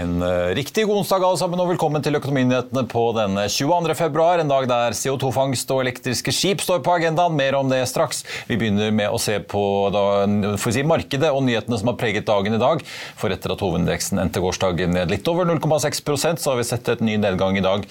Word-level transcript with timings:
En 0.00 0.22
uh, 0.22 0.54
riktig 0.54 0.86
god 0.86 1.00
onsdag 1.02 1.24
alle 1.26 1.38
sammen, 1.40 1.60
og 1.60 1.70
velkommen 1.72 2.02
til 2.04 2.16
Økonominyhetene 2.16 2.84
på 2.88 3.02
denne 3.16 3.46
22. 3.52 3.94
februar. 3.98 4.40
En 4.40 4.50
dag 4.50 4.68
der 4.70 4.94
CO2-fangst 4.96 5.72
og 5.74 5.82
elektriske 5.82 6.32
skip 6.32 6.62
står 6.64 6.82
på 6.84 6.94
agendaen. 6.94 7.34
Mer 7.36 7.56
om 7.58 7.68
det 7.68 7.82
straks. 7.90 8.22
Vi 8.48 8.56
begynner 8.60 8.94
med 8.94 9.10
å 9.10 9.18
se 9.20 9.36
på 9.40 9.62
da, 9.92 10.04
si, 10.60 10.84
markedet 10.86 11.32
og 11.34 11.42
nyhetene 11.46 11.80
som 11.80 11.90
har 11.90 11.98
preget 12.00 12.28
dagen 12.28 12.56
i 12.56 12.60
dag. 12.60 12.84
For 13.18 13.34
etter 13.34 13.54
at 13.54 13.64
hovedindeksen 13.64 14.22
endte 14.22 14.42
gårsdagen 14.44 14.94
ned 14.94 15.12
litt 15.12 15.28
over 15.30 15.48
0,6% 15.48 16.40
så 16.40 16.52
har 16.52 16.60
vi 16.60 16.68
sett 16.70 16.92
et 16.94 17.04
ny 17.04 17.18
nedgang 17.20 17.58
i 17.58 17.64
dag 17.64 17.84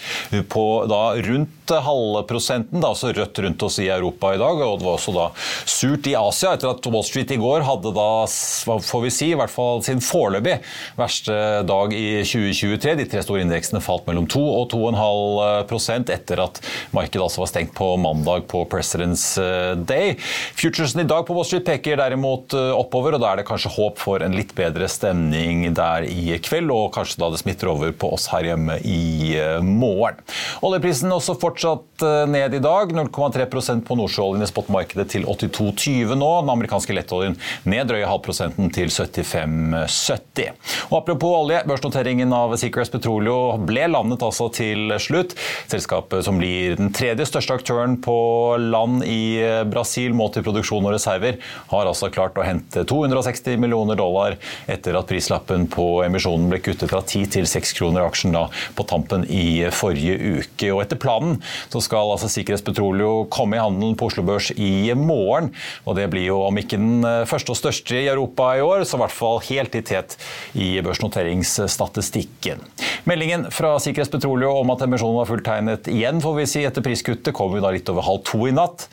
på 0.50 0.66
da, 0.90 1.04
rundt 1.28 1.76
halve 1.90 2.24
prosenten. 2.30 2.80
Da, 2.80 2.94
altså 2.94 3.12
rødt 3.14 3.44
rundt 3.44 3.68
oss 3.68 3.82
i 3.84 3.90
Europa 3.92 4.34
i 4.34 4.42
dag. 4.42 4.64
Og 4.66 4.80
det 4.80 4.88
var 4.88 4.98
også 4.98 5.16
da 5.18 5.28
surt 5.66 6.10
i 6.10 6.16
Asia 6.18 6.56
etter 6.56 6.72
at 6.72 6.90
Wall 6.90 7.06
Street 7.06 7.36
i 7.36 7.42
går 7.42 7.68
hadde 7.68 7.94
da, 7.98 8.10
får 8.26 9.06
vi 9.06 9.14
si, 9.14 9.32
i 9.34 9.38
hvert 9.38 9.54
fall 9.54 9.84
sin 9.86 10.02
foreløpig 10.04 10.60
verste 10.98 11.38
dag 11.68 11.90
dag 11.90 11.99
i 12.00 12.24
2023. 12.24 12.96
De 13.00 13.08
tre 13.10 13.24
store 13.26 13.44
indeksene 13.44 13.82
falt 13.84 14.08
mellom 14.10 14.28
2 14.30 14.42
og 14.42 14.68
2,5% 14.74 16.12
etter 16.14 16.42
at 16.44 16.62
markedet 16.96 17.24
altså 17.26 17.44
var 17.44 17.52
stengt 17.52 17.76
på 17.78 17.92
mandag 18.02 18.48
på 18.52 18.64
President's 18.72 19.26
eh, 19.42 19.76
Day. 19.78 20.16
Futuresen 20.60 21.04
i 21.04 21.08
dag 21.10 21.26
på 21.28 21.36
Wall 21.36 21.48
Street 21.48 21.68
peker 21.68 22.00
derimot 22.00 22.56
eh, 22.58 22.72
oppover, 22.76 23.18
og 23.18 23.24
da 23.24 23.34
er 23.34 23.42
det 23.42 23.48
kanskje 23.50 23.74
håp 23.76 24.00
for 24.02 24.24
en 24.26 24.38
litt 24.38 24.54
bedre 24.58 24.90
stemning 24.92 25.68
der 25.78 26.08
i 26.08 26.38
kveld, 26.44 26.72
og 26.74 26.94
kanskje 26.96 27.22
da 27.22 27.32
det 27.34 27.42
smitter 27.44 27.72
over 27.74 27.94
på 27.94 28.14
oss 28.16 28.30
her 28.34 28.48
hjemme 28.52 28.80
i 28.88 29.36
eh, 29.40 29.60
morgen. 29.66 30.22
Oljeprisen 30.66 31.12
også 31.14 31.38
fortsatt 31.40 32.04
ned 32.30 32.56
i 32.56 32.62
dag, 32.64 32.94
0,3% 32.96 33.84
på 33.88 33.98
nordsjøoljen 34.00 34.46
i 34.46 34.50
spotmarkedet 34.50 35.08
til 35.12 35.26
82,20 35.28 36.16
nå. 36.20 36.30
Den 36.44 36.54
amerikanske 36.54 36.96
lettoljen 36.96 37.36
ned 37.70 37.90
drøye 37.90 38.08
halvprosenten 38.08 38.72
til 38.76 38.92
75,70. 38.94 40.54
Og 40.90 40.96
apropos 41.02 41.36
olje, 41.44 41.62
Børsnoteringen 41.80 42.34
av 42.36 42.52
Secrets 42.60 42.90
Petroleo 42.92 43.54
ble 43.64 43.86
landet 43.88 44.20
altså 44.26 44.50
til 44.52 44.92
slutt. 45.00 45.32
Selskapet 45.72 46.26
som 46.28 46.36
blir 46.36 46.74
den 46.76 46.90
tredje 46.92 47.24
største 47.30 47.56
aktøren 47.56 47.94
på 48.04 48.16
land 48.60 49.06
i 49.08 49.40
Brasil 49.72 50.12
målt 50.12 50.36
i 50.36 50.44
produksjon 50.44 50.84
og 50.84 50.92
reserver, 50.92 51.38
har 51.70 51.88
altså 51.88 52.10
klart 52.12 52.36
å 52.36 52.44
hente 52.44 52.84
260 52.84 53.56
millioner 53.64 53.96
dollar 53.96 54.36
etter 54.68 54.98
at 55.00 55.08
prislappen 55.08 55.70
på 55.72 55.86
emisjonen 56.04 56.50
ble 56.52 56.60
kuttet 56.66 56.92
fra 56.92 57.00
10 57.00 57.30
til 57.38 57.48
6 57.48 57.72
kroner 57.80 58.04
aksjen 58.04 58.36
da 58.36 58.50
på 58.76 58.84
tampen 58.92 59.24
i 59.32 59.64
forrige 59.72 60.20
uke. 60.20 60.74
Og 60.74 60.84
etter 60.84 61.00
planen 61.00 61.40
så 61.72 61.80
skal 61.86 62.12
altså 62.12 62.28
Secrets 62.28 62.66
Petroleo 62.68 63.24
komme 63.32 63.56
i 63.56 63.64
handelen 63.64 63.96
på 63.96 64.12
Oslo 64.12 64.26
Børs 64.28 64.52
i 64.58 64.92
morgen. 65.00 65.54
Og 65.88 65.96
det 65.96 66.10
blir 66.12 66.28
jo 66.28 66.42
om 66.50 66.60
ikke 66.60 66.82
den 66.82 67.08
første 67.24 67.56
og 67.56 67.62
største 67.62 68.04
i 68.04 68.12
Europa 68.12 68.52
i 68.60 68.68
år, 68.68 68.84
så 68.84 69.00
i 69.00 69.04
hvert 69.06 69.18
fall 69.22 69.42
helt 69.48 69.80
i 69.80 69.86
tet 69.94 70.20
i 70.60 70.74
børsnoterings 70.84 71.56
statistikken. 71.72 72.62
Meldingen 73.10 73.48
fra 73.54 73.76
Sikkerhets 73.82 74.12
Petroleum 74.12 74.60
om 74.64 74.74
at 74.74 74.84
emisjonen 74.86 75.20
var 75.22 75.30
fulltegnet 75.30 75.88
igjen 75.92 76.20
får 76.24 76.36
vi 76.38 76.48
si, 76.50 76.64
etter 76.68 76.84
priskuttet, 76.86 77.34
kom 77.36 77.56
jo 77.56 77.64
da 77.64 77.72
litt 77.74 77.90
over 77.92 78.06
halv 78.06 78.24
to 78.28 78.42
i 78.50 78.54
natt. 78.56 78.88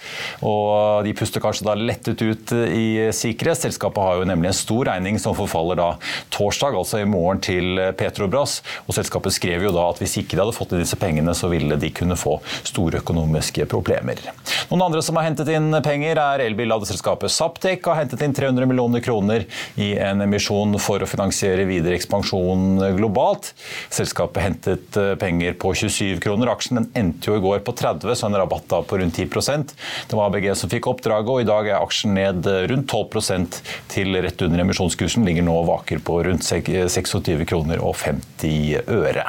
og 0.47 1.05
De 1.07 1.15
puster 1.17 1.43
kanskje 1.43 1.67
da 1.67 1.77
lettet 1.79 2.23
ut 2.23 2.55
i 2.55 3.11
Sikkerhet. 3.17 3.65
Selskapet 3.67 4.03
har 4.03 4.21
jo 4.21 4.29
nemlig 4.29 4.53
en 4.53 4.59
stor 4.59 4.91
regning 4.91 5.21
som 5.23 5.37
forfaller 5.37 5.81
da 5.81 5.89
torsdag, 6.35 6.77
altså 6.79 7.03
i 7.03 7.09
morgen, 7.09 7.43
til 7.45 7.81
Petrobras. 7.99 8.61
og 8.87 8.97
Selskapet 8.97 9.35
skrev 9.37 9.67
jo 9.67 9.75
da 9.75 9.89
at 9.91 10.01
hvis 10.03 10.19
ikke 10.23 10.37
de 10.37 10.45
hadde 10.45 10.57
fått 10.57 10.75
inn 10.75 10.85
disse 10.85 10.99
pengene, 11.01 11.35
så 11.37 11.51
ville 11.53 11.79
de 11.81 11.93
kunne 11.95 12.19
få 12.19 12.39
store 12.67 13.03
økonomiske 13.03 13.67
problemer. 13.71 14.21
Noen 14.71 14.87
andre 14.89 15.03
som 15.05 15.19
har 15.19 15.29
hentet 15.29 15.51
inn 15.53 15.71
penger, 15.85 16.19
er 16.21 16.45
elbilladeselskapet 16.47 17.33
Saptek. 17.33 17.87
Har 17.87 18.01
hentet 18.01 18.23
inn 18.25 18.35
300 18.37 18.69
millioner 18.69 19.03
kroner 19.05 19.47
i 19.81 19.93
en 20.01 20.25
emisjon 20.25 20.77
for 20.83 21.03
å 21.03 21.09
finansiere 21.11 21.67
videre 21.69 21.97
ekspansjon 21.99 22.66
globalt. 22.97 23.53
Selskapet 23.93 24.43
hentet 24.45 24.99
eh, 25.01 25.15
penger 25.21 25.57
på 25.61 25.73
27 25.75 26.21
kroner. 26.25 26.51
Aksjen 26.53 26.81
den 26.81 26.91
endte 26.99 27.31
jo 27.31 27.39
i 27.39 27.45
går 27.45 27.63
på 27.67 27.75
30, 27.77 28.13
så 28.17 28.29
en 28.29 28.39
rabatt 28.39 28.69
da 28.73 28.83
på 28.87 29.01
rundt 29.01 29.19
10% 29.19 29.73
Det 30.11 30.19
var 30.19 30.31
ABG 30.31 30.51
som 30.59 30.73
fikk 30.73 30.91
oppdraget, 30.91 31.33
og 31.33 31.43
i 31.43 31.49
dag 31.49 31.71
er 31.71 31.81
aksjen 31.81 32.17
ned 32.19 32.51
eh, 32.51 32.67
rundt 32.73 32.91
12% 32.93 33.63
til 33.93 34.21
rett 34.27 34.47
under 34.47 34.67
emisjonskursen. 34.67 35.27
Ligger 35.27 35.47
nå 35.47 35.57
og 35.63 35.71
vaker 35.73 36.03
på 36.05 36.21
rundt 36.29 36.47
26 36.47 37.47
kroner 37.49 37.83
og 37.83 37.99
50 38.03 38.87
øre. 38.87 39.29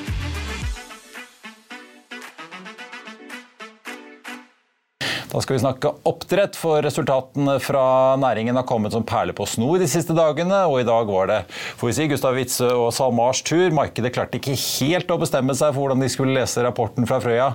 Da 5.31 5.39
skal 5.39 5.55
vi 5.55 5.61
snakke 5.63 5.89
oppdrett, 6.09 6.57
for 6.59 6.83
resultatene 6.83 7.53
fra 7.63 7.83
næringen 8.19 8.57
har 8.59 8.65
kommet 8.67 8.91
som 8.91 9.05
perler 9.07 9.35
på 9.35 9.45
snor 9.47 9.79
de 9.79 9.87
siste 9.87 10.11
dagene. 10.17 10.65
Og 10.67 10.81
i 10.81 10.87
dag 10.87 11.07
var 11.07 11.29
det 11.29 11.37
får 11.79 11.87
vi 11.87 11.93
si, 11.95 12.07
Gustav 12.11 12.35
Witzøe 12.35 12.73
og 12.75 12.89
SalMars 12.91 13.39
tur. 13.47 13.71
Markedet 13.75 14.11
klarte 14.11 14.41
ikke 14.41 14.57
helt 14.59 15.13
å 15.13 15.19
bestemme 15.21 15.55
seg 15.55 15.71
for 15.71 15.85
hvordan 15.85 16.03
de 16.03 16.11
skulle 16.11 16.35
lese 16.35 16.65
rapporten 16.65 17.07
fra 17.07 17.21
Frøya. 17.23 17.53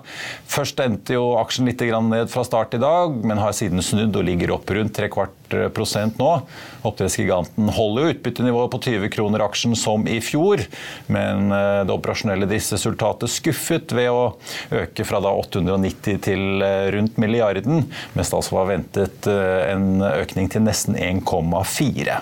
Først 0.49 0.81
endte 0.87 1.19
jo 1.19 1.34
aksjen 1.37 1.69
litt 1.69 1.84
ned 1.84 2.32
fra 2.32 2.46
start 2.49 2.78
i 2.78 2.81
dag, 2.81 3.20
men 3.28 3.44
har 3.44 3.52
siden 3.56 3.84
snudd 3.84 4.17
og 4.17 4.25
ligger 4.25 4.56
opp 4.56 4.73
rundt 4.73 4.96
tre 4.96 5.12
kvart 5.50 6.19
nå. 6.19 6.31
Oppdrettsgiganten 6.87 7.69
holder 7.75 8.12
utbyttenivået 8.12 8.70
på 8.70 8.78
20 8.78 9.10
kroner 9.10 9.43
aksjen 9.43 9.75
som 9.76 10.06
i 10.06 10.20
fjor, 10.20 10.62
men 11.06 11.50
eh, 11.50 11.82
det 11.87 11.94
operasjonelle 11.94 12.46
driftsresultatet 12.46 13.31
skuffet 13.31 13.93
ved 13.93 14.10
å 14.10 14.37
øke 14.70 15.04
fra 15.04 15.20
da 15.20 15.32
890 15.34 16.22
til 16.22 16.62
eh, 16.62 16.93
rundt 16.94 17.19
milliarden, 17.19 17.88
mens 18.14 18.31
det 18.31 18.38
altså 18.38 18.60
var 18.60 18.70
ventet 18.70 19.26
eh, 19.26 19.72
en 19.72 20.00
økning 20.02 20.48
til 20.52 20.62
nesten 20.66 20.96
1,4. 20.96 22.20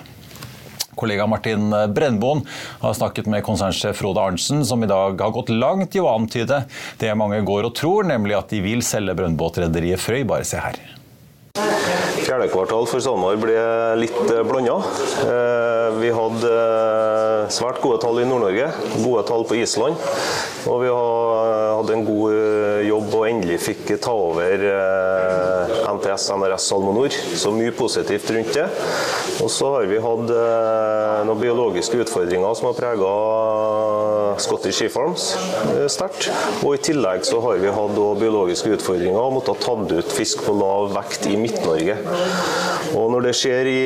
Kollega 0.95 1.25
Martin 1.27 1.73
Brennboen 1.91 2.45
har 2.79 2.93
snakket 2.95 3.27
med 3.27 3.43
konsernsjef 3.43 3.99
Frode 3.99 4.23
Arntzen, 4.23 4.63
som 4.65 4.79
i 4.79 4.87
dag 4.87 5.19
har 5.19 5.35
gått 5.35 5.51
langt 5.51 5.99
i 5.99 5.99
å 5.99 6.07
antyde 6.13 6.63
det 7.03 7.11
mange 7.19 7.43
går 7.43 7.67
og 7.67 7.75
tror, 7.75 8.07
nemlig 8.07 8.39
at 8.39 8.55
de 8.55 8.63
vil 8.63 8.85
selge 8.85 9.17
brønnbåtrederiet 9.19 9.99
Frøy. 9.99 10.23
Bare 10.23 10.47
se 10.47 10.63
her. 10.63 10.94
Fjerde 11.55 12.49
kvartal 12.51 12.83
for 12.89 12.99
SalMar 12.99 13.37
ble 13.39 13.55
litt 14.01 14.17
eh, 14.27 14.41
blanda. 14.43 14.75
Eh, 15.23 15.93
vi 16.01 16.09
hadde 16.11 16.51
eh, 16.51 17.45
svært 17.53 17.79
gode 17.83 18.01
tall 18.03 18.19
i 18.19 18.25
Nord-Norge, 18.27 18.67
gode 18.99 19.23
tall 19.29 19.45
på 19.47 19.55
Island. 19.61 19.95
Og 20.67 20.81
vi 20.81 20.89
hadde 20.91 21.95
en 21.95 22.05
god 22.07 22.83
jobb 22.87 23.11
og 23.13 23.27
endelig 23.29 23.59
fikk 23.61 23.93
ta 24.01 24.11
over 24.17 24.63
NTS 25.93 26.25
NRS 26.33 26.65
SalmoNor. 26.71 27.13
Så 27.37 27.53
mye 27.53 27.73
positivt 27.77 28.31
rundt 28.33 28.55
det. 28.57 28.65
Og 29.45 29.51
så 29.53 29.69
har 29.75 29.85
vi 29.87 30.01
hatt 30.01 30.33
noen 31.29 31.39
biologiske 31.39 32.01
utfordringer 32.01 32.57
som 32.57 32.71
har 32.71 32.79
prega 32.79 33.11
Scottish 34.41 34.79
Sea 34.79 34.89
Farms 34.89 35.27
sterkt. 35.93 36.31
Og 36.65 36.79
i 36.79 36.81
tillegg 36.89 37.29
så 37.29 37.37
har 37.45 37.61
vi 37.61 37.75
hatt 37.77 38.01
biologiske 38.23 38.73
utfordringer 38.79 39.21
og 39.21 39.37
måttet 39.37 39.61
tatt 39.61 39.93
ut 39.93 40.17
fisk 40.17 40.41
på 40.47 40.57
lav 40.57 40.95
vekt 40.97 41.29
i 41.29 41.37
Midt-Norge. 41.45 41.97
Og 42.95 43.09
Når 43.13 43.29
det 43.29 43.35
skjer 43.37 43.69
i 43.71 43.81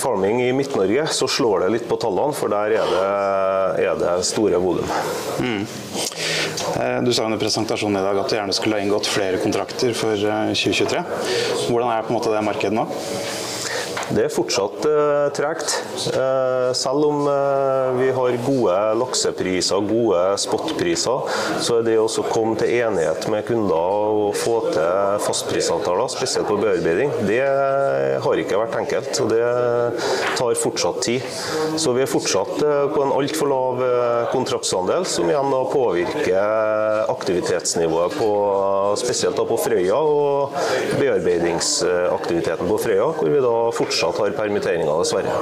farming 0.00 0.42
i 0.46 0.50
Midt-Norge, 0.56 1.06
så 1.14 1.28
slår 1.30 1.66
det 1.66 1.72
litt 1.76 1.88
på 1.90 2.00
tallene, 2.00 2.36
for 2.36 2.52
der 2.52 2.76
er 2.80 2.92
det, 2.96 3.86
er 3.86 4.02
det 4.02 4.16
store 4.28 4.60
volum. 4.62 4.88
Mm. 5.42 5.64
Eh, 6.80 7.02
du 7.02 7.12
sa 7.12 7.24
under 7.24 7.38
presentasjonen 7.38 8.00
i 8.00 8.04
dag 8.04 8.18
at 8.18 8.30
du 8.30 8.36
gjerne 8.36 8.54
skulle 8.56 8.78
ha 8.78 8.84
inngått 8.84 9.08
flere 9.10 9.40
kontrakter 9.42 9.94
for 9.96 10.16
2023. 10.16 10.98
Eh, 10.98 11.64
Hvordan 11.68 11.90
er 11.92 12.06
en 12.06 12.16
måte 12.16 12.32
det 12.32 12.44
markedet 12.46 12.76
nå? 12.76 12.86
Det 14.12 14.26
er 14.26 14.32
fortsatt 14.32 14.84
eh, 14.84 15.28
tregt. 15.32 15.72
Eh, 16.12 16.70
selv 16.76 17.06
om 17.06 17.22
eh, 17.30 17.92
vi 17.96 18.08
har 18.12 18.34
gode 18.44 18.74
laksepriser, 19.00 19.86
gode 19.88 20.20
spotpriser, 20.40 21.30
så 21.64 21.78
er 21.78 21.86
det 21.86 21.94
å 21.96 22.08
komme 22.28 22.58
til 22.60 22.74
enighet 22.82 23.24
med 23.32 23.46
kunder 23.48 23.72
og 24.12 24.36
få 24.36 24.58
til 24.68 25.22
fastprisavtaler, 25.24 26.10
spesielt 26.12 26.48
på 26.50 26.58
bearbeiding, 26.60 27.14
det 27.28 27.40
har 28.22 28.42
ikke 28.42 28.60
vært 28.60 28.76
enkelt. 28.82 29.22
og 29.24 29.32
Det 29.32 29.40
tar 30.36 30.60
fortsatt 30.60 31.00
tid. 31.06 31.24
Så 31.80 31.94
vi 31.96 32.04
er 32.04 32.10
fortsatt 32.10 32.60
på 32.92 33.04
en 33.06 33.14
altfor 33.16 33.48
lav 33.48 33.82
kontraktsandel, 34.32 35.06
som 35.08 35.30
igjen 35.30 35.52
da 35.54 35.62
påvirker 35.72 37.08
aktivitetsnivået 37.12 38.18
på, 38.18 38.30
spesielt 39.00 39.40
da 39.40 39.48
på 39.48 39.58
Frøya 39.62 39.96
og 39.96 40.56
bearbeidingsaktiviteten 41.00 42.68
på 42.68 42.80
Frøya, 42.82 43.08
hvor 43.16 43.32
vi 43.32 43.42
da 43.42 43.56
fortsatt 43.72 44.01
fortsatt 44.02 44.18
har 44.18 44.30
permitteringer, 44.36 44.98
dessverre. 44.98 45.32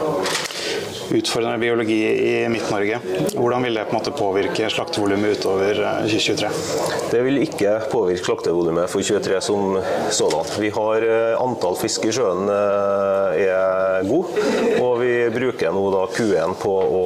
Utfordrende 1.10 1.58
biologi 1.58 1.98
i 2.06 2.48
Midt-Norge. 2.48 3.00
Hvordan 3.34 3.64
vil 3.66 3.74
det 3.74 3.84
på 3.88 3.96
en 3.96 3.98
måte 3.98 4.12
påvirke 4.14 4.68
slaktevolumet 4.70 5.40
utover 5.40 5.80
2023? 6.04 6.46
Eh, 6.46 7.08
det 7.10 7.22
vil 7.26 7.40
ikke 7.42 7.72
påvirke 7.90 8.22
slaktevolumet 8.22 8.92
for 8.92 9.02
2023 9.02 9.40
som 9.42 9.80
sådan. 10.14 10.52
Vi 10.62 10.70
har 10.76 11.06
eh, 11.08 11.40
Antall 11.40 11.78
fisk 11.80 12.06
i 12.06 12.14
sjøen 12.14 12.46
eh, 12.54 13.40
er 13.48 14.06
god, 14.06 14.38
og 14.84 14.94
vi 15.02 15.14
bruker 15.34 15.74
nå 15.74 15.82
da 15.96 16.04
Q1 16.14 16.54
på 16.62 16.76
å 17.00 17.04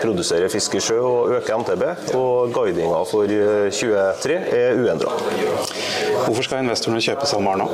produsere 0.00 0.48
fisk 0.52 0.78
i 0.78 0.84
sjø 0.84 0.96
og 1.04 1.34
øke 1.40 1.60
MTB. 1.60 1.84
Og 2.16 2.54
guidinga 2.56 3.02
for 3.10 3.28
2023 3.28 4.40
er 4.62 4.80
uendra. 4.80 5.12
Hvorfor 6.24 6.46
skal 6.46 6.64
investorene 6.64 7.04
kjøpe 7.04 7.28
SalMar 7.28 7.60
nå? 7.60 7.68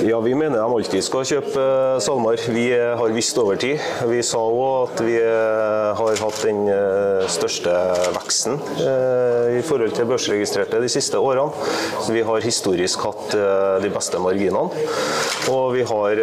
Ja, 0.00 0.20
Vi 0.20 0.34
mener 0.34 0.58
de 0.60 0.66
alltid 0.74 1.02
skal 1.04 1.24
kjøpe 1.26 1.62
eh, 1.62 1.98
SalMar. 2.04 2.38
Vi 2.52 2.66
har 2.70 3.14
visst 3.14 3.38
over 3.40 3.58
tid. 3.58 3.80
Vi 4.06 4.20
sa 4.26 4.38
òg 4.38 4.90
at 4.92 5.02
vi 5.06 5.16
eh, 5.18 5.90
har 5.98 6.20
hatt 6.20 6.42
den 6.44 6.66
eh, 6.70 7.24
største 7.32 7.72
veksten 8.14 8.60
i 9.56 9.62
forhold 9.66 9.94
til 9.96 10.06
børsregistrerte 10.08 10.80
de 10.82 10.90
siste 10.92 11.18
årene. 11.18 11.48
Vi 12.12 12.22
har 12.26 12.44
historisk 12.44 13.06
hatt 13.06 13.34
de 13.82 13.90
beste 13.92 14.20
marginene. 14.22 14.84
Og 15.50 15.72
vi 15.74 15.84
har 15.86 16.20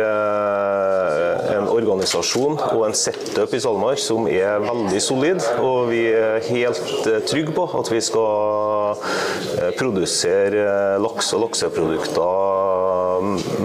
en 1.55 1.69
organisasjon 1.71 2.59
og 2.59 2.83
en 2.87 2.95
setup 2.97 3.55
i 3.55 3.61
SalMar 3.63 3.99
som 4.01 4.27
er 4.29 4.61
veldig 4.63 5.01
solid. 5.03 5.41
Og 5.63 5.89
vi 5.91 6.05
er 6.11 6.43
helt 6.49 7.09
trygge 7.29 7.55
på 7.55 7.67
at 7.79 7.91
vi 7.93 8.03
skal 8.03 9.01
produsere 9.79 10.99
laks 11.01 11.33
og 11.33 11.47
lakseprodukter 11.47 12.72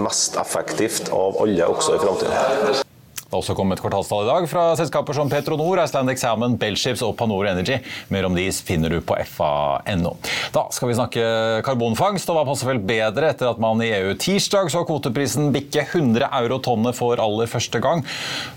mest 0.03 0.37
effektivt 0.41 1.11
av 1.15 1.39
alle 1.43 1.67
også 1.69 1.97
i 1.97 2.03
framtiden. 2.03 2.88
Det 3.29 3.35
har 3.37 3.43
også 3.43 3.53
kommet 3.53 3.77
kvartalstall 3.77 4.23
i 4.23 4.25
dag 4.25 4.45
fra 4.49 4.61
selskaper 4.73 5.13
som 5.13 5.29
Petronor, 5.29 5.77
Icelandic 5.83 6.17
Salmon, 6.17 6.55
Bellships 6.57 7.03
og 7.05 7.11
Panor 7.19 7.45
Energy. 7.45 7.75
Mer 8.09 8.25
om 8.25 8.33
de 8.33 8.47
finner 8.49 8.89
du 8.89 9.03
på 9.05 9.13
fa.no. 9.29 10.15
Da 10.49 10.63
skal 10.73 10.89
vi 10.89 10.95
snakke 10.97 11.27
karbonfangst, 11.67 12.25
og 12.33 12.39
hva 12.39 12.45
passer 12.47 12.71
vel 12.71 12.79
bedre 12.81 13.29
etter 13.29 13.51
at 13.51 13.61
man 13.61 13.83
i 13.85 13.91
EU 13.99 14.15
tirsdag 14.17 14.71
så 14.73 14.81
kvoteprisen 14.81 15.51
bikke 15.53 15.83
100 15.83 16.25
euro 16.39 16.57
tonnet 16.65 16.97
for 16.97 17.21
aller 17.21 17.51
første 17.51 17.77
gang. 17.83 18.01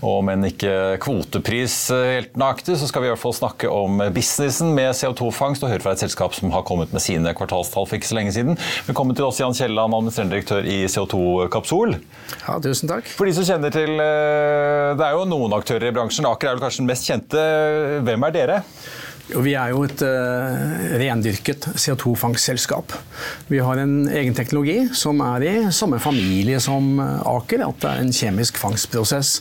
Og 0.01 0.23
men 0.25 0.49
ikke 0.49 0.73
kvotepris 1.05 1.77
helt 1.93 2.33
nøyaktig, 2.33 2.79
så 2.81 2.89
skal 2.89 3.05
vi 3.05 3.11
i 3.11 3.13
hvert 3.13 3.21
fall 3.21 3.37
snakke 3.37 3.69
om 3.69 4.01
businessen 4.17 4.73
med 4.73 4.97
CO2-fangst 4.97 5.67
og 5.67 5.75
høre 5.75 5.85
fra 5.85 5.93
et 5.93 6.01
selskap 6.01 6.33
som 6.33 6.49
har 6.55 6.65
kommet 6.65 6.97
med 6.97 7.05
sine 7.05 7.35
kvartalstall 7.37 7.85
for 7.85 7.99
ikke 8.01 8.09
så 8.09 8.17
lenge 8.17 8.33
siden. 8.33 8.57
Velkommen 8.89 9.13
til 9.13 9.29
oss, 9.29 9.43
Jan 9.43 9.53
Kielland, 9.53 9.93
administrerende 9.93 10.39
direktør 10.39 10.65
i 10.65 10.81
CO2 10.89 11.45
Kapsol. 11.53 11.99
Ja, 12.47 12.57
tusen 12.57 12.89
takk. 12.89 13.13
For 13.13 13.29
de 13.29 13.37
som 13.37 13.45
kjenner 13.53 13.77
til 13.77 14.01
Eh, 14.01 14.62
det 14.97 15.05
er 15.07 15.15
jo 15.17 15.25
noen 15.29 15.55
aktører 15.57 15.89
i 15.89 15.95
bransjen. 15.95 16.27
Aker 16.29 16.51
er 16.51 16.57
vel 16.57 16.65
kanskje 16.65 16.83
den 16.83 16.91
mest 16.91 17.09
kjente. 17.09 17.47
Hvem 18.07 18.27
er 18.29 18.35
dere? 18.35 18.59
Vi 19.31 19.53
er 19.55 19.71
jo 19.71 19.85
et 19.87 20.01
uh, 20.03 20.97
rendyrket 20.99 21.69
CO2-fangstselskap. 21.79 22.91
Vi 23.47 23.61
har 23.63 23.79
en 23.79 24.03
egen 24.11 24.35
teknologi 24.35 24.89
som 24.99 25.21
er 25.23 25.45
i 25.47 25.53
samme 25.71 26.01
familie 26.03 26.59
som 26.63 26.99
Aker. 26.99 27.63
At 27.69 27.79
det 27.81 27.89
er 27.89 28.03
en 28.03 28.13
kjemisk 28.13 28.59
fangstprosess. 28.59 29.37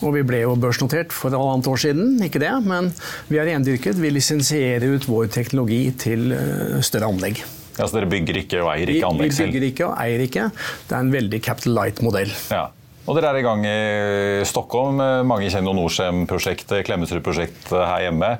Og 0.00 0.16
vi 0.16 0.24
ble 0.24 0.40
jo 0.46 0.56
børsnotert 0.56 1.12
for 1.12 1.36
halvannet 1.36 1.68
år 1.68 1.80
siden, 1.82 2.14
ikke 2.24 2.40
det, 2.40 2.54
men 2.64 2.88
vi 3.28 3.36
er 3.36 3.50
rendyrket. 3.50 4.00
Vi 4.00 4.14
lisensierer 4.14 4.96
ut 4.96 5.08
vår 5.10 5.28
teknologi 5.36 5.82
til 6.00 6.32
uh, 6.32 6.80
større 6.80 7.12
anlegg. 7.12 7.44
Ja, 7.76 7.86
så 7.86 8.00
dere 8.00 8.08
bygger 8.10 8.40
ikke 8.42 8.64
og 8.64 8.72
eier 8.72 8.90
ikke 8.92 9.08
anlegg 9.12 9.36
selv? 9.36 9.52
Vi 9.52 9.58
bygger 9.58 9.68
ikke 9.68 9.88
og 9.90 9.96
eier 10.00 10.24
ikke. 10.24 10.50
Det 10.88 10.96
er 10.96 11.04
en 11.04 11.12
veldig 11.12 11.44
capital 11.44 11.76
light-modell. 11.76 12.32
Ja. 12.48 12.66
Og 13.08 13.16
dere 13.16 13.30
er 13.32 13.40
i 13.40 13.44
gang 13.44 13.62
i 13.64 14.44
Stockholm. 14.48 15.00
Mange 15.26 15.48
kjenner 15.52 15.74
Norcem-prosjektet, 15.76 16.82
Klemetsrud-prosjektet 16.86 17.72
her 17.74 18.04
hjemme. 18.06 18.34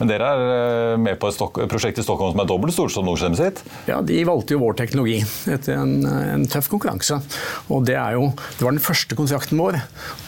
Men 0.00 0.10
dere 0.10 0.32
er 0.34 0.42
eh, 0.56 0.96
med 1.00 1.20
på 1.20 1.30
et 1.30 1.60
prosjekt 1.70 2.02
i 2.02 2.04
Stockholm 2.04 2.34
som 2.34 2.42
er 2.42 2.50
dobbelt 2.50 2.74
stort 2.74 2.94
som 2.94 3.06
Norcem 3.06 3.36
sitt? 3.38 3.62
Ja, 3.88 4.00
de 4.04 4.18
valgte 4.28 4.56
jo 4.56 4.64
vår 4.64 4.76
teknologi 4.82 5.20
etter 5.50 5.78
en, 5.78 6.02
en 6.04 6.48
tøff 6.50 6.68
konkurranse. 6.72 7.20
Og 7.70 7.86
det, 7.88 7.96
jo, 8.16 8.32
det, 8.56 8.66
var 8.66 8.74
den 8.74 8.84
første 8.84 9.18
kontrakten 9.18 9.62
vår. 9.62 9.80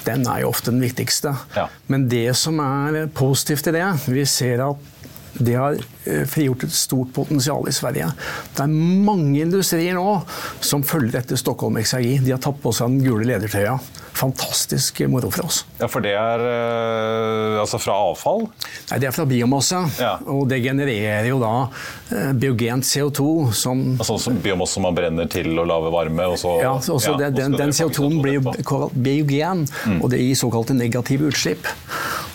Den 0.07 0.25
er 0.31 0.45
jo 0.45 0.53
ofte 0.55 0.73
den 0.73 0.83
viktigste. 0.85 1.35
Ja. 1.59 1.67
Men 1.93 2.07
det 2.13 2.29
som 2.39 2.63
er 2.63 3.07
positivt 3.19 3.69
i 3.69 3.77
det, 3.81 3.87
vi 4.07 4.27
ser 4.29 4.63
at 4.71 4.92
det 5.35 5.55
har 5.57 5.79
eh, 6.05 6.25
frigjort 6.29 6.67
et 6.67 6.75
stort 6.77 7.13
potensial 7.15 7.69
i 7.69 7.75
Sverige. 7.75 8.11
Det 8.53 8.65
er 8.65 8.73
mange 9.09 9.41
industrier 9.41 9.97
nå 9.97 10.21
som 10.61 10.85
følger 10.87 11.23
etter 11.23 11.41
Stockholm 11.41 11.81
XRG. 11.81 12.19
De 12.25 12.35
har 12.35 12.43
tatt 12.43 12.61
på 12.63 12.75
seg 12.77 12.93
den 12.93 13.05
gule 13.07 13.29
ledertrøya. 13.29 13.79
Fantastisk 14.13 15.01
moro 15.09 15.31
for 15.33 15.49
oss. 15.49 15.63
Ja, 15.81 15.89
For 15.91 16.05
det 16.05 16.13
er 16.19 16.43
uh, 16.45 17.61
altså 17.63 17.81
fra 17.81 17.95
avfall? 18.11 18.45
Nei, 18.91 18.99
Det 19.01 19.09
er 19.09 19.15
fra 19.17 19.25
biomasse. 19.29 19.81
Ja. 20.01 20.15
Og 20.31 20.45
det 20.51 20.61
genererer 20.65 21.29
jo 21.31 21.39
da 21.43 21.53
uh, 21.67 22.33
biogent 22.37 22.87
CO2 22.87 23.53
som 23.57 23.85
Altså 23.97 24.19
som 24.21 24.37
biomasse 24.45 24.77
som 24.77 24.87
man 24.87 24.97
brenner 24.97 25.31
til 25.33 25.57
å 25.59 25.67
lage 25.69 25.93
varme? 25.95 26.29
Og 26.33 26.39
så, 26.41 26.59
ja, 26.63 26.75
også 26.77 27.15
ja, 27.15 27.19
det, 27.25 27.33
den, 27.41 27.57
den 27.59 27.75
CO2-en 27.77 28.21
blir 28.23 28.39
jo 28.39 28.55
kalt 28.69 28.97
biogen, 28.97 29.65
mm. 29.87 30.01
og 30.01 30.13
det 30.13 30.21
gir 30.23 30.39
såkalte 30.39 30.77
negative 30.77 31.33
utslipp. 31.33 31.69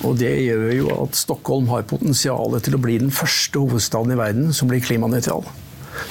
Og 0.06 0.18
det 0.20 0.34
gjør 0.44 0.68
jo 0.76 0.90
at 1.04 1.18
Stockholm 1.18 1.70
har 1.72 1.88
potensial 1.90 2.58
til 2.64 2.78
å 2.78 2.82
bli 2.82 3.00
den 3.02 3.14
første 3.14 3.62
hovedstaden 3.62 4.14
i 4.14 4.20
verden 4.20 4.52
som 4.54 4.70
blir 4.70 4.84
klimanøytral. 4.86 5.46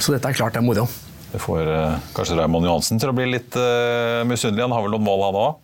Så 0.03 0.15
dette 0.15 0.31
er 0.31 0.39
klart 0.39 0.57
det 0.57 0.63
er 0.63 0.67
moro. 0.67 0.87
Det 1.33 1.43
får 1.43 1.69
uh, 1.69 2.01
kanskje 2.17 2.39
Raymond 2.39 2.69
Johansen 2.69 3.03
til 3.03 3.13
å 3.13 3.17
bli 3.17 3.29
litt 3.35 3.57
uh, 3.59 4.25
misunnelig. 4.29 4.67
Han 4.67 4.77
har 4.77 4.85
vel 4.87 4.97
noen 4.97 5.07
mål, 5.07 5.29
han 5.29 5.41
òg? 5.45 5.63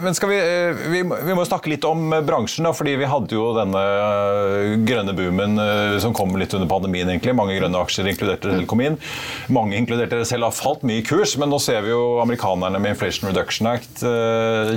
Men 0.00 0.14
skal 0.16 0.30
vi, 0.30 0.36
vi, 0.88 1.00
vi 1.04 1.34
må 1.36 1.42
snakke 1.44 1.68
litt 1.68 1.84
om 1.84 2.06
bransjen, 2.24 2.64
fordi 2.72 2.94
vi 2.96 3.08
hadde 3.10 3.34
jo 3.36 3.50
denne 3.52 3.82
grønne 4.88 5.12
boomen 5.12 5.60
som 6.00 6.14
kom 6.16 6.32
litt 6.40 6.54
under 6.56 6.70
pandemien. 6.70 7.10
egentlig. 7.10 7.34
Mange 7.36 7.58
grønne 7.58 7.82
aksjer, 7.84 8.08
inkludert 8.08 8.46
inn. 8.48 8.96
Mange, 9.52 9.76
inkludert 9.76 10.14
dere 10.14 10.24
selv, 10.24 10.48
har 10.48 10.56
falt 10.56 10.86
mye 10.88 11.02
i 11.02 11.04
kurs, 11.04 11.34
men 11.36 11.52
nå 11.52 11.58
ser 11.60 11.84
vi 11.84 11.92
jo 11.92 12.22
amerikanerne 12.24 12.80
med 12.80 12.94
Inflation 12.94 13.28
Reduction 13.28 13.68
Act 13.68 14.00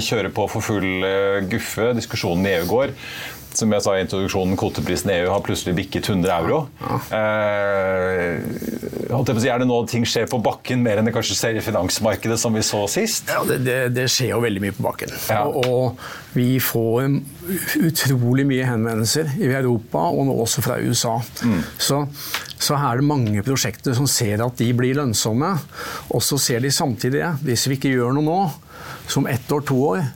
kjøre 0.09 0.33
på 0.35 0.49
for 0.51 0.65
full 0.65 1.07
guffe. 1.53 1.93
Diskusjonen 1.95 2.49
i 2.49 2.57
EU 2.57 2.67
går 2.73 2.97
som 3.59 3.71
jeg 3.73 3.83
sa 3.85 3.93
i 3.97 4.03
introduksjonen, 4.03 4.57
kvoteprisen 4.59 5.11
i 5.11 5.17
EU 5.21 5.29
har 5.33 5.43
plutselig 5.45 5.75
bikket 5.77 6.09
100 6.09 6.31
euro. 6.35 6.63
Eh, 7.13 8.39
er 9.13 9.61
det 9.61 9.67
nå 9.69 9.77
ting 9.89 10.05
skjer 10.07 10.27
på 10.31 10.39
bakken 10.43 10.83
mer 10.83 10.99
enn 10.99 11.07
det 11.07 11.13
kanskje 11.15 11.37
ser 11.37 11.59
i 11.59 11.63
finansmarkedet, 11.63 12.39
som 12.39 12.55
vi 12.55 12.63
så 12.65 12.83
sist? 12.91 13.29
Ja, 13.31 13.43
Det, 13.47 13.59
det, 13.65 13.77
det 13.95 14.07
skjer 14.11 14.33
jo 14.33 14.41
veldig 14.43 14.63
mye 14.63 14.75
på 14.75 14.85
bakken. 14.85 15.13
Ja. 15.29 15.43
Og, 15.47 15.67
og, 15.67 16.03
vi 16.33 16.57
får 16.57 17.11
utrolig 17.77 18.47
mye 18.49 18.65
henvendelser 18.65 19.35
i 19.37 19.51
Europa, 19.51 20.07
og 20.09 20.25
nå 20.25 20.37
også 20.41 20.63
fra 20.65 20.79
USA. 20.81 21.19
Mm. 21.45 21.59
Så, 21.77 21.99
så 22.57 22.79
er 22.79 22.97
det 22.97 23.05
mange 23.05 23.43
prosjekter 23.45 23.93
som 23.93 24.09
ser 24.09 24.41
at 24.41 24.57
de 24.57 24.71
blir 24.73 24.97
lønnsomme, 24.97 25.51
og 26.09 26.25
så 26.25 26.39
ser 26.41 26.65
de 26.65 26.73
samtidig 26.73 27.19
det. 27.19 27.29
Hvis 27.45 27.67
vi 27.69 27.77
ikke 27.77 27.93
gjør 27.93 28.17
noe 28.17 28.25
nå, 28.25 28.39
som 29.05 29.29
ett 29.29 29.51
år, 29.53 29.61
to 29.67 29.77
år, 29.91 30.07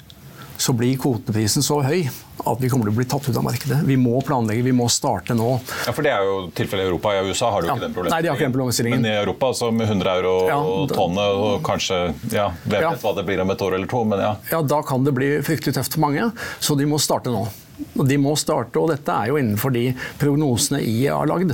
så 0.58 0.74
blir 0.74 0.98
kvoteprisen 0.98 1.62
så 1.62 1.84
høy 1.86 2.08
at 2.52 2.64
vi 2.64 2.70
kommer 2.72 2.88
til 2.88 2.96
å 2.96 2.98
bli 2.98 3.08
tatt 3.10 3.28
ut 3.30 3.38
av 3.38 3.46
markedet. 3.46 3.80
Vi 3.88 3.98
må 4.00 4.22
planlegge, 4.26 4.66
vi 4.66 4.74
må 4.76 4.88
starte 4.92 5.36
nå. 5.38 5.50
Ja, 5.86 5.94
For 5.94 6.06
det 6.06 6.14
er 6.16 6.26
jo 6.28 6.40
tilfellet 6.58 6.88
i 6.88 6.92
Europa. 6.92 7.14
I 7.16 7.28
USA 7.28 7.52
har 7.54 7.64
du 7.64 7.70
ikke 7.70 7.86
den 7.86 7.96
problemet? 7.96 8.16
Nei, 8.16 8.22
de 8.24 8.32
har 8.32 8.40
ikke 8.40 8.48
den 8.48 8.58
problemstillingen. 8.58 9.04
Men 9.04 9.12
i 9.12 9.16
Europa 9.22 9.52
så 9.58 9.72
med 9.76 9.90
100 9.90 10.16
euro 10.22 10.34
ja, 10.50 10.60
tonnet 10.94 11.44
og 11.44 11.62
kanskje 11.68 12.02
ja, 12.34 12.50
Hvem 12.66 12.90
vet 12.90 13.06
hva 13.06 13.16
det 13.18 13.28
blir 13.28 13.44
om 13.44 13.54
et 13.54 13.64
år 13.68 13.78
eller 13.80 13.92
to, 13.92 14.04
men 14.08 14.24
ja. 14.24 14.34
Ja, 14.52 14.64
da 14.64 14.82
kan 14.86 15.08
det 15.08 15.16
bli 15.18 15.32
fryktelig 15.46 15.78
tøft 15.80 15.98
for 15.98 16.08
mange, 16.08 16.32
så 16.60 16.78
de 16.80 16.88
må 16.90 17.00
starte 17.02 17.34
nå. 17.34 17.46
Og 17.98 18.06
de 18.10 18.18
må 18.22 18.34
starte, 18.40 18.80
og 18.82 18.92
dette 18.92 19.14
er 19.14 19.32
jo 19.32 19.40
innenfor 19.40 19.74
de 19.74 19.86
prognosene 20.22 20.82
IE 20.86 21.14
har 21.14 21.30
lagd. 21.30 21.54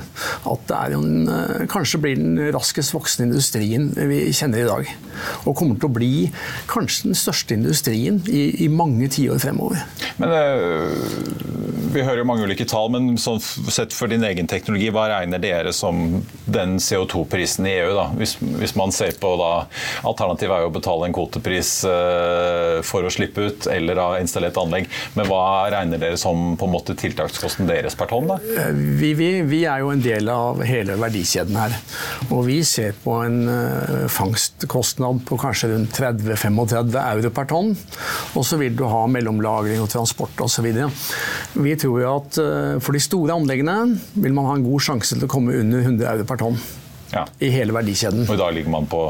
At 0.50 0.66
det 0.70 0.98
en, 0.98 1.28
eh, 1.28 1.66
kanskje 1.72 2.02
blir 2.04 2.20
den 2.20 2.40
raskest 2.56 2.94
voksende 2.96 3.32
industrien 3.32 3.90
vi 3.96 4.26
kjenner 4.32 4.64
i 4.64 4.70
dag. 4.70 4.94
Og 5.46 5.56
kommer 5.56 5.80
til 5.80 5.90
å 5.90 5.98
bli 5.98 6.14
kanskje 6.72 7.10
den 7.12 7.20
største 7.20 7.58
industrien 7.58 8.22
i, 8.28 8.66
i 8.66 8.68
mange 8.68 9.10
tiår 9.12 9.40
fremover. 9.44 9.84
Men 10.18 10.30
øh 10.30 11.64
vi 11.94 12.02
hører 12.02 12.22
jo 12.22 12.28
mange 12.28 12.48
ulike 12.48 12.66
tall, 12.70 12.90
men 12.94 13.18
sånn 13.22 13.40
sett 13.42 13.94
for 13.96 14.12
din 14.12 14.24
egen 14.26 14.48
teknologi, 14.50 14.90
hva 14.94 15.06
regner 15.12 15.42
dere 15.42 15.74
som 15.76 16.24
den 16.46 16.78
CO2-prisen 16.82 17.68
i 17.70 17.76
EU? 17.82 17.94
da? 17.98 18.08
Hvis, 18.18 18.36
hvis, 18.42 18.76
man 18.80 18.94
ser 18.96 19.16
på 19.22 19.34
da, 19.40 19.52
Alternativet 20.08 20.56
er 20.56 20.66
jo 20.66 20.72
å 20.72 20.74
betale 20.74 21.08
en 21.08 21.16
kvotepris 21.16 21.74
uh, 21.88 22.80
for 22.86 23.06
å 23.06 23.14
slippe 23.14 23.48
ut, 23.48 23.68
eller 23.72 24.02
ha 24.02 24.10
installert 24.22 24.58
anlegg. 24.60 24.90
Men 25.18 25.30
hva 25.30 25.44
regner 25.74 26.02
dere 26.02 26.13
som 26.20 26.54
på 26.60 26.68
en 26.68 26.74
måte 26.74 26.96
tiltakskosten 27.00 27.70
deres 27.70 27.98
per 28.00 28.10
tonn? 28.12 28.30
da? 28.30 28.38
Eh, 28.40 28.72
vi, 29.00 29.14
vi, 29.18 29.30
vi 29.48 29.64
er 29.70 29.84
jo 29.84 29.92
en 29.94 30.04
del 30.04 30.30
av 30.32 30.62
hele 30.68 30.98
verdikjeden 31.00 31.58
her. 31.60 31.76
Og 32.30 32.46
vi 32.48 32.60
ser 32.68 32.96
på 33.04 33.18
en 33.26 33.40
uh, 33.50 34.06
fangstkostnad 34.12 35.24
på 35.28 35.40
kanskje 35.42 35.74
rundt 35.74 36.00
30-35 36.00 36.98
euro 37.04 37.34
per 37.34 37.50
tonn. 37.52 37.74
Og 38.38 38.48
så 38.48 38.60
vil 38.62 38.78
du 38.78 38.86
ha 38.90 39.04
mellomlagring 39.12 39.84
og 39.84 39.92
transport 39.94 40.46
osv. 40.46 40.70
Vi 41.54 41.76
tror 41.80 42.00
jo 42.04 42.16
at 42.20 42.40
uh, 42.42 42.80
for 42.84 42.96
de 42.96 43.04
store 43.04 43.36
anleggene 43.36 43.78
vil 44.14 44.34
man 44.36 44.50
ha 44.50 44.58
en 44.60 44.66
god 44.68 44.88
sjanse 44.90 45.18
til 45.18 45.28
å 45.28 45.32
komme 45.32 45.58
under 45.60 45.84
100 45.84 46.10
euro 46.16 46.30
per 46.30 46.42
tonn. 46.46 46.58
Ja. 47.14 47.28
I 47.46 47.52
hele 47.54 47.76
verdikjeden. 47.76 48.26
Og 48.26 48.36
i 48.36 48.42
dag 48.42 48.56
ligger 48.56 48.74
man 48.74 48.90
på 48.90 49.06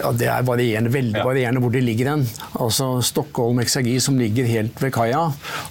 ja, 0.00 0.12
Det 0.16 0.28
er 0.30 0.46
varierende, 0.46 0.92
veldig 0.92 1.24
varierende 1.24 1.62
hvor 1.62 1.72
de 1.74 1.82
ligger 1.84 2.12
hen. 2.12 2.24
Altså, 2.60 2.88
Stockholm 3.04 3.60
Exergi, 3.62 3.96
som 4.02 4.18
ligger 4.18 4.48
helt 4.48 4.80
ved 4.82 4.92
kaia, 4.94 5.22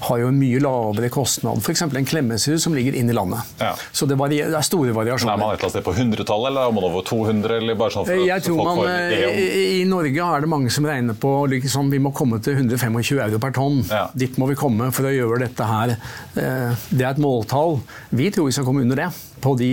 har 0.08 0.22
jo 0.22 0.30
en 0.32 0.40
mye 0.40 0.62
lavere 0.64 1.10
kostnad. 1.14 1.62
F.eks. 1.64 1.86
en 1.88 2.10
Klemetsrud 2.10 2.62
som 2.62 2.76
ligger 2.78 2.98
inn 2.98 3.10
i 3.10 3.16
landet. 3.16 3.46
Ja. 3.62 3.74
Så 3.92 4.08
det, 4.10 4.18
varier, 4.20 4.52
det, 4.52 4.58
er 4.60 4.68
store 4.68 4.96
variasjoner. 4.96 5.34
er 5.34 5.42
man 5.42 5.54
et 5.54 5.60
eller 5.60 5.70
annet 5.70 5.78
sted 5.78 5.88
på 5.88 5.96
100-tallet, 5.96 6.52
eller 6.52 6.70
er 6.70 6.78
man 6.78 6.90
over 6.90 7.06
200? 7.10 7.58
eller 7.60 7.80
bare 7.80 7.94
sånn 7.94 8.08
for, 8.08 8.26
Jeg 8.30 8.46
tror 8.46 8.62
man, 8.66 8.84
i, 8.86 9.82
I 9.82 9.86
Norge 9.90 10.28
er 10.28 10.46
det 10.46 10.52
mange 10.52 10.74
som 10.74 10.88
regner 10.88 11.18
på 11.20 11.34
liksom, 11.52 11.90
vi 11.94 12.02
må 12.04 12.14
komme 12.16 12.42
til 12.44 12.58
125 12.60 13.00
euro 13.18 13.42
per 13.42 13.56
tonn. 13.56 13.82
Ja. 13.90 14.08
Dit 14.14 14.38
må 14.42 14.50
vi 14.52 14.58
komme 14.60 14.92
for 14.96 15.10
å 15.10 15.14
gjøre 15.14 15.44
dette 15.46 15.70
her. 15.70 15.96
Eh, 16.36 16.86
det 16.92 17.04
er 17.04 17.12
et 17.14 17.24
måltall. 17.24 17.80
Vi 18.16 18.30
tror 18.34 18.50
vi 18.50 18.56
skal 18.56 18.68
komme 18.68 18.86
under 18.86 19.04
det 19.06 19.10
på 19.40 19.54
de 19.56 19.72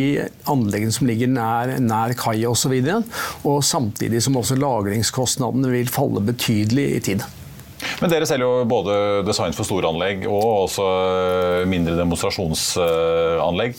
anleggene 0.51 0.95
som 0.95 1.09
ligger 1.09 1.31
nær, 1.31 1.73
nær 1.83 2.15
kai 2.19 2.39
osv. 2.47 2.71
Og, 2.77 2.87
så 2.87 3.51
og 3.51 3.65
samtidig 3.67 4.23
som 4.23 4.39
også 4.39 4.46
lagringskostnadene 4.55 5.73
vil 5.73 5.91
falle 5.91 6.23
betydelig 6.23 6.87
i 6.95 7.03
tid. 7.11 7.27
Men 8.01 8.11
dere 8.13 8.27
selger 8.29 8.47
jo 8.47 8.69
både 8.69 8.95
design 9.27 9.55
for 9.57 9.69
store 9.69 9.89
anlegg 9.91 10.25
og 10.29 10.45
også 10.67 10.87
mindre 11.69 11.97
demonstrasjonsanlegg. 11.99 13.77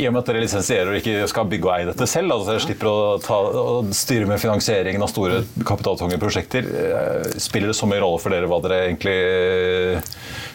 I 0.00 0.06
og 0.08 0.14
med 0.14 0.20
at 0.22 0.30
dere 0.30 0.42
lisensierer 0.44 0.90
og 0.92 0.98
ikke 0.98 1.28
skal 1.30 1.48
bygge 1.50 1.68
og 1.68 1.72
eie 1.74 1.88
dette 1.88 2.08
selv, 2.10 2.34
altså 2.34 2.52
dere 2.52 2.64
slipper 2.64 2.90
å, 2.90 2.96
ta, 3.22 3.38
å 3.38 3.76
styre 3.94 4.28
med 4.30 4.42
finansieringen 4.42 5.02
av 5.04 5.10
store 5.12 5.42
kapitaltunge 5.66 6.18
prosjekter, 6.22 6.66
eh, 6.66 7.30
spiller 7.42 7.72
det 7.72 7.78
så 7.78 7.88
mye 7.90 8.02
rolle 8.02 8.22
for 8.22 8.34
dere 8.34 8.50
hva 8.50 8.60
dere 8.64 8.82
egentlig 8.88 9.18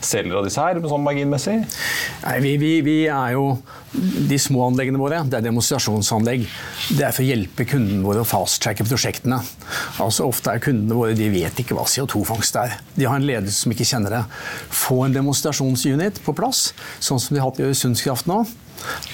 selger 0.05 0.39
av 0.39 0.47
disse 0.47 0.61
her, 0.61 0.79
sånn 0.83 1.05
marginmessig? 1.05 1.57
Nei, 2.25 2.37
vi, 2.43 2.55
vi, 2.61 2.73
vi, 2.85 2.99
er 3.11 3.35
jo 3.35 3.49
De 3.95 4.37
små 4.41 4.65
anleggene 4.67 4.99
våre 4.99 5.21
det 5.29 5.39
er 5.39 5.45
demonstrasjonsanlegg. 5.45 6.45
Det 6.97 7.05
er 7.05 7.13
for 7.15 7.23
å 7.23 7.27
hjelpe 7.29 7.67
kundene 7.69 8.03
våre 8.03 8.23
å 8.25 8.27
fast-tracke 8.27 8.85
prosjektene. 8.87 9.39
Altså 10.03 10.27
Ofte 10.27 10.51
er 10.51 10.63
kundene 10.63 10.97
våre 10.97 11.15
de 11.17 11.29
vet 11.31 11.61
ikke 11.61 11.77
hva 11.77 11.87
CO2-fangst 11.89 12.59
er. 12.59 12.77
De 12.97 13.07
har 13.07 13.19
en 13.19 13.27
ledelse 13.27 13.63
som 13.63 13.73
ikke 13.73 13.87
kjenner 13.87 14.17
det. 14.17 14.21
Få 14.73 15.05
en 15.05 15.15
demonstrasjonsunit 15.15 16.21
på 16.25 16.35
plass, 16.37 16.69
sånn 16.99 17.21
som 17.21 17.35
de 17.35 17.41
har 17.41 17.51
hatt 17.51 17.63
i 17.63 17.67
Øresundskraft 17.69 18.29
nå. 18.31 18.43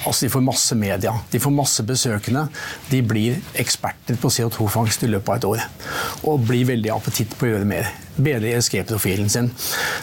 Altså, 0.06 0.26
De 0.26 0.32
får 0.34 0.44
masse 0.44 0.76
media, 0.76 1.14
de 1.32 1.40
får 1.40 1.54
masse 1.54 1.84
besøkende. 1.86 2.48
De 2.90 3.02
blir 3.06 3.42
eksperter 3.62 4.18
på 4.20 4.34
CO2-fangst 4.34 5.06
i 5.06 5.12
løpet 5.12 5.30
av 5.30 5.38
et 5.38 5.50
år. 5.52 5.68
Og 6.26 6.48
blir 6.48 6.66
veldig 6.74 6.96
appetitt 6.96 7.38
på 7.38 7.48
å 7.48 7.54
gjøre 7.54 7.70
mer 7.70 7.92
bedre 8.16 8.56
ESG-profilen 8.56 9.30
sin. 9.30 9.50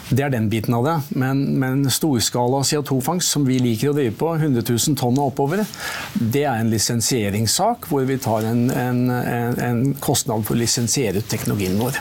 Det 0.08 0.24
er 0.24 0.32
den 0.32 0.48
biten 0.50 0.74
av 0.74 0.86
det. 0.86 0.96
Men, 1.20 1.42
men 1.60 1.84
storskala 1.92 2.62
CO2-fangst, 2.66 3.32
som 3.34 3.46
vi 3.48 3.58
liker 3.62 3.92
å 3.92 3.96
drive 3.96 4.14
på, 4.18 4.32
100 4.36 4.64
000 4.64 4.98
tonn 4.98 5.18
og 5.18 5.32
oppover, 5.32 5.64
det 6.14 6.44
er 6.44 6.60
en 6.60 6.72
lisensieringssak 6.72 7.88
hvor 7.90 8.06
vi 8.08 8.18
tar 8.22 8.48
en, 8.48 8.68
en, 8.70 9.04
en, 9.10 9.84
kostnad 10.02 10.46
for 10.46 10.56
å 10.56 10.62
lisensiere 10.62 11.22
ut 11.22 11.30
teknologien 11.30 11.78
vår. 11.80 11.98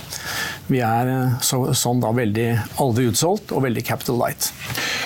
Vi 0.67 0.81
er 0.83 1.09
eh, 1.11 1.37
så, 1.43 1.61
sånn 1.77 2.01
da 2.03 2.11
veldig 2.15 2.47
aldri 2.83 3.07
utsolgt 3.11 3.53
og 3.55 3.63
veldig 3.63 3.83
capital 3.87 4.19
light. 4.19 4.49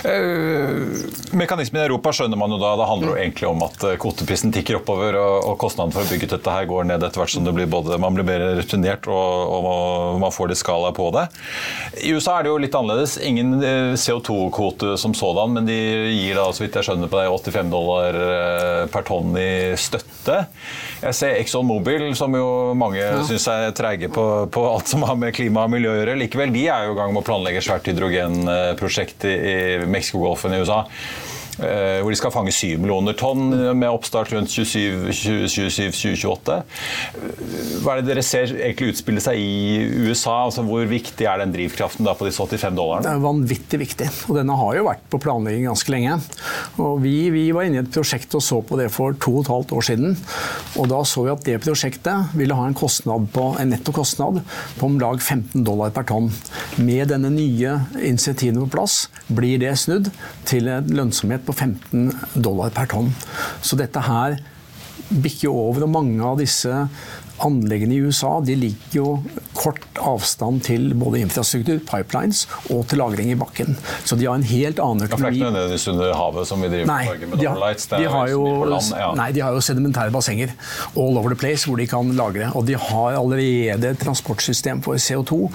Eh, 0.07 1.35
mekanismen 1.37 1.81
i 1.81 1.85
Europa 1.85 2.13
skjønner 2.15 2.39
man 2.39 2.53
jo 2.53 2.57
da. 2.61 2.73
Det 2.79 2.87
handler 2.89 3.11
jo 3.11 3.17
egentlig 3.21 3.49
om 3.49 3.61
at 3.65 3.85
eh, 3.85 3.97
kvoteprisen 4.01 4.53
tikker 4.55 4.79
oppover, 4.79 5.17
og, 5.19 5.35
og 5.51 5.57
kostnaden 5.61 5.93
for 5.93 6.05
å 6.05 6.09
bygge 6.09 6.31
dette 6.33 6.55
her 6.55 6.67
går 6.69 6.87
ned 6.89 7.05
etter 7.05 7.21
hvert 7.21 7.33
som 7.35 7.45
det 7.45 7.53
blir 7.57 7.69
både, 7.69 7.99
man 8.01 8.17
blir 8.17 8.25
mer 8.27 8.45
returnert 8.57 9.05
og, 9.11 9.53
og 9.57 10.21
man 10.21 10.33
får 10.33 10.51
litt 10.51 10.61
skala 10.61 10.93
på 10.97 11.09
det. 11.15 11.27
I 12.01 12.15
USA 12.15 12.39
er 12.39 12.47
det 12.47 12.53
jo 12.53 12.61
litt 12.63 12.77
annerledes. 12.77 13.17
Ingen 13.21 13.57
eh, 13.59 13.93
CO2-kvote 13.99 14.95
som 15.01 15.13
sådan, 15.17 15.57
men 15.57 15.69
de 15.69 15.77
gir 15.77 16.39
da, 16.39 16.47
så 16.49 16.65
vidt 16.65 16.79
jeg 16.79 16.89
skjønner 16.89 17.11
på 17.11 17.21
det, 17.21 17.29
85 17.51 17.71
dollar 17.71 18.17
per 18.91 19.05
tonn 19.07 19.35
i 19.37 19.51
støtte. 19.79 20.41
Jeg 21.01 21.17
ser 21.17 21.37
Exxon 21.41 21.65
Mobil, 21.65 22.03
som 22.17 22.33
jo 22.37 22.73
mange 22.77 23.01
ja. 23.01 23.21
syns 23.25 23.47
er 23.49 23.71
treige 23.75 24.09
på, 24.13 24.25
på, 24.53 24.65
alt 24.69 24.89
som 24.91 25.01
har 25.07 25.17
med 25.19 25.33
klima 25.33 25.50
og 25.59 25.73
miljø 25.73 25.91
å 25.91 25.97
gjøre. 25.99 26.17
Likevel, 26.21 26.53
de 26.55 26.65
er 26.71 26.87
jo 26.87 26.95
i 26.95 26.99
gang 26.99 27.11
med 27.13 27.23
å 27.23 27.27
planlegge 27.27 27.63
svært 27.65 27.89
hydrogenprosjekt 27.91 29.27
i 29.29 29.57
Mexicogolfen 29.89 30.55
i 30.55 30.61
USA. 30.63 30.85
Eh, 31.61 32.01
hvor 32.01 32.09
de 32.11 32.17
skal 32.17 32.31
fange 32.33 32.51
7 32.53 32.77
millioner 32.81 33.13
tonn 33.17 33.49
med 33.77 33.89
oppstart 33.89 34.31
rundt 34.33 34.49
2027-2028. 34.51 36.63
Hva 37.81 37.93
er 37.93 37.97
det 38.01 38.09
dere 38.09 38.23
ser 38.25 38.53
egentlig 38.55 38.89
utspille 38.95 39.21
seg 39.23 39.35
i 39.37 39.79
USA? 40.07 40.45
Altså, 40.47 40.61
hvor 40.65 40.85
viktig 40.89 41.25
er 41.29 41.37
den 41.41 41.53
drivkraften 41.53 42.07
på 42.07 42.27
disse 42.27 42.41
85 42.41 42.77
dollarene? 42.77 43.05
Det 43.05 43.13
er 43.13 43.25
vanvittig 43.25 43.79
viktig, 43.83 44.07
og 44.27 44.33
denne 44.39 44.57
har 44.57 44.73
jo 44.79 44.87
vært 44.89 45.05
på 45.11 45.21
planlegging 45.21 45.65
ganske 45.69 45.93
lenge. 45.93 46.13
Vi, 47.03 47.15
vi 47.33 47.45
var 47.55 47.63
inne 47.67 47.77
i 47.81 47.83
et 47.83 47.93
prosjekt 47.93 48.35
og 48.37 48.43
så 48.45 48.57
på 48.65 48.73
det 48.79 48.89
for 48.93 49.09
to 49.21 49.31
og 49.37 49.43
et 49.45 49.53
halvt 49.53 49.71
år 49.77 49.83
siden. 49.91 50.09
Og 50.81 50.85
da 50.91 50.99
så 51.07 51.19
vi 51.25 51.33
at 51.33 51.45
det 51.47 51.61
prosjektet 51.63 52.17
ville 52.37 52.57
ha 52.57 52.63
en, 52.67 52.77
kostnad 52.77 53.29
på, 53.35 53.43
en 53.61 53.71
netto 53.73 53.91
kostnad 53.95 54.35
på 54.79 54.87
om 54.87 54.99
lag 55.01 55.17
15 55.21 55.65
dollar 55.67 55.89
per 55.93 56.05
tonn. 56.09 56.31
Med 56.81 57.03
denne 57.11 57.29
nye 57.33 57.71
insentivene 58.01 58.65
på 58.65 58.71
plass 58.77 58.95
blir 59.31 59.57
det 59.61 59.73
snudd 59.79 60.09
til 60.49 60.67
en 60.71 60.89
lønnsomhet 60.91 61.43
på 61.45 61.50
på 61.51 61.57
15 61.59 62.09
dollar 62.33 62.73
per 62.75 62.89
tonn. 62.95 63.11
Så 63.61 63.79
dette 63.79 64.07
her 64.07 64.39
bikker 65.11 65.51
over, 65.51 65.85
og 65.85 65.91
mange 65.91 66.23
av 66.23 66.39
disse 66.39 66.71
anleggene 67.41 67.95
i 67.95 68.01
USA 68.05 68.35
de 68.45 68.55
ligger 68.59 68.95
jo 68.95 69.05
kort 69.57 69.83
avstand 69.97 70.61
til 70.65 70.91
både 70.97 71.21
infrastruktur, 71.23 71.79
pipelines 71.87 72.43
og 72.69 72.85
til 72.89 73.01
lagring 73.01 73.31
i 73.33 73.37
bakken. 73.39 73.75
Så 74.05 74.17
de 74.19 74.27
har 74.29 74.37
en 74.37 74.45
helt 74.45 74.81
annen 74.83 75.07
økonomi. 75.07 75.09
Ja, 75.09 75.15
for 75.15 75.25
det 75.25 75.31
er 75.31 75.39
ikke 75.39 75.51
nødvendigvis 75.55 75.87
under 75.93 76.13
havet 76.19 76.51
som 76.51 76.65
vi 76.65 76.71
driver 76.71 76.91
nei, 76.91 76.99
med 77.23 77.41
de 77.41 77.49
har, 77.49 77.61
Lights, 77.65 77.87
de 77.91 78.01
land, 78.05 78.91
ja. 79.03 79.13
Nei, 79.17 79.29
de 79.35 79.45
har 79.45 79.57
jo 79.57 79.63
sedimentære 79.65 80.13
bassenger 80.13 80.53
all 80.93 81.17
over 81.21 81.33
the 81.33 81.39
place 81.39 81.69
hvor 81.69 81.81
de 81.81 81.87
kan 81.89 82.13
lagre. 82.17 82.51
Og 82.57 82.67
de 82.69 82.77
har 82.77 83.17
allerede 83.17 83.95
transportsystem 84.01 84.83
for 84.85 85.01
CO2 85.01 85.47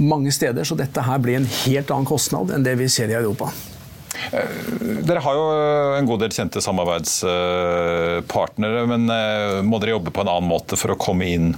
mange 0.00 0.32
steder. 0.32 0.64
Så 0.64 0.78
dette 0.78 1.04
her 1.04 1.20
blir 1.20 1.40
en 1.40 1.50
helt 1.64 1.92
annen 1.92 2.08
kostnad 2.08 2.54
enn 2.54 2.64
det 2.64 2.78
vi 2.80 2.88
ser 2.92 3.12
i 3.12 3.18
Europa. 3.18 3.50
Dere 4.30 5.20
har 5.24 5.34
jo 5.38 5.44
en 5.96 6.08
god 6.08 6.20
del 6.24 6.32
kjente 6.34 6.60
samarbeidspartnere, 6.64 8.80
men 8.90 9.02
må 9.66 9.76
dere 9.82 9.96
jobbe 9.96 10.10
på 10.14 10.20
en 10.24 10.32
annen 10.32 10.50
måte 10.50 10.74
for 10.80 10.88
å 10.94 11.00
komme 11.00 11.24
inn? 11.30 11.48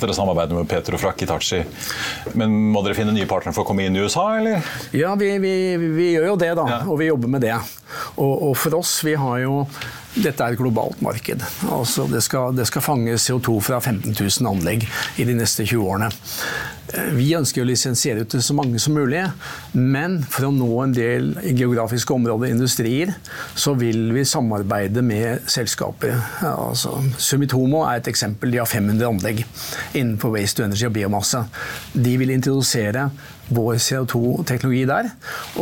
Dere 0.00 0.14
samarbeider 0.14 0.56
med 0.56 0.68
Peter 0.70 0.94
og 0.96 1.02
Flak 1.02 1.22
Itachi. 1.24 1.60
Men 2.38 2.54
må 2.72 2.82
dere 2.84 2.96
finne 2.96 3.14
nye 3.14 3.28
partnere 3.28 3.54
for 3.56 3.64
å 3.64 3.68
komme 3.68 3.84
inn 3.84 3.96
i 3.96 4.04
USA, 4.04 4.26
eller? 4.38 4.64
Ja, 4.96 5.14
vi, 5.20 5.34
vi, 5.42 5.54
vi 5.98 6.12
gjør 6.14 6.32
jo 6.32 6.36
det, 6.40 6.52
da. 6.56 6.66
Ja. 6.70 6.80
Og 6.88 7.00
vi 7.02 7.10
jobber 7.10 7.32
med 7.34 7.44
det. 7.44 7.56
Og, 8.16 8.32
og, 8.32 8.54
for 8.58 8.80
oss, 8.80 9.00
vi 9.04 9.16
har 9.18 9.42
jo 9.44 9.64
dette 10.10 10.42
er 10.42 10.56
et 10.56 10.58
globalt 10.58 10.98
marked. 11.04 11.42
Altså 11.70 12.08
det, 12.10 12.24
skal, 12.26 12.56
det 12.56 12.64
skal 12.66 12.82
fange 12.82 13.14
CO2 13.14 13.60
fra 13.62 13.78
15 13.78 14.16
000 14.16 14.48
anlegg 14.50 14.88
i 15.22 15.26
de 15.28 15.36
neste 15.38 15.62
20 15.68 15.84
årene. 15.86 16.08
Vi 17.14 17.28
ønsker 17.38 17.62
å 17.62 17.68
lisensiere 17.68 18.24
ut 18.24 18.32
til 18.32 18.42
så 18.42 18.54
mange 18.56 18.80
som 18.82 18.96
mulig, 18.98 19.22
men 19.76 20.18
for 20.26 20.48
å 20.48 20.52
nå 20.54 20.68
en 20.82 20.94
del 20.94 21.32
geografiske 21.46 22.14
områder, 22.14 22.50
industrier, 22.50 23.12
så 23.54 23.76
vil 23.78 24.08
vi 24.14 24.24
samarbeide 24.26 25.04
med 25.06 25.46
selskaper. 25.50 26.16
Altså, 26.50 26.96
Sumitomo 27.20 27.84
er 27.86 28.00
et 28.00 28.10
eksempel. 28.10 28.50
De 28.50 28.62
har 28.62 28.70
500 28.70 29.06
anlegg 29.06 29.44
innenfor 29.94 30.34
waste 30.34 30.60
to 30.60 30.66
energy 30.66 30.88
og 30.88 30.96
biomasse. 30.96 31.44
De 31.94 32.16
vil 32.18 32.34
introdusere 32.34 33.06
vår 33.54 33.78
CO2-teknologi 33.82 34.82
der. 34.90 35.12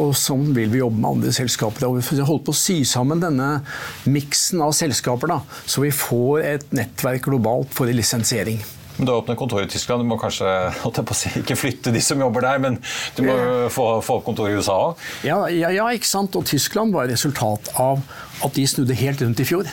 Og 0.00 0.14
sånn 0.18 0.50
vil 0.56 0.73
vi 0.73 0.82
jobbe 0.82 1.00
med 1.00 1.11
andre 1.12 1.35
selskaper. 1.37 1.88
Og 1.88 2.00
vi 2.00 2.20
holder 2.23 2.47
på 2.49 2.56
å 2.56 2.62
sy 2.62 2.80
sammen 2.88 3.23
denne 3.23 3.50
miksen 4.08 4.64
av 4.64 4.75
selskaper, 4.76 5.37
da, 5.37 5.40
så 5.68 5.85
vi 5.85 5.92
får 5.94 6.50
et 6.54 6.68
nettverk 6.76 7.28
globalt 7.28 7.73
for 7.76 7.90
lisensiering. 7.92 8.61
Men 8.99 9.07
Du 9.07 9.12
har 9.12 9.23
åpnet 9.23 9.38
kontor 9.38 9.62
i 9.62 9.69
Tyskland. 9.71 10.02
Du 10.02 10.09
må 10.11 10.19
kanskje 10.19 10.52
si, 11.14 11.33
ikke 11.40 11.57
flytte 11.57 11.93
de 11.95 12.02
som 12.02 12.21
jobber 12.21 12.45
der, 12.45 12.59
men 12.62 12.81
du 13.17 13.23
må 13.26 13.37
få, 13.71 13.87
få 14.05 14.19
opp 14.19 14.26
kontor 14.26 14.50
i 14.50 14.57
USA 14.59 14.78
òg? 14.88 15.05
Ja, 15.26 15.45
ja, 15.55 15.71
ja, 15.75 15.87
ikke 15.95 16.11
sant. 16.11 16.37
Og 16.38 16.47
Tyskland 16.50 16.97
var 16.97 17.09
resultat 17.11 17.71
av 17.78 18.02
at 18.45 18.59
de 18.59 18.67
snudde 18.67 18.99
helt 18.99 19.23
rundt 19.23 19.43
i 19.43 19.47
fjor. 19.47 19.71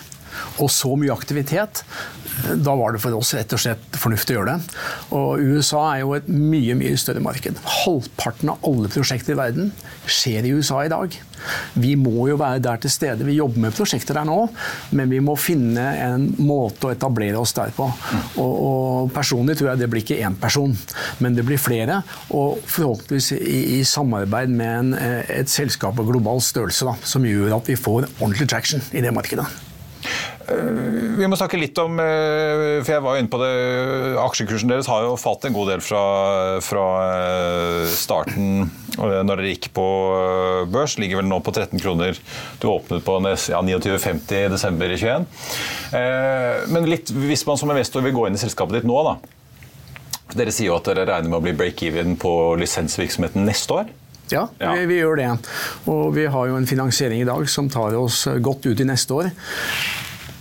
Og 0.62 0.70
så 0.72 0.94
mye 1.00 1.13
aktivitet 1.15 1.84
da 2.56 2.75
var 2.77 2.96
det 2.96 3.01
for 3.04 3.15
oss 3.18 3.34
rett 3.38 3.54
og 3.56 3.62
slett 3.62 4.00
fornuftig 4.00 4.36
å 4.36 4.39
gjøre 4.39 4.56
det. 4.56 4.80
Og 5.18 5.46
USA 5.56 5.84
er 5.94 6.04
jo 6.04 6.15
et 6.18 6.27
mye 6.30 6.75
mye 6.77 6.98
større 7.00 7.24
marked. 7.24 7.60
Halvparten 7.84 8.51
av 8.54 8.65
alle 8.68 8.92
prosjekter 8.92 9.36
i 9.36 9.39
verden 9.39 9.72
skjer 10.06 10.46
i 10.46 10.54
USA 10.56 10.84
i 10.86 10.92
dag. 10.92 11.15
Vi 11.74 11.94
må 12.00 12.27
jo 12.30 12.38
være 12.39 12.63
der 12.63 12.80
til 12.82 12.94
stede. 12.94 13.25
Vi 13.27 13.38
jobber 13.38 13.65
med 13.65 13.75
prosjekter 13.75 14.18
der 14.18 14.27
nå, 14.27 14.38
men 14.98 15.12
vi 15.12 15.22
må 15.24 15.36
finne 15.39 15.86
en 16.06 16.27
måte 16.42 16.89
å 16.89 16.94
etablere 16.96 17.42
oss 17.42 17.56
der 17.58 17.74
på. 17.75 17.89
Og, 18.42 18.56
og 18.56 19.13
personlig 19.15 19.58
tror 19.60 19.72
jeg 19.74 19.84
det 19.84 19.92
blir 19.92 20.06
ikke 20.06 20.22
én 20.25 20.38
person, 20.39 20.74
men 21.24 21.38
det 21.38 21.46
blir 21.48 21.62
flere. 21.62 22.01
Og 22.36 22.62
forhåpentligvis 22.63 23.32
i, 23.38 23.62
i 23.80 23.84
samarbeid 23.88 24.54
med 24.56 24.74
en, 24.80 24.98
et 25.39 25.51
selskap 25.51 26.00
av 26.00 26.10
global 26.10 26.44
størrelse 26.44 26.88
da, 26.88 26.98
som 27.06 27.27
gjør 27.27 27.60
at 27.60 27.72
vi 27.72 27.80
får 27.80 28.10
ordentlig 28.18 28.50
traction 28.51 28.84
i 28.96 29.04
det 29.06 29.13
markedet. 29.15 29.48
Eh, 30.46 31.18
vi 31.18 31.25
må 31.25 31.38
snakke 31.40 31.58
litt 31.58 31.78
om 31.82 31.98
eh, 31.98 32.78
For 32.86 32.92
jeg 32.94 33.02
var 33.02 33.16
jo 33.16 33.24
inne 33.24 33.32
på 33.34 33.40
det. 33.42 33.52
Aksjekursen 34.22 34.72
deres 34.72 34.90
har 34.92 35.06
jo 35.08 35.16
falt 35.20 35.48
en 35.48 35.56
god 35.56 35.72
del 35.74 35.84
fra, 35.84 36.02
fra 36.66 36.88
eh, 37.16 37.94
starten 37.94 38.68
når 38.96 39.25
dere 39.28 39.50
gikk 39.50 39.72
på 39.75 39.86
børs. 40.72 40.96
Ligger 41.02 41.20
vel 41.20 41.28
nå 41.28 41.42
på 41.44 41.52
13 41.52 41.82
kroner. 41.82 42.16
Du 42.62 42.70
åpnet 42.72 43.04
på 43.04 43.18
ja, 43.28 43.60
29,50 43.60 44.38
i 44.38 44.46
desember 44.54 44.94
21. 44.96 45.25
Men 46.72 46.88
litt, 46.88 47.12
hvis 47.12 47.44
man 47.44 47.60
som 47.60 47.74
investor 47.74 48.06
vil 48.06 48.16
gå 48.16 48.24
inn 48.30 48.38
i 48.38 48.40
selskapet 48.40 48.80
ditt 48.80 48.88
nå, 48.88 48.96
da. 49.04 49.18
Dere 50.40 50.54
sier 50.56 50.70
jo 50.70 50.78
at 50.78 50.88
dere 50.88 51.04
regner 51.10 51.28
med 51.28 51.42
å 51.42 51.44
bli 51.44 51.58
break-even 51.60 52.16
på 52.22 52.32
lisensvirksomheten 52.62 53.44
neste 53.44 53.82
år. 53.82 53.92
Ja, 54.32 54.48
ja. 54.64 54.72
Vi, 54.80 54.88
vi, 54.94 55.02
gjør 55.02 55.20
det. 55.20 55.30
Og 55.92 56.16
vi 56.16 56.30
har 56.32 56.50
jo 56.54 56.56
en 56.56 56.72
finansiering 56.72 57.20
i 57.25 57.28
dag 57.28 57.44
som 57.52 57.68
tar 57.68 58.00
oss 58.00 58.24
godt 58.40 58.72
ut 58.72 58.80
i 58.80 58.88
neste 58.88 59.20
år. 59.20 59.34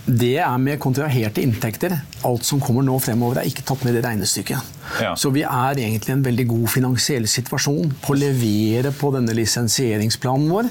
Det 0.05 0.35
er 0.37 0.57
med 0.61 0.77
kontraherte 0.77 1.41
inntekter. 1.41 1.95
Alt 2.29 2.45
som 2.45 2.59
kommer 2.61 2.85
nå 2.85 2.93
fremover, 3.01 3.39
er 3.41 3.47
ikke 3.49 3.63
tatt 3.65 3.81
med 3.85 3.93
i 3.93 3.95
det 3.97 4.03
regnestykket. 4.05 4.57
Ja. 5.01 5.15
Så 5.17 5.29
vi 5.33 5.41
er 5.41 5.79
egentlig 5.81 6.11
i 6.11 6.13
en 6.13 6.25
veldig 6.25 6.47
god 6.51 6.67
finansiell 6.69 7.25
situasjon 7.29 7.93
på 8.03 8.13
å 8.13 8.15
levere 8.19 8.91
på 8.93 9.09
denne 9.15 9.33
lisensieringsplanen 9.33 10.51
vår. 10.53 10.65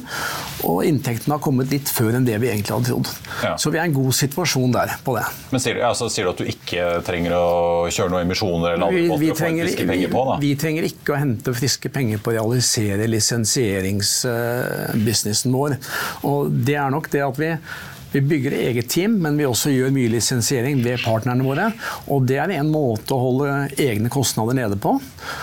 Og 0.70 0.84
inntektene 0.86 1.34
har 1.34 1.42
kommet 1.42 1.70
litt 1.74 1.88
før 1.90 2.14
enn 2.14 2.26
det 2.28 2.38
vi 2.42 2.48
egentlig 2.52 2.74
hadde 2.76 2.88
trodd. 2.92 3.08
Ja. 3.42 3.56
Så 3.58 3.70
vi 3.74 3.78
er 3.80 3.84
i 3.88 3.90
en 3.90 3.96
god 3.96 4.14
situasjon 4.20 4.70
der 4.76 4.88
på 5.02 5.10
det. 5.18 5.26
Men 5.50 5.60
sier, 5.64 5.76
altså, 5.88 6.04
sier, 6.12 6.24
du 6.24 6.30
at 6.30 6.38
du 6.38 6.44
ikke 6.54 6.82
trenger 7.06 7.32
å 7.34 7.46
kjøre 7.90 8.10
noen 8.14 8.24
emisjoner 8.28 8.68
eller 8.76 8.86
andre 8.86 9.00
vi, 9.00 9.08
måter 9.10 9.30
å 9.34 9.36
få 9.40 9.46
friske 9.50 9.84
penger 9.90 10.08
på? 10.14 10.20
Da? 10.30 10.34
Vi 10.44 10.52
trenger 10.62 10.82
ikke 10.92 11.10
å 11.16 11.18
hente 11.24 11.48
friske 11.58 11.88
penger 11.94 12.18
på 12.22 12.26
å 12.30 12.34
realisere 12.38 13.10
lisensieringsbusinessen 13.10 15.50
vår. 15.58 15.70
Og 16.30 16.40
det 16.70 16.78
er 16.78 16.90
nok 16.94 17.06
det 17.10 17.24
at 17.26 17.36
vi 17.42 17.50
vi 18.14 18.20
bygger 18.20 18.52
eget 18.52 18.88
team, 18.88 19.16
men 19.18 19.34
vi 19.34 19.46
også 19.46 19.72
gjør 19.74 19.90
mye 19.90 20.10
lisensiering 20.12 20.78
ved 20.84 21.02
partnerne 21.02 21.42
våre. 21.42 21.64
Og 22.14 22.22
det 22.28 22.36
er 22.38 22.52
en 22.54 22.68
måte 22.70 23.10
å 23.10 23.18
holde 23.18 23.48
egne 23.82 24.10
kostnader 24.12 24.54
nede 24.54 24.78
på, 24.78 24.92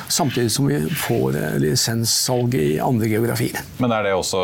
samtidig 0.07 0.53
som 0.55 0.69
vi 0.69 0.77
får 1.01 1.35
eh, 1.35 1.57
lisenssalg 1.59 2.55
i 2.55 2.77
andre 2.79 3.09
geografier. 3.11 3.59
Men 3.83 3.91
er 3.91 4.07
det 4.07 4.13
også, 4.15 4.39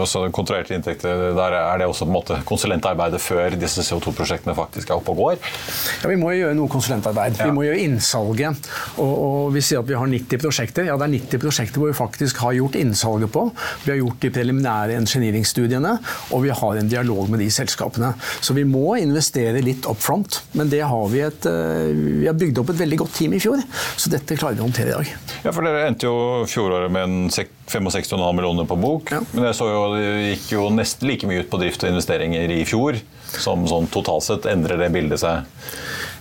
også 0.00 0.22
kontrollerte 0.32 0.78
inntekter? 0.78 1.26
Der 1.36 1.56
er 1.58 1.82
det 1.82 1.90
også 1.90 2.06
på 2.06 2.12
en 2.14 2.16
måte 2.16 2.38
konsulentarbeidet 2.48 3.20
før 3.20 3.58
disse 3.60 3.84
CO2-prosjektene 3.84 4.56
faktisk 4.56 4.88
er 4.88 4.96
oppe 5.02 5.12
og 5.12 5.20
går? 5.26 5.52
Ja, 6.00 6.08
Vi 6.08 6.16
må 6.16 6.32
jo 6.32 6.46
gjøre 6.46 6.56
noe 6.56 6.72
konsulentarbeid. 6.72 7.36
Ja. 7.36 7.50
Vi 7.50 7.56
må 7.58 7.66
gjøre 7.66 7.84
innsalget. 7.84 8.72
Og, 8.96 9.12
og, 9.12 9.52
vi 9.52 9.64
sier 9.68 9.84
at 9.84 9.92
vi 9.92 9.98
har 10.00 10.08
90 10.08 10.40
prosjekter. 10.40 10.88
Ja, 10.88 10.96
det 10.96 11.10
er 11.10 11.14
90 11.18 11.44
prosjekter 11.44 11.84
hvor 11.84 11.92
vi 11.92 12.00
faktisk 12.00 12.40
har 12.46 12.56
gjort 12.56 12.80
innsalget 12.80 13.34
på. 13.36 13.44
Vi 13.84 13.92
har 13.92 14.00
gjort 14.00 14.24
de 14.24 14.32
preliminære 14.40 14.96
engineeringstudiene, 15.02 15.98
og 16.32 16.48
vi 16.48 16.56
har 16.64 16.80
en 16.80 16.92
dialog 16.96 17.28
med 17.28 17.44
de 17.44 17.52
selskapene. 17.58 18.12
Så 18.40 18.54
vi 18.56 18.64
må 18.68 18.96
investere 19.00 19.62
litt 19.64 19.86
up 19.88 20.00
front, 20.02 20.40
men 20.58 20.70
det 20.72 20.82
har 20.86 21.10
vi 21.12 21.22
et 21.26 21.48
eh, 21.48 21.90
Vi 22.22 22.26
har 22.28 22.36
bygd 22.38 22.62
opp 22.62 22.72
et 22.72 22.80
veldig 22.82 23.00
godt 23.02 23.14
team 23.18 23.34
i 23.36 23.42
fjor, 23.42 23.62
så 23.96 24.12
dette 24.12 24.38
klarer 24.38 24.58
vi 24.58 24.64
å 24.64 24.68
håndtere 24.68 24.92
i 24.92 24.96
dag. 24.96 25.12
Ja, 25.44 25.52
for 25.52 25.66
Dere 25.66 25.86
endte 25.88 26.08
jo 26.08 26.46
fjoråret 26.48 26.92
med 26.92 27.04
en 27.04 27.30
65,5 27.32 28.18
millioner 28.36 28.68
på 28.68 28.78
bok. 28.80 29.12
Ja. 29.14 29.22
Men 29.34 29.48
jeg 29.50 29.58
så 29.58 29.70
jo, 29.70 29.84
det 29.94 30.08
gikk 30.32 30.50
jo 30.56 30.68
nesten 30.74 31.10
like 31.10 31.28
mye 31.30 31.44
ut 31.44 31.50
på 31.52 31.60
drift 31.62 31.84
og 31.84 31.92
investeringer 31.92 32.54
i 32.54 32.62
fjor 32.68 33.00
som 33.28 33.66
sånn 33.68 33.88
totalt 33.92 34.26
sett. 34.26 34.48
Endrer 34.48 34.80
det 34.80 34.90
bildet 34.94 35.20
seg 35.22 35.42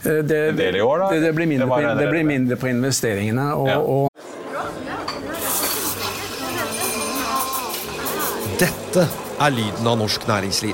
eh, 0.03 0.23
det, 0.23 0.41
en 0.51 0.59
del 0.59 0.79
i 0.79 0.83
år, 0.83 1.05
da? 1.05 1.11
Det, 1.13 1.23
det, 1.29 1.33
blir, 1.37 1.49
mindre 1.49 1.69
på, 1.71 1.79
det 2.01 2.09
blir 2.11 2.27
mindre 2.27 2.59
på 2.59 2.71
investeringene. 2.73 3.51
og, 3.55 3.71
ja. 3.71 3.79
og 3.81 4.07
Dette 8.57 9.03
er 9.37 9.51
lyden 9.53 9.85
av 9.85 9.99
norsk 9.99 10.23
næringsliv. 10.25 10.73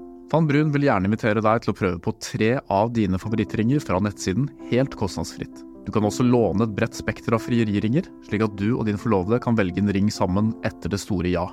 Van 0.31 0.47
Brun 0.47 0.69
vil 0.71 0.85
gjerne 0.87 1.09
invitere 1.09 1.41
deg 1.43 1.63
til 1.63 1.73
å 1.73 1.75
prøve 1.75 1.99
på 1.99 2.13
tre 2.23 2.53
av 2.71 2.93
dine 2.95 3.19
favorittringer 3.19 3.81
fra 3.83 3.99
nettsiden 3.99 4.47
helt 4.69 4.95
kostnadsfritt. 4.95 5.65
Du 5.83 5.91
kan 5.91 6.05
også 6.07 6.23
låne 6.23 6.63
et 6.63 6.75
bredt 6.77 6.95
spekter 6.95 7.35
av 7.35 7.43
frieriringer, 7.43 8.05
slik 8.29 8.45
at 8.45 8.55
du 8.55 8.69
og 8.77 8.85
din 8.87 8.99
forlovede 9.01 9.41
kan 9.43 9.57
velge 9.59 9.81
en 9.81 9.91
ring 9.91 10.07
sammen 10.13 10.53
etter 10.67 10.93
det 10.93 11.01
store 11.03 11.33
ja. 11.33 11.43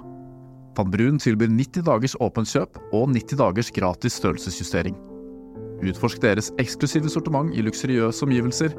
Van 0.79 0.93
Brun 0.93 1.19
tilbyr 1.19 1.51
90 1.51 1.83
dagers 1.89 2.15
åpent 2.23 2.47
kjøp 2.53 2.79
og 2.95 3.09
90 3.17 3.41
dagers 3.41 3.73
gratis 3.75 4.15
størrelsesjustering. 4.21 4.95
Utforsk 5.83 6.23
deres 6.23 6.53
eksklusive 6.63 7.11
sortiment 7.11 7.51
i 7.55 7.65
luksuriøse 7.67 8.23
omgivelser. 8.27 8.77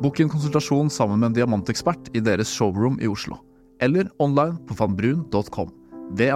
Bok 0.00 0.20
en 0.22 0.30
konsultasjon 0.30 0.90
sammen 0.94 1.18
med 1.18 1.32
en 1.32 1.38
diamantekspert 1.40 2.12
i 2.14 2.22
deres 2.22 2.52
showroom 2.54 3.02
i 3.02 3.10
Oslo. 3.10 3.40
Eller 3.82 4.06
online 4.22 4.62
på 4.68 4.78
vanbrun.com. 4.78 5.74
v 6.14 6.30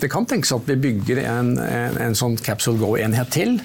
Det 0.00 0.08
kan 0.12 0.26
tenkes 0.28 0.52
at 0.54 0.68
vi 0.68 0.76
bygger 0.80 1.20
en, 1.24 1.52
en, 1.62 1.98
en 2.08 2.16
sånn 2.18 2.36
Capsule 2.44 2.78
Go-enhet 2.80 3.30
til, 3.34 3.58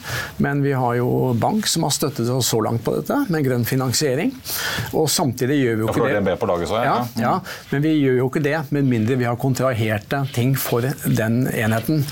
men 0.43 0.63
vi 0.65 0.73
har 0.77 0.97
jo 0.99 1.33
bank 1.39 1.67
som 1.69 1.85
har 1.87 1.93
støttet 1.95 2.29
oss 2.33 2.51
så 2.53 2.59
langt 2.65 2.83
på 2.85 2.95
dette, 2.97 3.17
med 3.33 3.45
grønn 3.45 3.65
finansiering. 3.67 4.33
Og 4.93 5.09
samtidig 5.11 5.59
gjør 5.61 5.79
vi 5.79 5.85
jo 5.85 5.91
ikke 5.93 6.09
det. 6.09 6.37
Laget, 6.43 6.67
så, 6.69 6.81
ja. 6.83 6.95
Ja, 7.15 7.21
ja, 7.23 7.33
men 7.71 7.85
vi 7.85 7.93
gjør 7.95 8.17
jo 8.19 8.27
ikke 8.31 8.43
det 8.43 8.57
med 8.75 8.89
mindre 8.89 9.17
vi 9.19 9.27
har 9.27 9.39
kontraherte 9.39 10.23
ting 10.35 10.53
for 10.59 10.85
den 11.05 11.43
enheten. 11.47 12.03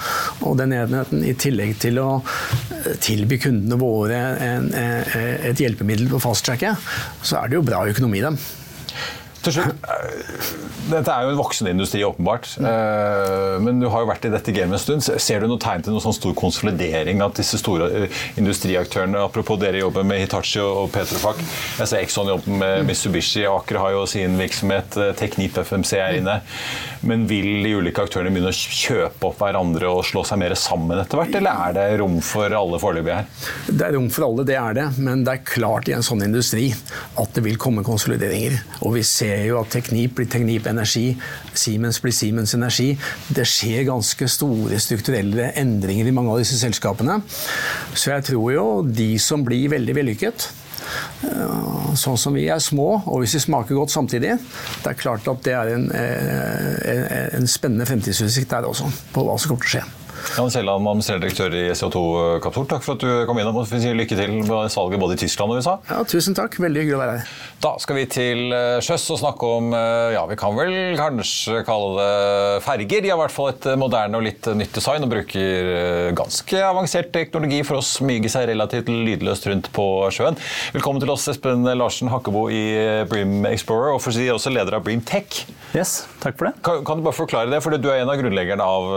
Og 0.48 0.56
den 0.62 0.76
enheten, 0.78 1.26
i 1.28 1.36
tillegg 1.38 1.76
til 1.82 2.00
å 2.02 2.10
tilby 3.04 3.40
kundene 3.42 3.78
våre 3.82 4.22
en, 4.46 4.72
et 4.74 5.62
hjelpemiddel 5.62 6.10
på 6.12 6.22
fasttracket, 6.24 6.90
så 7.22 7.42
er 7.42 7.52
det 7.52 7.60
jo 7.60 7.68
bra 7.68 7.84
økonomi 7.92 8.22
i 8.22 8.26
dem. 8.26 8.40
Til 9.42 9.56
slutt, 9.56 9.86
eh, 9.90 10.50
Dette 10.92 11.14
er 11.14 11.24
jo 11.24 11.32
en 11.32 11.40
voksende 11.40 11.72
industri, 11.72 12.02
åpenbart. 12.04 12.50
Eh, 12.60 13.60
men 13.64 13.80
du 13.80 13.88
har 13.90 14.04
jo 14.04 14.10
vært 14.10 14.26
i 14.28 14.32
dette 14.34 14.54
gamet 14.54 14.76
en 14.76 14.82
stund. 14.82 15.22
Ser 15.22 15.40
du 15.40 15.48
noe 15.48 15.62
tegn 15.62 15.86
til 15.86 15.96
noen 15.96 16.04
sånn 16.04 16.18
stor 16.18 16.34
konsolidering 16.38 17.22
av 17.24 17.34
disse 17.38 17.58
store 17.62 17.88
eh, 18.04 18.22
industriaktørene? 18.42 19.24
Apropos 19.24 19.58
dere 19.62 19.82
jobber 19.82 20.06
med 20.06 20.22
Hitachi 20.26 20.60
og 20.62 20.92
Petrofac. 20.94 21.42
Jeg 21.80 21.88
ser 21.88 22.04
Exxon 22.04 22.34
jobber 22.34 22.60
med 22.62 22.86
Mitsubishi. 22.90 23.46
Aker 23.50 23.82
har 23.82 23.96
jo 23.96 24.06
sin 24.10 24.38
virksomhet. 24.42 25.00
Teknip 25.18 25.58
FMC 25.64 25.98
er 25.98 26.20
inne. 26.20 26.42
Men 27.08 27.24
vil 27.30 27.64
de 27.66 27.72
ulike 27.80 28.04
aktørene 28.04 28.30
begynne 28.34 28.52
å 28.52 28.56
kjøpe 28.56 29.30
opp 29.32 29.40
hverandre 29.42 29.90
og 29.90 30.04
slå 30.06 30.22
seg 30.28 30.38
mer 30.42 30.54
sammen 30.60 31.00
etter 31.02 31.18
hvert, 31.18 31.34
eller 31.40 31.64
er 31.66 31.76
det 31.78 31.86
rom 32.02 32.20
for 32.26 32.54
alle 32.54 32.80
foreløpig 32.82 33.16
her? 33.16 33.30
Det 33.68 33.88
er 33.88 33.96
rom 33.98 34.10
for 34.14 34.28
alle, 34.28 34.46
det 34.46 34.58
er 34.60 34.78
det. 34.78 34.86
Men 35.02 35.26
det 35.26 35.34
er 35.34 35.46
klart 35.48 35.90
i 35.90 35.96
en 35.98 36.06
sånn 36.06 36.22
industri 36.28 36.70
at 37.22 37.34
det 37.36 37.46
vil 37.48 37.58
komme 37.62 37.86
konsolideringer. 37.88 38.60
Og 38.86 38.96
vi 39.00 39.06
ser 39.08 39.48
jo 39.48 39.58
at 39.62 39.74
Teknip 39.74 40.16
blir 40.20 40.30
Teknip 40.30 40.70
Energi, 40.70 41.08
Siemens 41.58 42.02
blir 42.04 42.16
Siemens 42.16 42.54
Energi. 42.58 42.92
Det 43.34 43.48
skjer 43.50 43.88
ganske 43.90 44.30
store 44.30 44.80
strukturelle 44.82 45.52
endringer 45.58 46.08
i 46.10 46.16
mange 46.16 46.36
av 46.36 46.44
disse 46.44 46.60
selskapene. 46.62 47.18
Så 47.96 48.14
jeg 48.14 48.30
tror 48.30 48.52
jo 48.54 48.68
de 48.86 49.16
som 49.22 49.46
blir 49.48 49.72
veldig 49.74 49.98
vellykket, 49.98 50.52
sånn 51.98 52.20
som 52.20 52.36
vi 52.36 52.48
er 52.52 52.62
små, 52.64 52.90
og 53.06 53.22
hvis 53.22 53.38
vi 53.38 53.44
smaker 53.46 53.78
godt 53.78 53.94
samtidig, 53.94 54.36
det 54.84 54.92
er 54.92 55.00
klart 55.00 55.28
at 55.32 55.44
det 55.46 55.56
er 55.58 55.74
en, 55.76 55.90
eh, 55.96 56.70
en, 56.94 57.04
en 57.42 57.50
spennende 57.50 57.88
fremtidsutsikt 57.90 58.52
der 58.52 58.70
også, 58.70 58.90
på 59.14 59.26
hva 59.26 59.38
som 59.40 59.54
kommer 59.54 59.68
til 59.68 59.72
å 59.72 59.76
skje. 59.80 60.01
Jan 60.32 60.52
Kielland, 60.54 60.88
administrerende 60.88 61.28
direktør 61.28 61.56
i 61.58 61.64
CO2 61.76 62.02
Kapsol, 62.44 62.68
takk 62.70 62.84
for 62.86 62.98
at 62.98 63.04
du 63.04 63.26
kom 63.28 63.40
innom 63.42 63.58
og 63.62 63.68
sier 63.70 63.96
lykke 63.98 64.18
til 64.18 64.34
med 64.40 64.72
salget 64.74 65.02
både 65.02 65.18
i 65.18 65.22
Tyskland 65.24 65.54
og 65.54 65.62
USA. 65.62 65.78
Ja, 65.90 66.02
tusen 66.08 66.38
takk. 66.38 66.58
Veldig 66.62 66.84
hyggelig 66.84 66.98
å 66.98 67.02
være 67.02 67.16
her. 67.18 67.32
Da 67.62 67.72
skal 67.82 68.00
vi 68.00 68.06
til 68.10 68.54
eh, 68.56 68.80
sjøs 68.82 69.06
og 69.14 69.20
snakke 69.22 69.50
om 69.58 69.72
eh, 69.78 70.14
ja, 70.16 70.24
vi 70.30 70.38
kan 70.40 70.56
vel 70.58 70.74
kanskje 71.00 71.62
kalle 71.68 71.92
det 72.00 72.62
ferger. 72.66 73.04
De 73.04 73.12
har 73.12 73.20
i 73.20 73.22
hvert 73.24 73.36
fall 73.36 73.52
et 73.52 73.68
moderne 73.82 74.20
og 74.20 74.26
litt 74.26 74.52
nytt 74.58 74.78
design 74.78 75.06
og 75.06 75.12
bruker 75.14 75.72
eh, 75.76 76.12
ganske 76.18 76.64
avansert 76.70 77.12
teknologi 77.16 77.62
for 77.68 77.82
å 77.82 77.86
smyge 77.86 78.32
seg 78.32 78.50
relativt 78.52 78.90
lydløst 78.92 79.50
rundt 79.52 79.72
på 79.76 79.88
sjøen. 80.14 80.40
Velkommen 80.76 81.04
til 81.04 81.14
oss, 81.14 81.28
Espen 81.34 81.68
Larsen 81.78 82.12
Hakkebo 82.14 82.48
i 82.54 82.64
Bream 83.12 83.46
Explorer, 83.52 83.96
og 83.96 84.02
for 84.04 84.14
å 84.14 84.18
si 84.18 84.30
også 84.32 84.54
leder 84.54 84.80
av 84.80 84.86
Bream 84.88 85.04
Tech. 85.06 85.44
Yes, 85.72 86.02
takk 86.20 86.36
for 86.36 86.50
det. 86.50 86.58
Kan, 86.66 86.82
kan, 86.88 87.00
du 87.00 87.06
bare 87.06 87.16
forklare 87.16 87.52
det, 87.52 87.62
for 87.64 87.72
du 87.72 87.88
er 87.88 88.02
en 88.02 88.12
av 88.12 88.20
grunnleggerne 88.20 88.66
av 88.66 88.90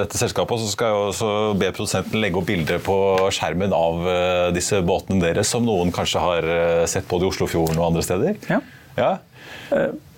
dette 0.00 0.18
selskapet 0.18 0.64
så 0.64 0.72
skal 0.72 0.90
jeg 0.90 1.12
også 1.12 1.28
be 1.60 1.70
produsenten 1.76 2.18
legge 2.18 2.40
opp 2.40 2.48
bilder 2.48 2.82
på 2.82 2.96
skjermen 3.36 3.74
av 3.76 4.02
uh, 4.02 4.48
disse 4.56 4.80
båtene 4.82 5.22
deres, 5.22 5.52
som 5.54 5.62
noen 5.66 5.94
kanskje 5.94 6.24
har 6.24 6.48
uh, 6.48 6.82
sett 6.90 7.06
både 7.10 7.28
i 7.28 7.30
Oslofjorden 7.30 7.78
og 7.78 7.92
andre 7.92 8.02
steder. 8.02 8.34
Ja. 8.50 8.58
ja. 8.98 9.14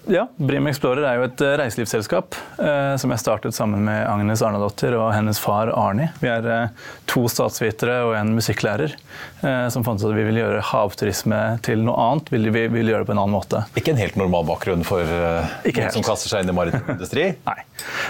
Ja, 0.08 0.28
Brim 0.36 0.66
Explorer 0.70 1.04
er 1.04 1.18
jo 1.18 1.26
et 1.26 1.42
eh, 1.44 1.54
reiselivsselskap 1.60 2.36
eh, 2.62 2.94
som 3.00 3.12
jeg 3.12 3.20
startet 3.20 3.56
sammen 3.56 3.84
med 3.84 4.00
Agnes 4.08 4.40
Arnadottir 4.44 4.94
og 4.96 5.10
hennes 5.12 5.38
far 5.42 5.68
Arni. 5.76 6.06
Vi 6.22 6.30
er 6.30 6.46
eh, 6.48 6.86
to 7.10 7.26
statsvitere 7.30 7.98
og 8.06 8.14
en 8.16 8.32
musikklærer 8.36 8.94
eh, 8.94 9.66
som 9.72 9.84
fant 9.84 10.00
ut 10.00 10.08
at 10.08 10.16
vi 10.16 10.24
ville 10.24 10.40
gjøre 10.40 10.62
havturisme 10.70 11.40
til 11.66 11.84
noe 11.84 11.98
annet. 12.00 12.32
Vi 12.32 12.40
ville 12.40 12.64
vil 12.72 12.92
gjøre 12.92 13.04
det 13.04 13.10
på 13.10 13.14
en 13.16 13.20
annen 13.22 13.36
måte. 13.36 13.62
Ikke 13.78 13.92
en 13.92 14.00
helt 14.00 14.16
normal 14.20 14.46
bakgrunn 14.48 14.86
for 14.86 15.04
uh, 15.04 15.44
noen 15.66 15.92
som 15.92 16.06
kaster 16.06 16.32
seg 16.32 16.44
inn 16.44 16.52
i 16.52 16.56
maritim 16.56 16.88
industri? 16.94 17.26
Nei, 17.44 17.58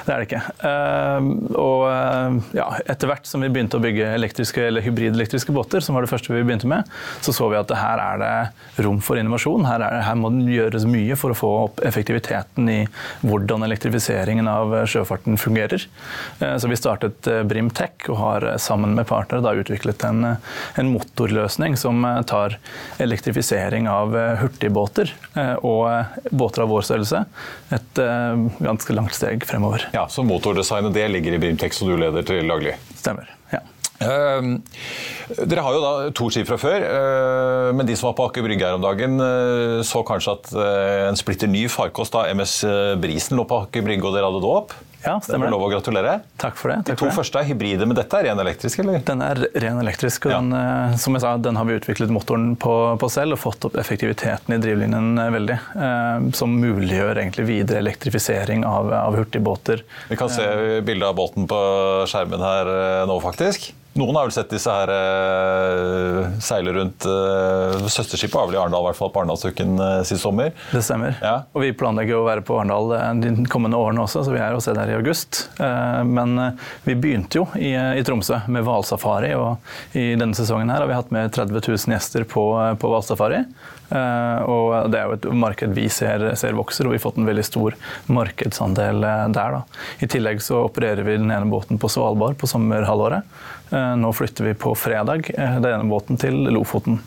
det 0.06 0.14
er 0.14 0.22
det 0.22 0.28
ikke. 0.28 0.42
Uh, 0.62 1.30
og 1.58 1.86
ja, 2.56 2.68
etter 2.90 3.10
hvert 3.10 3.26
som 3.28 3.42
vi 3.42 3.50
begynte 3.50 3.80
å 3.80 3.82
bygge 3.82 4.12
elektriske 4.14 4.68
eller 4.68 4.84
hybridelektriske 4.84 5.54
båter, 5.54 5.82
som 5.84 5.98
var 5.98 6.06
det 6.06 6.12
første 6.12 6.34
vi 6.34 6.44
begynte 6.44 6.70
med, 6.70 6.88
så 7.24 7.34
så 7.34 7.50
vi 7.50 7.58
at 7.58 7.72
her 7.76 8.02
er 8.04 8.22
det 8.22 8.84
rom 8.84 9.00
for 9.04 9.20
innovasjon. 9.20 9.66
Her, 9.68 9.82
det, 9.82 10.04
her 10.06 10.18
må 10.20 10.32
det 10.34 10.54
gjøres 10.54 10.86
mye 10.88 11.18
for 11.18 11.34
å 11.34 11.38
få 11.38 11.52
opp 11.64 11.79
effektiviteten 11.86 12.68
i 12.68 12.78
hvordan 13.20 13.64
elektrifiseringen 13.66 14.48
av 14.50 14.74
sjøfarten 14.90 15.38
fungerer. 15.40 15.86
Eh, 16.40 16.56
så 16.56 16.68
vi 16.70 16.78
startet 16.78 17.26
eh, 17.30 17.42
Brimtech 17.46 18.08
og 18.08 18.20
har 18.20 18.46
eh, 18.52 18.58
sammen 18.62 18.94
med 18.98 19.08
partnere 19.10 19.44
da 19.44 19.54
utviklet 19.58 20.04
en, 20.08 20.36
en 20.80 20.92
motorløsning 20.92 21.76
som 21.80 22.04
tar 22.26 22.58
elektrifisering 23.00 23.88
av 23.90 24.14
hurtigbåter 24.40 25.12
og 25.66 26.30
båter 26.30 26.64
av 26.64 26.70
vår 26.72 26.86
størrelse 26.86 27.22
et 27.74 28.00
ganske 28.58 28.96
langt 28.96 29.14
steg 29.16 29.44
fremover. 29.48 29.88
Ja, 29.96 30.06
Så 30.08 30.24
motordesignet 30.26 30.94
det 30.94 31.08
ligger 31.08 31.36
i 31.36 31.42
Brimtech, 31.42 31.76
som 31.76 31.90
du 31.90 31.96
leder 32.00 32.26
til 32.26 32.48
daglig? 32.50 32.76
Stemmer. 32.96 33.39
Uh, 34.00 34.56
dere 35.44 35.60
har 35.60 35.74
jo 35.76 35.80
da 35.84 35.94
to 36.16 36.30
skip 36.32 36.48
fra 36.48 36.56
før, 36.60 36.84
uh, 36.88 37.70
men 37.76 37.88
de 37.88 37.96
som 37.98 38.08
var 38.08 38.16
på 38.16 38.28
Aker 38.30 38.46
Brygge 38.46 38.64
her 38.64 38.78
om 38.78 38.84
dagen, 38.84 39.20
uh, 39.20 39.80
så 39.84 40.00
kanskje 40.08 40.38
at 40.38 40.52
en 41.10 41.18
splitter 41.20 41.50
ny 41.50 41.66
farkost, 41.68 42.16
da, 42.16 42.30
MS 42.32 42.62
Brisen, 43.00 43.36
lå 43.36 43.44
på 43.48 43.66
Aker 43.66 43.84
Brygge, 43.84 44.06
og 44.08 44.16
dere 44.16 44.30
hadde 44.30 44.40
det 44.40 44.54
opp? 44.60 44.78
Ja, 45.00 45.14
stemmer 45.24 45.48
det. 45.48 45.54
Lov 45.54 45.62
å 45.64 45.68
gratulere. 45.72 46.18
Takk 46.40 46.58
for 46.60 46.72
det. 46.72 46.82
Takk 46.84 46.98
de 46.98 47.00
to 47.00 47.12
første 47.16 47.40
er 47.40 47.46
hybride, 47.48 47.86
men 47.88 47.96
dette 47.96 48.18
er 48.18 48.26
ren 48.28 48.40
elektrisk? 48.42 48.82
eller? 48.82 48.98
Den 49.08 49.22
er 49.24 49.40
ren 49.64 49.80
elektrisk. 49.80 50.28
og 50.28 50.34
ja. 50.34 50.40
den, 50.44 50.98
som 51.00 51.16
jeg 51.16 51.24
sa, 51.24 51.30
den 51.40 51.56
har 51.56 51.64
vi 51.68 51.78
utviklet 51.78 52.12
motoren 52.12 52.50
på, 52.60 52.74
på, 53.00 53.08
selv 53.08 53.38
og 53.38 53.40
fått 53.40 53.64
opp 53.70 53.78
effektiviteten 53.80 54.58
i 54.58 54.60
drivlinjen 54.60 55.16
veldig. 55.32 55.56
som 56.36 56.52
muliggjør 56.60 57.22
egentlig 57.22 57.48
videre 57.48 57.80
elektrifisering 57.80 58.68
av, 58.68 58.92
av 58.92 59.16
hurtigbåter. 59.16 59.86
Vi 60.12 60.20
kan 60.20 60.32
se 60.32 60.44
bilde 60.84 61.08
av 61.08 61.16
båten 61.16 61.48
på 61.48 61.60
skjermen 62.10 62.44
her 62.44 62.74
nå, 63.08 63.20
faktisk. 63.24 63.72
Noen 64.00 64.16
har 64.16 64.28
vel 64.28 64.32
sett 64.32 64.52
disse 64.52 64.72
her 64.72 64.88
uh, 64.88 66.28
seile 66.40 66.72
rundt 66.72 67.04
uh, 67.04 67.84
Søsterskipet 67.84 68.36
var 68.38 68.46
vel 68.48 68.56
i 68.56 68.60
Arendal, 68.60 68.86
i 68.86 68.88
hvert 68.88 68.96
fall 68.96 69.10
på 69.12 69.20
Arendalsuken 69.20 69.74
uh, 69.76 69.88
sist 70.08 70.24
sommer. 70.24 70.54
Det 70.72 70.80
stemmer. 70.86 71.18
Ja. 71.20 71.34
Og 71.52 71.66
vi 71.66 71.74
planlegger 71.76 72.16
å 72.16 72.24
være 72.24 72.44
på 72.46 72.56
Arendal 72.56 72.94
de 73.20 73.44
kommende 73.52 73.76
årene 73.80 74.06
også, 74.06 74.22
så 74.24 74.32
vi 74.32 74.40
er 74.40 74.56
å 74.56 74.62
se 74.64 74.72
der 74.76 74.92
i 74.92 74.96
august. 74.96 75.42
Men 75.60 76.38
vi 76.86 76.94
begynte 76.96 77.40
jo 77.40 77.44
i, 77.58 77.72
i 77.74 78.04
Tromsø 78.06 78.40
med 78.52 78.64
hvalsafari, 78.64 79.34
og 79.36 79.98
i 79.98 80.14
denne 80.18 80.36
sesongen 80.36 80.72
her 80.72 80.82
har 80.82 80.88
vi 80.88 80.96
hatt 80.96 81.12
med 81.14 81.32
30 81.34 81.60
000 81.60 81.94
gjester 81.94 82.24
på, 82.30 82.44
på 82.80 82.92
hvalsafari. 82.92 83.42
Og 83.90 84.90
det 84.92 85.00
er 85.00 85.08
jo 85.08 85.16
et 85.16 85.28
marked 85.34 85.74
vi 85.76 85.88
ser, 85.92 86.24
ser, 86.38 86.56
vokser, 86.58 86.86
og 86.86 86.94
vi 86.94 87.00
har 87.00 87.04
fått 87.04 87.18
en 87.20 87.28
veldig 87.28 87.46
stor 87.46 87.76
markedsandel 88.12 89.02
der. 89.34 89.58
Da. 89.58 89.62
I 90.00 90.10
tillegg 90.10 90.42
så 90.44 90.64
opererer 90.68 91.04
vi 91.06 91.18
den 91.18 91.32
ene 91.32 91.50
båten 91.50 91.80
på 91.80 91.90
Svalbard 91.90 92.38
på 92.40 92.50
sommerhalvåret. 92.50 93.26
Uh, 93.70 93.94
nå 94.00 94.12
flytter 94.16 94.50
vi 94.50 94.54
på 94.58 94.74
fredag 94.78 95.30
denne 95.30 95.62
den 95.62 95.78
ene 95.78 95.90
båten 95.90 96.18
til 96.20 96.36
Lofoten. 96.50 97.00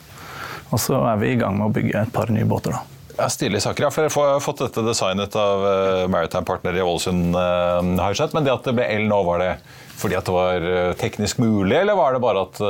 Og 0.74 0.82
så 0.82 0.98
er 1.12 1.20
vi 1.22 1.34
i 1.34 1.40
gang 1.40 1.60
med 1.60 1.70
å 1.70 1.74
bygge 1.76 2.02
et 2.02 2.14
par 2.14 2.32
nye 2.34 2.48
båter. 2.50 2.74
da. 2.74 2.82
Ja, 3.18 3.28
Stilige 3.30 3.62
saker. 3.62 3.86
Ja, 3.86 3.92
for 3.94 4.08
Jeg 4.08 4.34
har 4.34 4.42
fått 4.42 4.64
dette 4.64 4.82
designet 4.88 5.36
av 5.38 6.10
Maritime 6.10 6.48
Partner 6.50 6.80
i 6.80 6.82
Ålesund, 6.82 7.36
har 7.36 8.18
sett. 8.18 8.34
Men 8.34 8.48
det 8.48 8.56
at 8.56 8.66
det 8.66 8.74
ble 8.74 8.88
el 8.90 9.06
nå, 9.06 9.20
var 9.28 9.44
det 9.44 9.52
fordi 10.02 10.18
at 10.18 10.26
det 10.26 10.34
var 10.34 10.66
teknisk 10.98 11.38
mulig, 11.38 11.78
eller 11.78 11.96
var 11.96 12.16
det 12.16 12.24
bare 12.24 12.48
at 12.48 12.64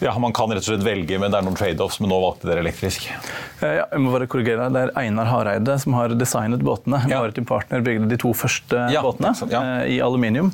ja, 0.00 0.18
Man 0.18 0.32
kan 0.32 0.50
rett 0.52 0.64
og 0.64 0.70
slett 0.72 0.84
velge, 0.86 1.18
men 1.18 1.32
det 1.32 1.38
er 1.38 1.46
noen 1.46 1.58
trade-offs. 1.58 2.00
Men 2.02 2.12
nå 2.12 2.18
valgte 2.22 2.48
dere 2.48 2.62
elektrisk. 2.64 3.06
Eh, 3.60 3.76
ja, 3.78 3.86
jeg 3.90 4.02
må 4.02 4.12
bare 4.14 4.28
korrigere. 4.30 4.68
Det 4.72 4.82
er 4.86 4.92
Einar 5.00 5.30
Hareide 5.30 5.76
som 5.82 5.96
har 5.98 6.14
designet 6.18 6.64
båtene. 6.64 7.02
Ja. 7.10 7.20
Maritim 7.22 7.46
Partner 7.48 7.84
bygde 7.84 8.08
de 8.10 8.18
to 8.20 8.32
første 8.36 8.86
ja, 8.92 9.02
båtene 9.04 9.32
ja. 9.52 9.62
Eh, 9.62 9.96
i 9.96 9.98
aluminium 10.04 10.52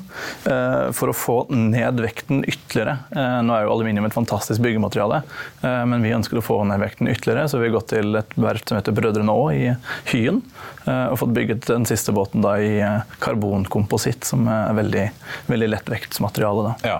eh, 0.49 0.91
for 0.95 1.11
å 1.11 1.15
få 1.15 1.37
ned 1.51 2.01
vekten 2.03 2.45
ytterligere. 2.47 2.97
Nå 3.45 3.55
er 3.55 3.65
jo 3.65 3.73
aluminium 3.73 4.07
et 4.07 4.15
fantastisk 4.15 4.61
byggemateriale, 4.63 5.21
men 5.61 6.03
vi 6.03 6.13
ønsker 6.15 6.39
å 6.39 6.43
få 6.43 6.57
ned 6.67 6.79
vekten 6.81 7.09
ytterligere, 7.11 7.47
så 7.51 7.59
vi 7.59 7.67
har 7.67 7.75
gått 7.75 7.89
til 7.91 8.17
et 8.19 8.33
verft 8.39 8.71
som 8.71 8.79
heter 8.79 8.95
Brødrene 8.95 9.33
Aa 9.33 9.51
i 9.53 9.67
Hyen 10.11 10.41
og 10.85 11.17
fått 11.21 11.33
bygget 11.35 11.67
den 11.69 11.85
siste 11.89 12.13
båten 12.15 12.43
da 12.45 12.55
i 12.61 12.73
karbonkompositt, 13.23 14.25
som 14.27 14.47
er 14.51 14.73
veldig, 14.77 15.05
veldig 15.51 15.71
lettvektsmateriale. 15.75 16.71
Da. 16.71 16.93
Ja. 16.93 16.99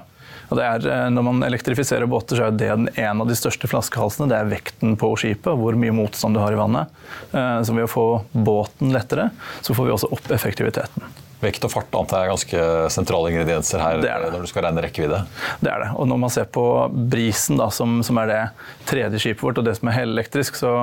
Og 0.52 0.60
det 0.60 0.68
er, 0.68 0.86
eh, 0.92 1.08
når 1.16 1.28
man 1.30 1.44
elektrifiserer 1.48 2.10
båter, 2.12 2.38
så 2.38 2.50
er 2.50 2.60
det 2.60 2.70
en 3.00 3.24
av 3.24 3.28
de 3.28 3.38
største 3.40 3.70
flaskehalsene. 3.72 4.28
Det 4.32 4.38
er 4.38 4.52
vekten 4.52 4.98
på 5.00 5.14
skipet, 5.16 5.56
hvor 5.56 5.80
mye 5.80 5.96
motstand 5.96 6.36
du 6.36 6.44
har 6.44 6.52
i 6.52 6.60
vannet. 6.60 6.92
Eh, 7.32 7.58
så 7.64 7.76
ved 7.76 7.88
å 7.88 7.92
få 7.92 8.08
båten 8.36 8.92
lettere, 8.92 9.32
så 9.64 9.78
får 9.78 9.88
vi 9.88 9.96
også 9.96 10.12
opp 10.12 10.32
effektiviteten. 10.36 11.08
Vekt 11.42 11.64
og 11.66 11.72
fart 11.74 11.96
antar 11.98 12.22
jeg 12.22 12.28
er 12.28 12.32
ganske 12.36 12.66
sentrale 12.94 13.32
ingredienser 13.32 13.82
her 13.82 13.98
det 13.98 14.12
det. 14.12 14.30
når 14.30 14.44
du 14.44 14.50
skal 14.52 14.68
regne 14.68 14.84
rekkevidde? 14.86 15.24
Det 15.64 15.72
er 15.72 15.86
det. 15.86 15.90
Og 15.98 16.06
når 16.12 16.20
man 16.22 16.34
ser 16.34 16.46
på 16.54 16.66
Brisen, 16.92 17.58
da, 17.58 17.72
som, 17.74 18.04
som, 18.06 18.20
er 18.22 18.30
det 18.30 18.42
tredje 18.90 19.24
skipet 19.24 19.42
vårt, 19.48 19.58
og 19.58 19.66
det 19.66 19.74
som 19.80 19.90
er 19.90 19.98
helelektrisk, 20.04 20.60
så 20.60 20.76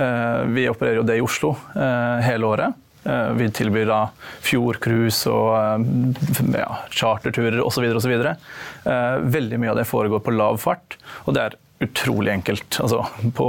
eh, 0.00 0.48
vi 0.54 0.64
opererer 0.70 1.02
jo 1.02 1.04
det 1.10 1.18
i 1.20 1.24
Oslo 1.24 1.52
eh, 1.76 2.24
hele 2.24 2.48
året. 2.48 2.78
Vi 3.02 3.48
tilbyr 3.50 3.88
da 3.90 4.00
fjordcruise 4.46 5.30
og 5.32 5.86
ja, 6.54 6.68
charterturer 6.94 7.58
osv. 7.64 7.88
osv. 7.98 8.14
Veldig 9.36 9.58
mye 9.58 9.72
av 9.72 9.80
det 9.80 9.88
foregår 9.90 10.22
på 10.22 10.34
lav 10.36 10.60
fart. 10.62 10.98
og 11.26 11.34
det 11.34 11.46
er 11.48 11.58
utrolig 11.82 12.32
enkelt. 12.32 12.80
Altså, 12.80 13.06
på, 13.34 13.46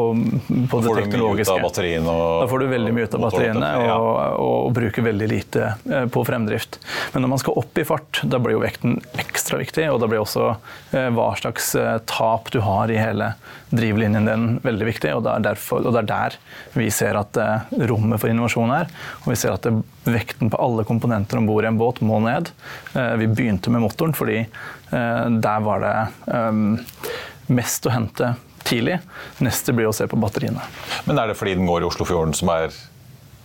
på 0.72 0.78
av 0.78 1.62
batteriene? 1.62 2.13
da 2.41 2.48
får 2.50 2.60
du 2.60 2.67
veldig 2.72 2.93
mye 2.96 3.06
ut 3.06 3.17
av 3.17 3.26
batteriene 3.28 3.69
og, 3.93 4.12
og, 4.41 4.72
bruker 4.74 5.06
veldig 5.06 5.28
lite 5.30 5.67
eh, 5.91 6.06
på 6.12 6.24
fremdrift. 6.26 6.80
Men 7.13 7.26
når 7.26 7.34
man 7.36 7.41
skal 7.43 7.60
opp 7.62 7.78
i 7.78 7.86
fart, 7.88 8.24
da 8.26 8.39
blir 8.41 8.58
jo 8.58 8.63
vekten 8.63 8.98
ekstra 9.22 9.60
viktig. 9.62 9.86
Og 9.93 10.02
da 10.02 10.10
blir 10.10 10.24
også 10.24 10.48
eh, 10.50 11.10
hva 11.13 11.30
slags 11.39 11.74
eh, 11.78 11.98
tap 12.10 12.50
du 12.54 12.60
har 12.65 12.91
i 12.91 12.98
hele 12.98 13.34
drivlinjen 13.74 14.30
din 14.30 14.48
veldig 14.65 14.89
viktig. 14.89 15.13
Og 15.13 15.26
det 15.28 15.36
er, 15.36 15.48
derfor, 15.52 15.86
og 15.86 15.93
det 15.93 16.04
er 16.04 16.12
der 16.13 16.39
vi 16.78 16.89
ser 16.93 17.19
at 17.19 17.38
rommet 17.89 18.22
for 18.22 18.34
innovasjon 18.34 18.74
er. 18.74 18.89
Og 19.24 19.34
vi 19.34 19.39
ser 19.39 19.54
at 19.54 19.67
det, 19.67 19.76
vekten 20.10 20.50
på 20.52 20.60
alle 20.60 20.84
komponenter 20.88 21.39
om 21.39 21.46
bord 21.48 21.63
i 21.63 21.69
en 21.69 21.80
båt 21.80 22.02
må 22.04 22.17
ned. 22.26 22.50
Vi 22.91 23.30
begynte 23.30 23.72
med 23.72 23.86
motoren 23.86 24.12
fordi 24.17 24.41
der 24.91 25.62
var 25.63 25.80
det 25.80 25.93
mest 27.47 27.86
å 27.88 27.93
hente 27.93 28.34
tidlig. 28.63 28.99
Neste 29.43 29.75
blir 29.75 29.89
å 29.89 29.95
se 29.95 30.08
på 30.08 30.19
batteriene. 30.19 30.63
Men 31.08 31.19
er 31.19 31.32
det 31.32 31.38
fordi 31.39 31.58
den 31.60 31.67
går 31.67 31.84
i 31.84 31.89
Oslofjorden 31.89 32.36
som 32.38 32.51
er 32.53 32.71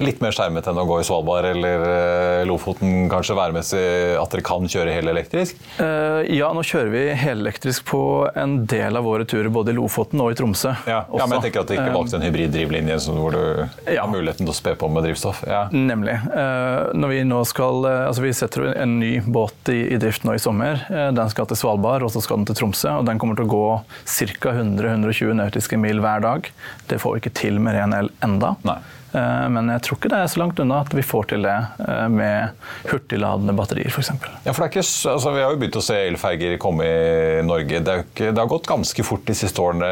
litt 0.03 0.21
mer 0.23 0.35
skjermet 0.35 0.67
enn 0.71 0.79
å 0.79 0.85
gå 0.87 1.01
i 1.01 1.07
Svalbard 1.07 1.49
eller 1.51 1.83
uh, 1.83 2.47
Lofoten, 2.49 3.09
kanskje 3.11 3.37
værmessig, 3.39 3.85
at 4.19 4.35
dere 4.35 4.45
kan 4.47 4.69
kjøre 4.71 4.95
helelektrisk? 4.95 5.59
Uh, 5.81 6.23
ja, 6.31 6.51
nå 6.55 6.63
kjører 6.67 6.93
vi 6.93 7.03
helelektrisk 7.19 7.87
på 7.89 8.03
en 8.39 8.61
del 8.71 8.99
av 8.99 9.07
våre 9.09 9.27
turer 9.29 9.51
både 9.53 9.75
i 9.75 9.79
Lofoten 9.79 10.23
og 10.23 10.33
i 10.33 10.39
Tromsø. 10.39 10.75
Ja, 10.89 11.03
ja 11.07 11.27
men 11.27 11.39
jeg 11.39 11.49
tenker 11.49 11.65
at 11.65 11.73
dere 11.73 11.87
ikke 11.87 11.97
valgte 11.99 12.21
en 12.21 12.27
hybriddrivlinje 12.29 12.99
hvor 13.09 13.35
du 13.35 13.43
ja. 13.91 14.03
har 14.03 14.11
muligheten 14.13 14.47
til 14.47 14.55
å 14.55 14.57
spe 14.57 14.75
på 14.79 14.91
med 14.93 15.07
drivstoff. 15.09 15.43
Ja. 15.49 15.65
Nemlig. 15.75 16.15
Uh, 16.31 16.95
når 16.99 17.15
vi 17.15 17.23
nå 17.29 17.43
skal, 17.49 17.89
altså 18.09 18.25
vi 18.25 18.35
setter 18.37 18.71
en 18.75 18.99
ny 19.03 19.13
båt 19.27 19.73
i, 19.75 19.81
i 19.95 20.01
drift 20.01 20.27
nå 20.29 20.37
i 20.37 20.43
sommer. 20.43 20.85
den 20.89 21.33
skal 21.33 21.49
til 21.51 21.59
Svalbard, 21.59 22.07
og 22.07 22.15
så 22.15 22.23
skal 22.25 22.41
den 22.41 22.51
til 22.51 22.61
Tromsø. 22.63 23.01
og 23.01 23.09
Den 23.09 23.19
kommer 23.21 23.39
til 23.39 23.49
å 23.49 23.53
gå 23.53 23.67
ca. 24.39 24.55
100-120 24.55 25.35
nautiske 25.39 25.81
mil 25.81 26.03
hver 26.05 26.23
dag. 26.23 26.53
Det 26.89 27.01
får 27.03 27.17
vi 27.17 27.25
ikke 27.25 27.37
til 27.43 27.61
med 27.63 27.77
ren 27.79 27.97
el 27.97 28.13
enda. 28.25 28.55
Nei. 28.67 28.79
Eh, 29.13 29.47
men 29.53 29.71
jeg 29.73 29.85
tror 29.87 29.99
ikke 29.99 30.11
det 30.13 30.19
er 30.21 30.31
så 30.31 30.41
langt 30.43 30.59
unna 30.61 30.83
at 30.85 30.93
vi 30.93 31.05
får 31.07 31.31
til 31.33 31.47
det 31.47 31.57
eh, 31.81 32.07
med 32.13 32.67
hurtigladende 32.91 33.55
batterier 33.57 33.89
f.eks. 33.89 34.11
Ja, 34.45 34.53
for 34.53 34.67
altså, 34.69 35.33
vi 35.33 35.45
har 35.45 35.55
jo 35.55 35.61
begynt 35.61 35.79
å 35.81 35.85
se 35.85 35.97
elferger 36.11 36.59
komme 36.61 36.85
i 36.85 37.43
Norge. 37.47 37.81
Det, 37.85 37.97
ikke, 38.05 38.31
det, 38.33 38.43
har 38.43 38.51
gått 38.51 38.69
ganske 38.69 39.07
fort 39.07 39.25
de 39.29 39.37
siste 39.39 39.63
årene, 39.65 39.89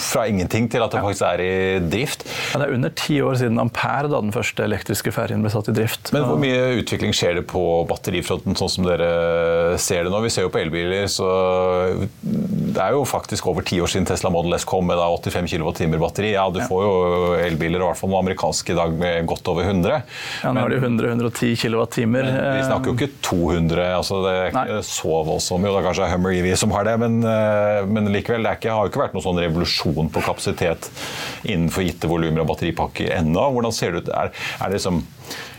fra 0.00 0.26
ingenting 0.30 0.70
til 0.72 0.84
at 0.84 0.94
det 0.94 1.02
ja. 1.02 1.06
faktisk 1.08 1.26
er 1.28 1.44
i 1.44 1.54
drift. 1.92 2.24
Ja, 2.52 2.62
det 2.62 2.68
er 2.68 2.76
under 2.78 2.94
ti 2.96 3.18
år 3.24 3.38
siden 3.40 3.60
Ampere 3.60 4.10
da 4.12 4.22
den 4.24 4.34
første 4.34 4.64
elektriske 4.64 5.12
ferjen 5.14 5.44
ble 5.44 5.52
satt 5.52 5.68
i 5.70 5.76
drift. 5.76 6.12
Men 6.16 6.26
hvor 6.28 6.40
mye 6.40 6.80
utvikling 6.80 7.14
skjer 7.16 7.40
det 7.40 7.46
på 7.50 7.62
batterifronten, 7.90 8.56
sånn 8.58 8.72
som 8.72 8.88
dere 8.88 9.76
ser 9.82 10.06
det 10.06 10.14
nå? 10.14 10.22
Vi 10.24 10.32
ser 10.32 10.48
jo 10.48 10.52
på 10.54 10.62
elbiler, 10.62 11.06
så 11.12 11.28
det 12.24 12.80
er 12.80 12.96
jo 12.96 13.04
faktisk 13.06 13.46
over 13.50 13.64
ti 13.66 13.78
år 13.82 13.90
siden 13.92 14.08
Tesla 14.08 14.32
Model 14.32 14.56
S 14.56 14.64
kom 14.68 14.88
med 14.88 14.98
da 14.98 15.10
85 15.12 15.52
kWt 15.52 16.00
batteri. 16.00 16.32
Ja, 16.34 16.48
du 16.52 16.60
får 16.64 16.84
jo 16.86 16.94
elbiler, 17.44 17.82
i 17.82 17.88
hvert 17.90 18.00
fall 18.00 18.10
noen 18.10 18.24
amerikanske 18.24 18.53
amerikansk 18.54 18.70
i 18.70 18.74
dag 18.74 18.92
med 18.92 19.26
godt 19.26 19.48
over 19.48 19.64
100. 19.64 20.02
Ja, 20.42 20.52
nå 20.52 20.64
er 20.64 20.70
det 20.70 20.80
100-110 20.80 21.56
kWt. 21.58 21.96
Vi 21.98 22.62
snakker 22.64 22.90
jo 22.90 22.94
ikke 22.94 23.10
200, 23.22 23.96
altså 23.96 24.22
det 24.24 24.34
er 24.34 24.46
ikke 24.52 24.82
så 24.86 25.22
voldsomt. 25.26 25.66
Jo, 25.66 25.74
det 25.74 25.80
er 25.80 25.88
kanskje 25.88 26.10
Hummer 26.12 26.34
EV 26.34 26.56
som 26.56 26.74
har 26.74 26.84
det, 26.84 26.96
men, 26.98 27.22
eh, 27.24 27.86
men 27.86 28.12
likevel. 28.12 28.44
Det 28.44 28.58
ikke, 28.58 28.70
har 28.70 28.84
jo 28.84 28.92
ikke 28.92 29.02
vært 29.02 29.16
noen 29.16 29.26
sånn 29.26 29.42
revolusjon 29.42 30.12
på 30.12 30.22
kapasitet 30.24 30.90
innenfor 31.44 31.84
gitte 31.84 32.10
volumer 32.10 32.44
av 32.44 32.50
batteripakker 32.52 33.10
ennå. 33.18 33.50
Hvordan 33.56 33.74
ser 33.74 33.92
det 33.92 34.04
ut? 34.04 34.14
Er, 34.14 34.30
er 34.60 34.70
det 34.70 34.78
liksom 34.78 35.02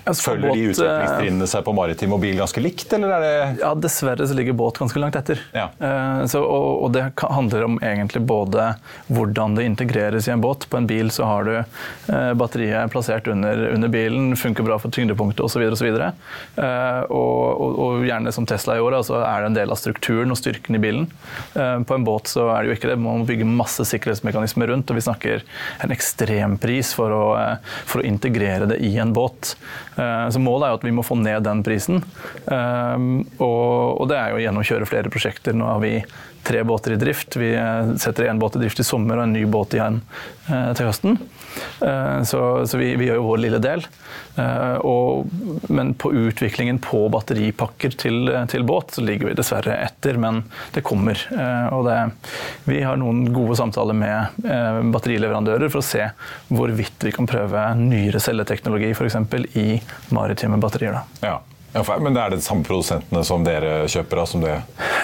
Følger 0.06 0.54
de 0.54 0.66
utviklingstrinnene 0.70 1.48
seg 1.50 1.64
på 1.66 1.74
maritim 1.74 2.14
og 2.14 2.20
bil 2.22 2.38
ganske 2.38 2.62
likt, 2.62 2.92
eller 2.94 3.16
er 3.16 3.24
det 3.24 3.64
Ja, 3.64 3.72
dessverre 3.74 4.28
så 4.30 4.36
ligger 4.38 4.54
båt 4.58 4.78
ganske 4.78 5.02
langt 5.02 5.18
etter. 5.18 5.40
Ja. 5.56 5.72
Uh, 5.80 6.22
så, 6.30 6.44
og, 6.46 6.68
og, 6.86 6.92
det 6.94 7.08
handler 7.18 7.66
om 7.66 7.80
egentlig 7.82 8.22
både 8.30 8.68
hvordan 9.10 9.58
det 9.58 9.66
integreres 9.66 10.30
i 10.30 10.34
en 10.36 10.44
båt. 10.44 10.68
På 10.70 10.78
en 10.78 10.90
bil 10.90 11.10
så 11.14 11.26
har 11.26 11.48
du 11.48 11.54
uh, 11.58 12.34
batteriet 12.38 12.94
plassert 12.94 13.30
under, 13.32 13.64
under, 13.72 13.90
bilen, 13.90 14.36
funker 14.38 14.66
bra 14.68 14.78
for 14.82 14.94
tyngdepunktet 14.94 15.42
osv. 15.46 15.66
osv. 15.74 15.90
Og, 15.96 17.10
og, 17.16 17.80
og 17.86 18.06
gjerne 18.06 18.34
som 18.36 18.46
Tesla 18.50 18.78
gjorde, 18.78 19.02
så 19.10 19.20
er 19.24 19.42
det 19.42 19.50
en 19.50 19.58
del 19.58 19.74
av 19.74 19.82
strukturen 19.82 20.34
og 20.34 20.40
styrken 20.40 20.78
i 20.78 20.82
bilen. 20.82 21.10
På 21.54 21.98
en 21.98 22.06
båt 22.06 22.30
så 22.30 22.48
er 22.54 22.64
det 22.64 22.72
jo 22.72 22.78
ikke 22.78 22.92
det. 22.92 23.00
Man 23.02 23.24
må 23.24 23.30
bygge 23.30 23.48
masse 23.48 23.86
sikkerhetsmekanismer 23.90 24.70
rundt, 24.74 24.92
og 24.92 25.00
vi 25.00 25.06
snakker 25.06 25.46
en 25.86 25.94
ekstrempris 25.96 26.94
for 26.98 27.14
å, 27.14 27.26
for 27.88 28.02
å 28.02 28.08
integrere 28.08 28.70
det 28.70 28.82
i 28.86 28.96
en 29.02 29.14
båt. 29.16 29.56
Eh, 29.96 30.30
så 30.30 30.42
Målet 30.44 30.68
er 30.68 30.74
jo 30.74 30.80
at 30.82 30.88
vi 30.88 30.94
må 30.96 31.06
få 31.06 31.18
ned 31.20 31.46
den 31.48 31.64
prisen. 31.66 32.04
Eh, 32.52 33.08
og 33.46 34.06
det 34.12 34.20
er 34.20 34.34
jo 34.34 34.42
gjennom 34.44 34.64
å 34.64 34.70
kjøre 34.72 34.90
flere 34.90 35.14
prosjekter. 35.14 35.56
Nå 35.58 35.70
har 35.70 35.84
vi 35.84 35.98
tre 36.46 36.64
båter 36.68 36.96
i 36.96 37.00
drift. 37.02 37.36
Vi 37.40 37.52
eh, 37.56 37.94
setter 38.02 38.30
én 38.30 38.40
båt 38.40 38.56
i 38.56 38.64
drift 38.64 38.80
i 38.80 38.86
sommer 38.88 39.20
og 39.20 39.28
en 39.28 39.36
ny 39.36 39.46
båt 39.50 39.76
igjen 39.78 40.02
til 40.46 40.86
høsten. 40.86 41.16
Så, 42.30 42.40
så 42.70 42.78
vi, 42.78 42.92
vi, 43.00 43.08
gjør 43.08 43.16
jo 43.18 43.24
vår 43.26 43.40
lille 43.42 43.60
del. 43.64 43.82
Og, 44.86 45.32
men 45.74 45.96
på 45.98 46.12
utviklingen 46.14 46.78
på 46.86 47.00
batteripakker 47.10 47.96
til, 47.98 48.30
til, 48.52 48.66
båt 48.70 48.94
så 48.94 49.02
ligger 49.02 49.32
vi 49.32 49.38
dessverre 49.40 49.80
etter, 49.88 50.20
men 50.22 50.44
det 50.76 50.84
kommer. 50.86 51.18
Og 51.74 51.88
det, 51.90 51.98
vi 52.70 52.84
har 52.86 53.02
noen 53.02 53.24
gode 53.34 53.58
samtaler 53.58 53.98
med 53.98 54.46
batterileverandører 54.94 55.74
for 55.74 55.82
å 55.82 55.88
se 55.90 56.12
hvorvidt 56.54 57.10
vi 57.10 57.16
kan 57.16 57.26
prøve 57.32 57.66
nyere 57.82 58.22
celleteknologi 58.22 58.94
f.eks. 58.94 59.18
i 59.58 59.68
maritime 60.14 60.62
batterier. 60.62 61.00
Da. 61.00 61.26
Ja. 61.26 61.55
Ja, 61.76 61.84
men 62.00 62.16
er 62.16 62.32
det 62.32 62.40
de 62.40 62.46
samme 62.46 62.64
produsentene 62.64 63.22
som 63.28 63.44
dere 63.44 63.84
kjøper? 63.92 64.22
Som 64.30 64.44
det 64.46 64.54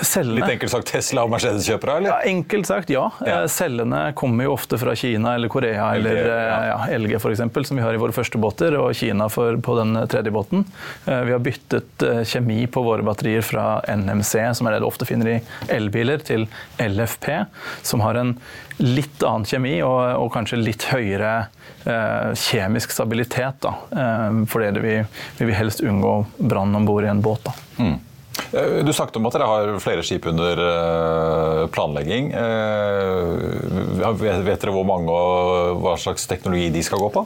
Cellene. 0.07 0.39
Litt 0.39 0.55
enkelt 0.55 0.71
sagt 0.71 0.87
Tesla 0.89 1.25
og 1.27 1.33
Mercedes 1.33 1.67
kjøper? 1.67 1.91
Eller? 1.97 2.13
Ja, 2.13 2.31
enkelt 2.31 2.69
sagt, 2.69 2.93
ja. 2.93 3.03
ja. 3.25 3.41
Eh, 3.41 3.47
cellene 3.51 3.99
kommer 4.17 4.47
jo 4.47 4.55
ofte 4.55 4.79
fra 4.81 4.95
Kina 4.97 5.35
eller 5.37 5.51
Korea 5.51 5.89
eller 5.97 6.21
LG, 6.21 6.31
ja. 6.47 6.79
LG 6.97 7.17
f.eks., 7.19 7.43
som 7.67 7.77
vi 7.77 7.83
har 7.83 7.97
i 7.97 7.99
våre 8.01 8.15
første 8.15 8.39
båter, 8.41 8.77
og 8.79 8.95
Kina 8.97 9.27
for, 9.31 9.59
på 9.61 9.75
den 9.77 9.99
tredje 10.11 10.33
båten. 10.33 10.65
Eh, 11.05 11.21
vi 11.27 11.35
har 11.35 11.43
byttet 11.43 12.07
kjemi 12.31 12.63
på 12.71 12.85
våre 12.87 13.05
batterier 13.05 13.45
fra 13.45 13.67
NMC, 13.91 14.33
som 14.57 14.67
er 14.67 14.77
det 14.77 14.81
du 14.85 14.89
ofte 14.89 15.07
finner 15.09 15.35
i 15.35 15.39
elbiler, 15.75 16.23
til 16.25 16.47
LFP, 16.81 17.29
som 17.85 18.03
har 18.05 18.17
en 18.21 18.35
litt 18.81 19.23
annen 19.23 19.45
kjemi 19.47 19.75
og, 19.85 19.99
og 20.23 20.29
kanskje 20.33 20.59
litt 20.61 20.87
høyere 20.91 21.33
eh, 21.85 22.31
kjemisk 22.37 22.93
stabilitet. 22.95 23.65
Eh, 23.65 24.29
fordi 24.49 24.71
vi, 24.81 24.95
vi, 25.37 25.45
vil 25.45 25.57
helst 25.57 25.83
unngå 25.85 26.15
brann 26.37 26.75
om 26.77 26.87
bord 26.87 27.05
i 27.05 27.11
en 27.11 27.21
båt. 27.23 27.51
Mm. 27.77 27.97
Eh, 28.51 28.83
du 28.85 28.93
snakket 28.93 29.19
om 29.19 29.27
at 29.29 29.37
dere 29.37 29.49
har 29.49 29.73
flere 29.83 30.03
skip 30.05 30.25
under 30.31 30.61
eh, 30.65 31.65
planlegging. 31.73 32.31
Eh, 32.33 34.11
vet 34.21 34.61
dere 34.61 34.75
hvor 34.75 34.87
mange 34.87 35.11
og 35.11 35.81
hva 35.83 35.97
slags 35.99 36.27
teknologi 36.29 36.71
de 36.73 36.83
skal 36.85 37.01
gå 37.03 37.11
på? 37.17 37.25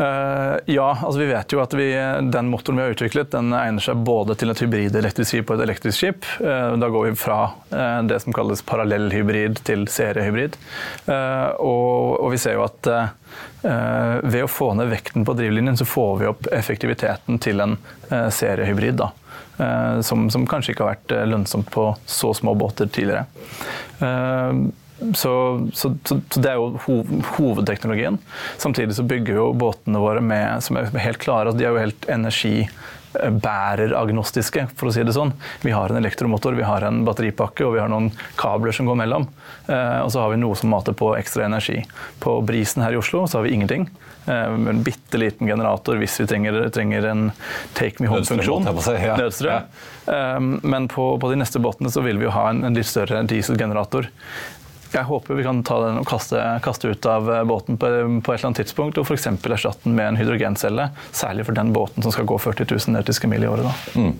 Uh, 0.00 0.56
ja, 0.64 0.98
altså 1.02 1.18
vi 1.20 1.26
vet 1.28 1.52
jo 1.52 1.60
at 1.60 1.74
vi, 1.76 1.90
den 2.32 2.48
motoren 2.48 2.78
vi 2.80 2.84
har 2.86 2.94
utviklet, 2.94 3.32
den 3.34 3.52
egner 3.52 3.84
seg 3.84 4.00
både 4.06 4.36
til 4.40 4.52
et 4.52 4.62
hybridelektrisk 4.64 5.28
skip 5.28 5.50
og 5.50 5.58
et 5.58 5.64
elektrisk 5.66 5.98
skip. 5.98 6.28
Uh, 6.40 6.72
da 6.80 6.88
går 6.88 7.10
vi 7.10 7.18
fra 7.20 7.40
uh, 7.52 8.00
det 8.08 8.22
som 8.24 8.32
kalles 8.36 8.64
parallellhybrid 8.64 9.60
til 9.68 9.84
seriehybrid. 9.92 10.56
Og, 11.10 12.16
og, 12.16 12.28
vi 12.32 12.38
ser 12.40 12.56
jo 12.56 12.64
at 12.64 12.86
ved 13.60 14.42
å 14.42 14.50
få 14.50 14.70
ned 14.78 14.88
vekten 14.90 15.24
på 15.26 15.34
drivlinjen, 15.36 15.76
så 15.76 15.84
får 15.86 16.12
vi 16.20 16.28
opp 16.30 16.46
effektiviteten 16.54 17.38
til 17.42 17.60
en 17.62 17.76
seriehybrid. 18.08 18.96
da. 19.02 19.10
Som, 20.06 20.30
som, 20.32 20.46
kanskje 20.48 20.72
ikke 20.72 20.86
har 20.86 20.94
vært 20.94 21.14
lønnsomt 21.28 21.68
på 21.74 21.90
så 22.08 22.32
små 22.36 22.54
båter 22.58 22.88
tidligere. 22.88 23.26
Så, 25.14 25.68
så, 25.72 25.96
så, 26.04 26.20
det 26.36 26.50
er 26.50 26.56
jo 26.60 26.76
hovedteknologien. 27.36 28.18
Samtidig 28.60 28.94
så 28.98 29.02
bygger 29.08 29.34
jo 29.38 29.52
båtene 29.56 29.98
våre 30.02 30.20
med, 30.24 30.62
som 30.64 30.76
er 30.76 30.90
helt 31.00 31.18
klare, 31.22 31.52
de 31.56 31.64
er 31.64 31.70
jo 31.72 31.78
helt 31.80 32.08
energibæreragnostiske, 32.12 34.66
for 34.76 34.88
å 34.90 34.92
si 34.94 35.02
det 35.06 35.12
sånn. 35.16 35.32
Vi 35.64 35.72
har 35.74 35.88
en 35.90 36.00
elektromotor, 36.02 36.52
vi 36.58 36.68
har 36.68 36.80
en 36.86 37.04
batteripakke 37.08 37.62
og 37.66 37.72
vi 37.78 37.82
har 37.82 37.90
noen 37.92 38.08
kabler 38.40 38.72
som 38.76 38.84
går 38.90 38.96
mellom. 39.02 39.24
Eh, 39.66 40.00
og 40.04 40.10
så 40.12 40.18
har 40.24 40.30
vi 40.34 40.42
noe 40.42 40.56
som 40.58 40.68
mater 40.72 40.94
på 40.96 41.06
ekstra 41.18 41.42
energi. 41.48 41.78
På 42.20 42.30
brisen 42.44 42.82
her 42.84 42.92
i 42.92 43.00
Oslo 43.00 43.20
så 43.26 43.34
har 43.38 43.44
vi 43.48 43.54
ingenting. 43.56 43.82
Eh, 44.26 44.52
en 44.52 44.82
bitte 44.82 45.18
liten 45.18 45.46
generator 45.48 45.96
hvis 46.00 46.18
vi 46.20 46.26
trenger, 46.28 46.68
trenger 46.74 47.06
en 47.08 47.30
take 47.72 48.02
me 48.02 48.08
home-funksjon. 48.12 48.64
Nødstrøm. 48.68 49.52
Ja. 49.52 49.60
Eh, 50.12 50.40
men 50.62 50.88
på, 50.92 51.18
på, 51.20 51.30
de 51.30 51.36
neste 51.40 51.58
båtene 51.62 51.90
så 51.90 52.00
vil 52.04 52.18
vi 52.20 52.24
jo 52.28 52.34
ha 52.36 52.44
en, 52.52 52.60
en 52.68 52.74
litt 52.76 52.90
større 52.90 53.22
dieselgenerator. 53.30 54.04
Jeg 54.90 55.06
håper 55.06 55.38
vi 55.38 55.44
kan 55.46 55.62
ta 55.66 55.78
den 55.84 56.00
og 56.00 56.08
kaste, 56.08 56.40
kaste 56.64 56.90
ut 56.90 57.06
av 57.06 57.30
eh, 57.30 57.44
båten 57.46 57.78
på, 57.78 57.86
på, 57.86 58.32
et 58.32 58.40
eller 58.40 58.50
annet 58.50 58.62
tidspunkt, 58.64 58.98
og 58.98 59.06
f.eks. 59.06 59.28
erstatte 59.30 59.86
den 59.86 59.96
med 59.98 60.08
en 60.08 60.20
hydrogencelle. 60.20 60.90
Særlig 61.14 61.46
for 61.46 61.58
den 61.58 61.72
båten 61.76 62.02
som 62.02 62.14
skal 62.14 62.28
gå 62.28 62.38
40 62.42 62.66
000 62.72 62.96
nautiske 62.96 63.30
mil 63.30 63.46
i 63.46 63.50
året. 63.50 63.86
Mm. 63.94 64.14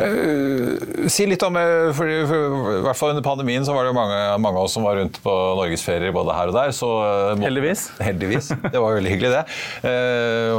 Uh, 0.00 1.06
si 1.10 1.26
litt 1.28 1.42
om 1.46 1.56
uh, 1.58 1.90
for, 1.96 2.08
I 2.10 2.82
hvert 2.84 2.98
fall 2.98 3.14
under 3.14 3.24
pandemien 3.24 3.64
så 3.66 3.74
var 3.76 3.86
det 3.86 3.94
mange, 3.96 4.18
mange 4.42 4.60
av 4.60 4.68
oss 4.68 4.76
som 4.76 4.86
var 4.86 4.98
rundt 5.00 5.20
på 5.24 5.34
norgesferier 5.58 6.14
både 6.14 6.36
her 6.36 6.52
og 6.52 6.58
der. 6.58 6.74
Så, 6.76 6.90
uh, 7.00 7.32
heldigvis. 7.42 7.86
Heldigvis. 8.02 8.52
Det 8.70 8.82
var 8.82 8.96
veldig 8.98 9.12
hyggelig, 9.12 9.30
det. 9.34 9.92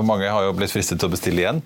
mange 0.05 0.29
har 0.31 0.45
jo 0.45 0.55
blitt 0.55 0.73
fristet 0.73 0.99
til 0.99 1.09
å 1.09 1.13
bestille 1.13 1.43
igjen. 1.43 1.61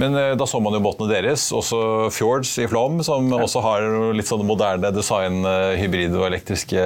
Men 0.00 0.16
da 0.38 0.46
så 0.48 0.60
man 0.62 0.74
jo 0.76 0.82
båtene 0.84 1.10
deres, 1.10 1.48
også 1.56 2.08
Fjords 2.14 2.52
i 2.62 2.66
Flåm, 2.70 3.00
som 3.06 3.28
ja. 3.30 3.40
også 3.44 3.62
har 3.64 3.86
litt 4.16 4.28
sånne 4.28 4.46
moderne 4.48 4.92
design, 4.94 5.42
hybrid 5.80 6.16
og 6.16 6.28
elektriske 6.30 6.84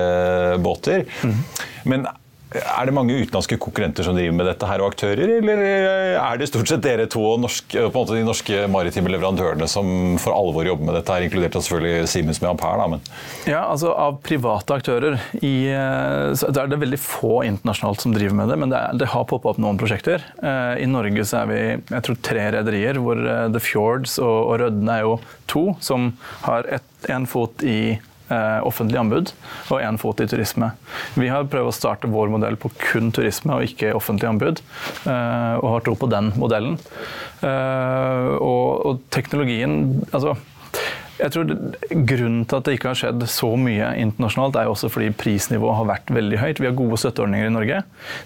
båter. 0.64 1.06
Mm. 1.22 1.40
Men 1.90 2.06
er 2.54 2.86
det 2.86 2.94
mange 2.94 3.16
utenlandske 3.18 3.58
konkurrenter 3.62 4.06
som 4.06 4.16
driver 4.16 4.36
med 4.36 4.48
dette 4.48 4.68
her, 4.68 4.82
og 4.82 4.92
aktører, 4.92 5.22
eller 5.38 5.62
er 5.64 6.38
det 6.40 6.48
stort 6.50 6.70
sett 6.70 6.84
dere 6.84 7.06
to 7.10 7.22
og 7.34 7.42
norsk, 7.42 7.76
måte 7.94 8.16
de 8.16 8.24
norske 8.26 8.64
maritime 8.70 9.10
leverandørene 9.12 9.68
som 9.70 10.16
for 10.22 10.36
alvor 10.36 10.66
jobber 10.68 10.88
med 10.88 10.98
dette, 10.98 11.14
her, 11.14 11.26
inkludert 11.26 11.58
selvfølgelig 11.58 12.08
Siemens 12.10 12.40
med 12.42 12.52
Ampere? 12.52 12.78
Da, 12.78 12.88
men. 12.94 13.04
Ja, 13.50 13.64
altså 13.66 13.92
Av 13.94 14.18
private 14.24 14.78
aktører 14.78 15.18
i, 15.40 15.54
så 16.38 16.50
er 16.52 16.70
det 16.70 16.80
veldig 16.82 17.00
få 17.00 17.42
internasjonalt 17.48 18.04
som 18.04 18.14
driver 18.14 18.38
med 18.38 18.52
det, 18.52 18.58
men 18.62 18.72
det, 18.72 18.80
er, 18.80 19.02
det 19.02 19.10
har 19.14 19.28
poppa 19.30 19.52
opp 19.52 19.60
noen 19.62 19.78
prosjekter. 19.80 20.24
Eh, 20.42 20.84
I 20.84 20.88
Norge 20.90 21.26
så 21.26 21.42
er 21.42 21.50
vi 21.50 21.60
jeg 21.74 22.06
tror, 22.06 22.22
tre 22.24 22.48
rederier, 22.58 23.00
hvor 23.02 23.20
eh, 23.20 23.46
The 23.54 23.62
Fjords 23.62 24.18
og, 24.22 24.34
og 24.46 24.58
Rødne 24.64 24.98
er 24.98 25.06
jo 25.06 25.18
to, 25.50 25.66
som 25.84 26.12
har 26.46 26.68
en 27.10 27.28
fot 27.30 27.64
i 27.66 27.78
Eh, 27.94 28.13
offentlig 28.64 28.98
anbud 29.00 29.32
og 29.70 29.80
én 29.80 29.98
fot 30.00 30.22
i 30.24 30.28
turisme. 30.30 30.70
Vi 31.18 31.28
har 31.28 31.48
prøvd 31.50 31.70
å 31.70 31.76
starte 31.76 32.10
vår 32.10 32.32
modell 32.32 32.56
på 32.60 32.70
kun 32.80 33.12
turisme 33.14 33.58
og 33.58 33.68
ikke 33.68 33.94
offentlig 33.96 34.30
anbud, 34.30 34.62
eh, 35.04 35.54
og 35.60 35.68
har 35.74 35.84
tro 35.84 35.96
på 35.98 36.10
den 36.12 36.32
modellen. 36.40 36.78
Og, 37.44 38.68
og, 38.88 39.00
teknologien 39.12 39.74
altså 40.16 40.32
jeg 41.18 41.30
tror 41.34 41.50
Grunnen 42.08 42.42
til 42.48 42.58
at 42.58 42.66
det 42.66 42.74
ikke 42.76 42.90
har 42.90 42.98
skjedd 42.98 43.22
så 43.30 43.50
mye 43.60 43.90
internasjonalt, 44.02 44.56
er 44.58 44.66
jo 44.66 44.74
også 44.74 44.90
fordi 44.92 45.10
prisnivået 45.18 45.78
har 45.78 45.88
vært 45.88 46.10
veldig 46.14 46.40
høyt. 46.40 46.60
Vi 46.62 46.68
har 46.68 46.76
gode 46.76 46.98
støtteordninger 47.00 47.48
i 47.48 47.52
Norge. 47.54 47.80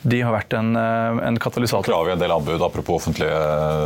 De 0.08 0.20
har 0.24 0.32
vært 0.32 0.54
en, 0.56 0.70
eh, 0.78 1.20
en 1.28 1.38
katalysator. 1.40 1.90
Krav 1.90 2.08
i 2.08 2.14
en 2.14 2.22
del 2.22 2.32
anbud, 2.32 2.62
apropos 2.64 3.02
offentlige 3.02 3.34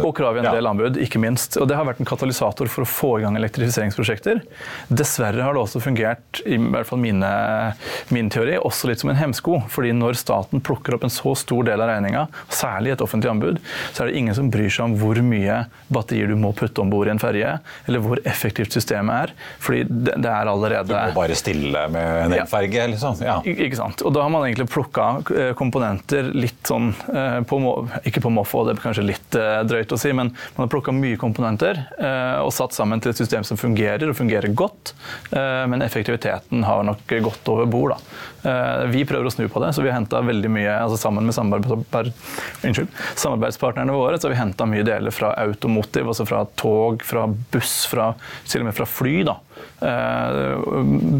Og 0.07 0.15
krav 0.17 0.37
i 0.37 0.43
en 0.43 0.49
ja. 0.51 0.55
del 0.55 0.71
anbud, 0.71 1.01
ikke 1.03 1.21
minst. 1.23 1.59
Og 1.59 1.67
det 1.69 1.77
har 1.79 1.89
vært 1.89 2.03
en 2.03 2.09
katalysator 2.09 2.71
for 2.71 2.87
å 2.87 2.89
få 2.89 3.11
i 3.19 3.25
gang 3.27 3.37
elektrifiseringsprosjekter. 3.41 4.43
Dessverre 4.89 5.43
har 5.43 5.57
det 5.57 5.65
også 5.65 5.83
fungert, 5.83 6.43
i 6.47 6.59
hvert 6.59 6.87
fall 6.87 7.03
mine, 7.03 7.33
min 8.15 8.31
teori, 8.31 8.57
også 8.63 8.91
litt 8.91 9.03
som 9.03 9.11
en 9.11 9.19
hemsko. 9.19 9.63
fordi 9.69 9.93
når 9.93 10.15
staten 10.17 10.61
plukker 10.61 10.95
opp 10.95 11.05
en 11.05 11.13
så 11.13 11.35
stor 11.37 11.65
del 11.67 11.81
av 11.81 11.91
regninga, 11.91 12.27
særlig 12.49 12.93
et 12.93 13.03
offentlig 13.03 13.31
anbud, 13.31 13.59
så 13.93 14.05
er 14.05 14.11
det 14.11 14.19
ingen 14.21 14.35
som 14.35 14.51
bryr 14.51 14.71
seg 14.71 14.87
om 14.87 14.97
hvor 15.01 15.19
mye 15.23 15.65
batterier 15.93 16.31
du 16.31 16.37
må 16.37 16.53
putte 16.57 16.81
om 16.81 16.91
bord 16.91 17.09
i 17.09 17.13
en 17.15 17.23
ferje, 17.23 17.59
eller 17.87 18.05
hvor 18.05 18.21
effektivt 18.29 18.73
systemet 18.73 18.92
systemet 18.93 19.15
er. 19.15 19.33
Fordi 19.63 19.83
det, 19.89 20.15
det 20.23 20.31
er 20.31 20.47
allerede 20.51 20.89
Du 20.89 20.95
må 20.95 21.13
bare 21.17 21.35
stille 21.39 21.89
med 21.93 22.27
en 22.27 22.33
elferge, 22.37 22.81
ja. 22.81 22.87
liksom? 22.91 23.17
Ja. 23.25 23.39
Ikke 23.45 23.77
sant. 23.79 24.03
Og 24.03 24.13
da 24.15 24.21
har 24.25 24.31
man 24.33 24.43
egentlig 24.47 24.69
plukka 24.73 25.23
eh, 25.37 25.53
komponenter 25.59 26.23
litt 26.35 26.67
sånn 26.69 26.95
eh, 27.13 27.41
på 27.49 27.61
Ikke 28.09 28.21
på 28.25 28.31
måfå, 28.33 28.65
det 28.67 28.73
er 28.77 28.83
kanskje 28.83 29.05
litt 29.07 29.35
eh, 29.39 29.61
drøyt 29.69 29.93
å 29.93 29.97
si, 30.01 30.13
men 30.13 30.29
man 30.57 30.65
har 30.65 30.71
plukka 30.73 30.93
mye 30.95 31.17
komponenter 31.21 31.75
og 32.43 32.53
satt 32.55 32.73
sammen 32.75 33.01
til 33.03 33.11
et 33.13 33.19
system 33.19 33.45
som 33.47 33.57
fungerer, 33.59 34.09
og 34.09 34.17
fungerer 34.17 34.49
godt. 34.57 34.95
Men 35.31 35.83
effektiviteten 35.85 36.65
har 36.67 36.83
nok 36.87 37.13
gått 37.25 37.49
over 37.51 37.67
bord. 37.71 37.91
Da. 37.95 37.99
Vi 38.93 39.05
prøver 39.09 39.27
å 39.29 39.31
snu 39.33 39.49
på 39.53 39.61
det, 39.63 39.71
så 39.75 39.83
vi 39.85 39.91
har 39.91 39.99
henta 40.01 40.21
veldig 40.25 40.51
mye 40.53 40.73
altså 40.83 40.97
sammen 41.01 41.25
med 41.29 41.35
samarbeidspartnerne 41.37 43.93
våre 43.95 44.19
så 44.19 44.27
har 44.29 44.35
vi 44.35 44.41
henta 44.41 44.65
mye 44.69 44.85
deler 44.87 45.13
fra 45.15 45.29
automotiv, 45.45 46.05
altså 46.11 46.25
fra 46.29 46.41
tog, 46.59 47.03
fra 47.07 47.23
buss, 47.55 47.75
fra, 47.91 48.07
til 48.49 48.61
og 48.65 48.69
med 48.69 48.77
fra 48.77 48.82
fly. 48.89 49.23
da. 49.29 49.39
Eh, 49.83 50.59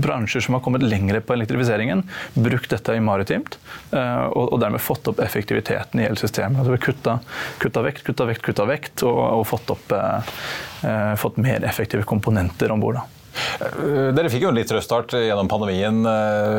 bransjer 0.03 0.41
som 0.41 0.55
har 0.55 0.63
kommet 0.63 0.83
lengre 0.83 1.21
på 1.21 1.35
elektrifiseringen, 1.35 2.05
brukt 2.35 2.71
dette 2.71 2.95
i 2.95 3.03
maritimt, 3.03 3.59
eh, 3.91 4.27
og, 4.31 4.55
dermed 4.63 4.83
fått 4.83 5.09
opp 5.11 5.23
effektiviteten 5.25 6.01
i 6.01 6.07
hele 6.07 6.21
systemet. 6.21 6.63
Altså 6.63 6.79
kutta, 6.79 7.19
kutta 7.63 7.83
vekt, 7.83 8.05
kutta 8.07 8.29
vekt, 8.29 8.45
kutta 8.47 8.69
vekt, 8.69 9.03
og, 9.09 9.19
og 9.41 9.49
fått, 9.51 9.75
opp, 9.75 9.97
eh, 9.97 11.17
fått 11.19 11.43
mer 11.43 11.67
effektive 11.67 12.07
komponenter 12.07 12.71
om 12.71 12.83
bord. 12.83 13.03
Dere 13.33 14.29
fikk 14.29 14.43
jo 14.45 14.51
en 14.51 14.59
litt 14.59 14.69
rød 14.69 14.85
start 14.85 15.15
gjennom 15.17 15.49
pandemien, 15.49 16.03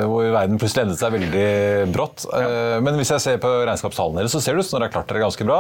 hvor 0.09 0.25
verden 0.33 0.57
plutselig 0.57 0.87
endret 0.87 1.01
seg 1.03 1.13
veldig 1.13 1.43
brått. 1.93 2.23
Ja. 2.33 2.79
Men 2.81 2.97
hvis 2.97 3.11
jeg 3.13 3.21
ser 3.21 3.37
på 3.43 3.51
regnskapstallene 3.67 4.23
deres, 4.23 4.33
så 4.33 4.41
ser 4.41 4.57
det 4.57 4.65
ut 4.65 4.69
som 4.71 4.79
dere 4.79 4.89
har 4.89 4.95
klart 4.95 5.11
dere 5.11 5.21
ganske 5.21 5.45
bra. 5.45 5.59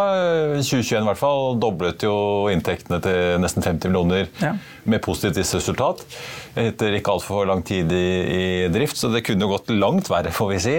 2021 0.57 1.05
i 1.05 1.09
hvert 1.11 1.21
fall 1.21 1.59
doblet 1.61 2.07
jo 2.07 2.15
inntektene 2.49 2.97
til 3.05 3.37
nesten 3.45 3.61
50 3.61 3.93
millioner 3.93 4.25
ja. 4.41 4.55
Med 4.89 5.01
positivt 5.03 5.39
resultat. 5.41 6.03
Etter 6.59 6.97
ikke 6.97 7.15
altfor 7.15 7.47
lang 7.49 7.63
tid 7.65 7.91
i, 7.95 8.05
i, 8.23 8.45
drift, 8.73 8.99
så 8.99 9.09
det 9.13 9.23
kunne 9.25 9.49
gått 9.49 9.71
langt 9.73 10.09
verre, 10.11 10.33
får 10.33 10.51
vi 10.51 10.61
si. 10.61 10.75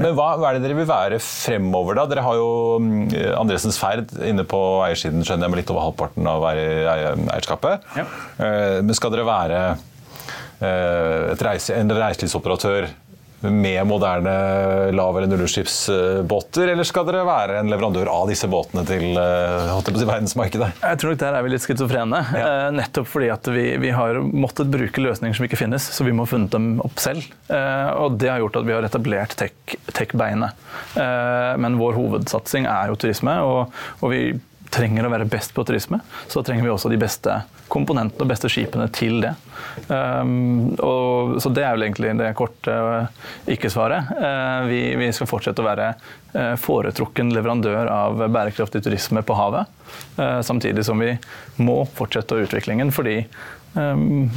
Men 0.00 0.16
hva, 0.16 0.34
hva 0.40 0.50
er 0.50 0.58
det 0.58 0.64
dere 0.66 0.78
vil 0.80 0.88
være 0.88 1.20
fremover, 1.22 2.00
da? 2.00 2.08
Dere 2.10 2.26
har 2.26 2.38
jo 2.40 2.50
mm, 2.82 3.00
Andresens 3.38 3.78
Ferd 3.80 4.14
inne 4.26 4.46
på 4.48 4.60
eiersiden, 4.86 5.24
skjønner 5.26 5.46
jeg, 5.46 5.54
med 5.54 5.62
litt 5.62 5.74
over 5.74 5.88
halvparten 5.88 6.30
av 6.30 6.46
eierskapet. 6.50 7.90
Ja. 7.98 8.06
Men 8.82 8.96
skal 8.98 9.14
dere 9.14 9.28
være 9.28 9.64
eh, 10.64 11.32
reise, 11.44 11.76
en 11.78 11.92
reiselivsoperatør 11.94 12.88
med 13.50 13.86
moderne 13.86 14.34
lav- 14.94 15.16
eller 15.18 15.30
nullutslippsbåter, 15.30 16.68
eller 16.72 16.86
skal 16.88 17.06
dere 17.08 17.24
være 17.26 17.58
en 17.60 17.72
leverandør 17.72 18.10
av 18.12 18.30
disse 18.30 18.48
båtene 18.50 18.84
til 18.88 19.18
eh, 19.20 19.90
verdensmarkedet? 19.94 20.70
Jeg 20.80 21.00
tror 21.00 21.14
nok 21.14 21.20
der 21.24 21.38
er 21.38 21.46
vi 21.46 21.52
litt 21.52 21.66
schizofrene. 21.66 22.22
Ja. 22.34 22.46
Eh, 22.48 22.70
nettopp 22.78 23.10
fordi 23.10 23.30
at 23.34 23.50
vi, 23.52 23.66
vi, 23.82 23.92
har 23.94 24.20
måttet 24.24 24.72
bruke 24.72 25.04
løsninger 25.04 25.36
som 25.36 25.48
ikke 25.48 25.60
finnes, 25.60 25.90
så 25.96 26.06
vi 26.06 26.14
må 26.16 26.26
ha 26.26 26.32
funnet 26.32 26.54
dem 26.54 26.80
opp 26.84 26.98
selv. 27.02 27.26
Og 27.48 28.16
det 28.20 28.30
har 28.30 28.40
gjort 28.42 28.56
at 28.58 28.66
vi 28.66 28.74
har 28.74 28.86
etablert 28.86 29.36
tech-beinet. 29.36 30.56
Men 31.60 31.76
vår 31.78 31.96
hovedsatsing 31.98 32.66
er 32.70 32.90
jo 32.90 32.98
turisme, 32.98 33.36
og, 33.44 33.74
og 34.00 34.12
vi 34.12 34.22
trenger 34.74 35.06
å 35.06 35.12
være 35.12 35.28
best 35.30 35.54
på 35.54 35.64
turisme, 35.66 36.00
så 36.30 36.42
trenger 36.44 36.66
vi 36.66 36.72
også 36.72 36.90
de 36.92 36.98
beste 37.00 37.38
komponentene 37.74 38.24
og 38.24 38.30
beste 38.30 38.50
skipene 38.52 38.86
til 38.94 39.20
det. 39.24 39.32
Um, 39.88 40.74
og, 40.78 41.36
så 41.42 41.50
det 41.54 41.64
er 41.64 41.74
vel 41.74 41.86
egentlig 41.88 42.12
det 42.20 42.30
korte 42.38 42.74
uh, 42.74 43.30
ikke-svaret. 43.50 44.12
Uh, 44.18 44.68
vi, 44.70 44.80
vi, 45.00 45.10
skal 45.14 45.30
fortsette 45.30 45.62
å 45.62 45.66
være 45.66 45.88
uh, 46.36 46.54
foretrukken 46.60 47.32
leverandør 47.34 47.90
av 47.90 48.24
bærekraftig 48.28 48.84
turisme 48.86 49.24
på 49.26 49.38
havet. 49.38 49.72
Uh, 50.18 50.40
samtidig 50.46 50.86
som 50.86 51.02
vi 51.02 51.14
må 51.62 51.82
fortsette 51.96 52.38
utviklingen 52.46 52.92
fordi 52.94 53.20
um, 53.74 54.30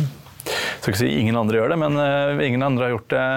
skal 0.47 0.93
ikke 0.93 1.03
si 1.03 1.13
ingen 1.19 1.37
andre 1.37 1.59
gjør 1.59 1.73
det, 1.73 1.79
men 1.81 2.01
ingen 2.39 2.63
andre 2.63 2.87
har 2.87 2.93
gjort 2.95 3.13
det 3.13 3.29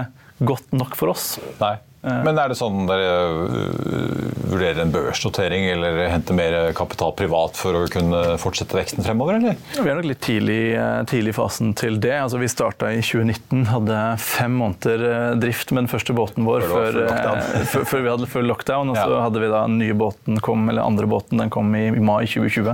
godt 0.46 0.76
nok 0.76 0.98
for 0.98 1.12
oss. 1.12 1.32
Nei. 1.60 1.76
Eh. 2.02 2.20
Men 2.24 2.38
er 2.40 2.48
det 2.48 2.56
sånn 2.56 2.86
dere 2.88 3.08
øh, 3.44 4.30
vurderer 4.48 4.78
en 4.86 4.92
børsnotering 4.94 5.66
eller 5.74 5.98
henter 6.08 6.36
mer 6.36 6.56
kapital 6.76 7.12
privat 7.16 7.58
for 7.60 7.76
å 7.76 7.82
kunne 7.92 8.22
fortsette 8.40 8.78
veksten 8.78 9.04
fremover, 9.04 9.36
eller? 9.36 9.58
Vi 9.76 9.84
er 9.84 9.98
nok 9.98 10.08
litt 10.08 10.22
tidlig, 10.24 10.60
eh, 10.80 11.12
i 11.20 11.34
fasen 11.36 11.74
til 11.76 11.98
det. 12.00 12.14
Altså, 12.22 12.40
vi 12.40 12.48
starta 12.48 12.88
i 12.94 13.02
2019, 13.04 13.66
hadde 13.68 14.00
fem 14.24 14.56
måneder 14.62 15.04
eh, 15.10 15.26
drift 15.42 15.74
med 15.74 15.84
den 15.84 15.92
første 15.92 16.16
båten 16.16 16.48
vår 16.48 16.64
før, 16.70 17.00
før, 17.74 17.86
før 17.92 18.06
vi 18.06 18.12
hadde 18.14 18.30
full 18.32 18.48
lockdown. 18.48 18.94
Og 18.94 18.96
så 18.96 19.04
ja. 19.04 19.22
hadde 19.26 19.44
vi 19.44 19.52
da 19.52 19.66
nye 19.68 20.00
båten 20.00 20.40
kom, 20.40 20.64
eller 20.72 20.88
andre 20.88 21.10
båten 21.10 21.44
den 21.44 21.52
kom 21.52 21.68
i, 21.76 21.90
i 21.92 22.00
mai 22.04 22.24
2020. 22.24 22.72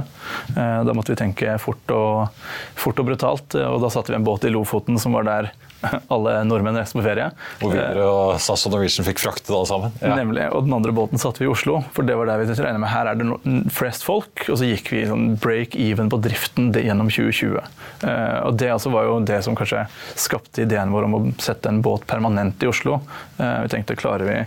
Da 0.55 0.95
måtte 0.95 1.17
vi 1.17 1.19
tenke 1.19 1.59
fort 1.63 1.91
og, 1.95 2.43
fort 2.79 3.03
og 3.03 3.11
brutalt, 3.11 3.59
og 3.59 3.81
da 3.83 3.91
satte 3.91 4.15
vi 4.15 4.21
en 4.21 4.27
båt 4.27 4.47
i 4.47 4.53
Lofoten 4.55 5.01
som 5.03 5.17
var 5.17 5.27
der 5.27 5.51
alle 6.15 6.37
nordmenn 6.49 6.79
reiste 6.79 6.99
på 6.99 7.05
ferie. 7.05 7.29
Og 7.61 7.73
Widerøe 7.73 8.09
og 8.09 8.43
SAS 8.43 8.67
og 8.69 8.75
Norwegian 8.75 9.07
fikk 9.07 9.23
fraktet 9.23 9.53
alle 9.53 9.69
sammen. 9.71 9.97
Ja. 10.03 10.17
Nemlig. 10.19 10.49
Og 10.57 10.67
den 10.67 10.77
andre 10.77 10.95
båten 10.97 11.21
satte 11.23 11.43
vi 11.43 11.49
i 11.49 11.53
Oslo, 11.53 11.81
for 11.97 12.07
det 12.07 12.17
var 12.19 12.31
der 12.31 12.43
vi 12.43 12.49
regnet 12.57 12.83
med 12.83 12.93
her 12.93 13.11
er 13.11 13.21
det 13.21 13.29
flest 13.75 14.07
folk. 14.07 14.47
Og 14.49 14.61
så 14.61 14.69
gikk 14.69 14.93
vi 14.95 15.07
sånn 15.09 15.35
break 15.43 15.77
even 15.79 16.11
på 16.13 16.21
driften 16.25 16.73
gjennom 16.75 17.11
2020. 17.13 17.59
Eh, 18.03 18.39
og 18.47 18.59
det 18.61 18.73
altså 18.75 18.93
var 18.95 19.09
jo 19.09 19.19
det 19.27 19.41
som 19.47 19.57
kanskje 19.59 19.87
skapte 20.19 20.65
ideen 20.67 20.95
vår 20.95 21.09
om 21.09 21.19
å 21.19 21.25
sette 21.43 21.71
en 21.73 21.83
båt 21.85 22.07
permanent 22.09 22.63
i 22.63 22.71
Oslo. 22.71 23.01
Eh, 23.39 23.59
vi 23.65 23.73
tenkte 23.73 23.97
klarer 23.99 24.27
vi 24.29 24.39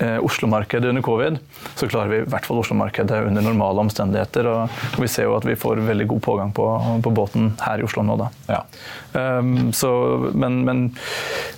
eh, 0.00 0.18
Oslo-markedet 0.24 0.88
under 0.88 1.02
covid, 1.02 1.38
så 1.74 1.88
klarer 1.88 2.12
vi 2.12 2.20
i 2.22 2.28
hvert 2.30 2.46
fall 2.46 2.60
Oslo-markedet 2.62 3.22
under 3.26 3.44
normale 3.44 3.84
omstendigheter. 3.84 4.48
Og 4.48 5.00
vi 5.00 5.10
ser 5.10 5.28
jo 5.28 5.36
at 5.38 5.46
vi 5.48 5.58
får 5.60 5.82
veldig 5.86 6.08
god 6.14 6.22
pågang 6.24 6.54
på, 6.56 6.66
på 7.04 7.14
båten 7.14 7.52
her 7.60 7.82
i 7.82 7.86
Oslo 7.86 8.04
nå, 8.06 8.18
da. 8.20 8.30
Ja. 8.50 8.64
Um, 9.12 9.72
så, 9.72 9.90
men, 10.34 10.64
men 10.64 10.82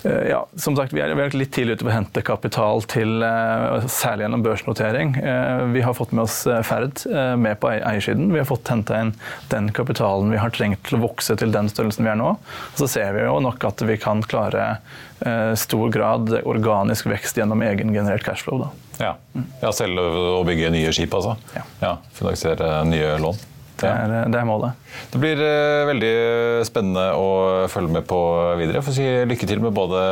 uh, 0.05 0.23
ja, 0.29 0.47
som 0.57 0.77
sagt, 0.77 0.93
vi 0.93 1.03
er, 1.05 1.13
vi 1.15 1.25
er, 1.25 1.37
litt 1.37 1.53
tidlig 1.53 1.77
ute 1.77 1.87
på 1.87 1.93
å 1.93 1.95
hente 1.95 2.25
kapital 2.25 2.85
til 2.89 3.25
uh, 3.25 3.85
særlig 3.91 4.27
gjennom 4.27 4.45
børsnotering. 4.47 5.15
Uh, 5.21 5.65
vi 5.75 5.85
har 5.85 5.97
fått 5.99 6.15
med 6.17 6.25
oss 6.25 6.43
Ferd 6.67 7.05
med 7.39 7.59
på 7.61 7.71
eiersiden. 7.75 8.33
Vi 8.33 8.41
har 8.41 8.49
fått 8.49 8.71
henta 8.73 8.99
inn 9.03 9.13
den 9.53 9.71
kapitalen 9.75 10.33
vi 10.33 10.41
har 10.41 10.53
trengt 10.55 10.83
til 10.89 10.99
å 10.99 11.05
vokse 11.05 11.37
til 11.39 11.53
den 11.55 11.69
størrelsen 11.73 12.07
vi 12.07 12.13
er 12.13 12.19
nå. 12.21 12.35
Så 12.79 12.89
ser 12.91 13.13
vi 13.17 13.27
jo 13.27 13.39
nok 13.45 13.65
at 13.69 13.85
vi 13.87 13.99
kan 14.01 14.23
klare 14.27 14.75
stor 15.59 15.93
grad 15.95 16.33
organisk 16.43 17.07
vekst 17.07 17.39
gjennom 17.39 17.63
egengenerert 17.63 18.25
cashflow. 18.27 18.65
Da. 18.65 18.71
Ja. 19.03 19.13
ja, 19.63 19.71
selv 19.77 20.03
å 20.03 20.43
bygge 20.47 20.73
nye 20.75 20.91
skip, 20.95 21.15
altså? 21.15 21.37
Ja. 21.55 21.65
ja 21.85 21.95
finansiere 22.17 22.75
nye 22.89 23.15
lån? 23.23 23.52
Det 23.83 23.91
er, 23.91 24.31
det 24.33 24.39
er, 24.39 24.47
målet. 24.49 24.79
Det 25.13 25.21
blir 25.23 25.43
uh, 25.43 25.89
veldig 25.89 26.13
spennende 26.69 27.05
å 27.19 27.29
følge 27.73 27.97
med 27.99 28.07
på 28.09 28.21
videre. 28.61 28.83
For 28.85 28.95
å 28.95 28.97
si 28.97 29.07
lykke 29.29 29.49
til 29.51 29.63
med 29.65 29.75
både 29.77 30.03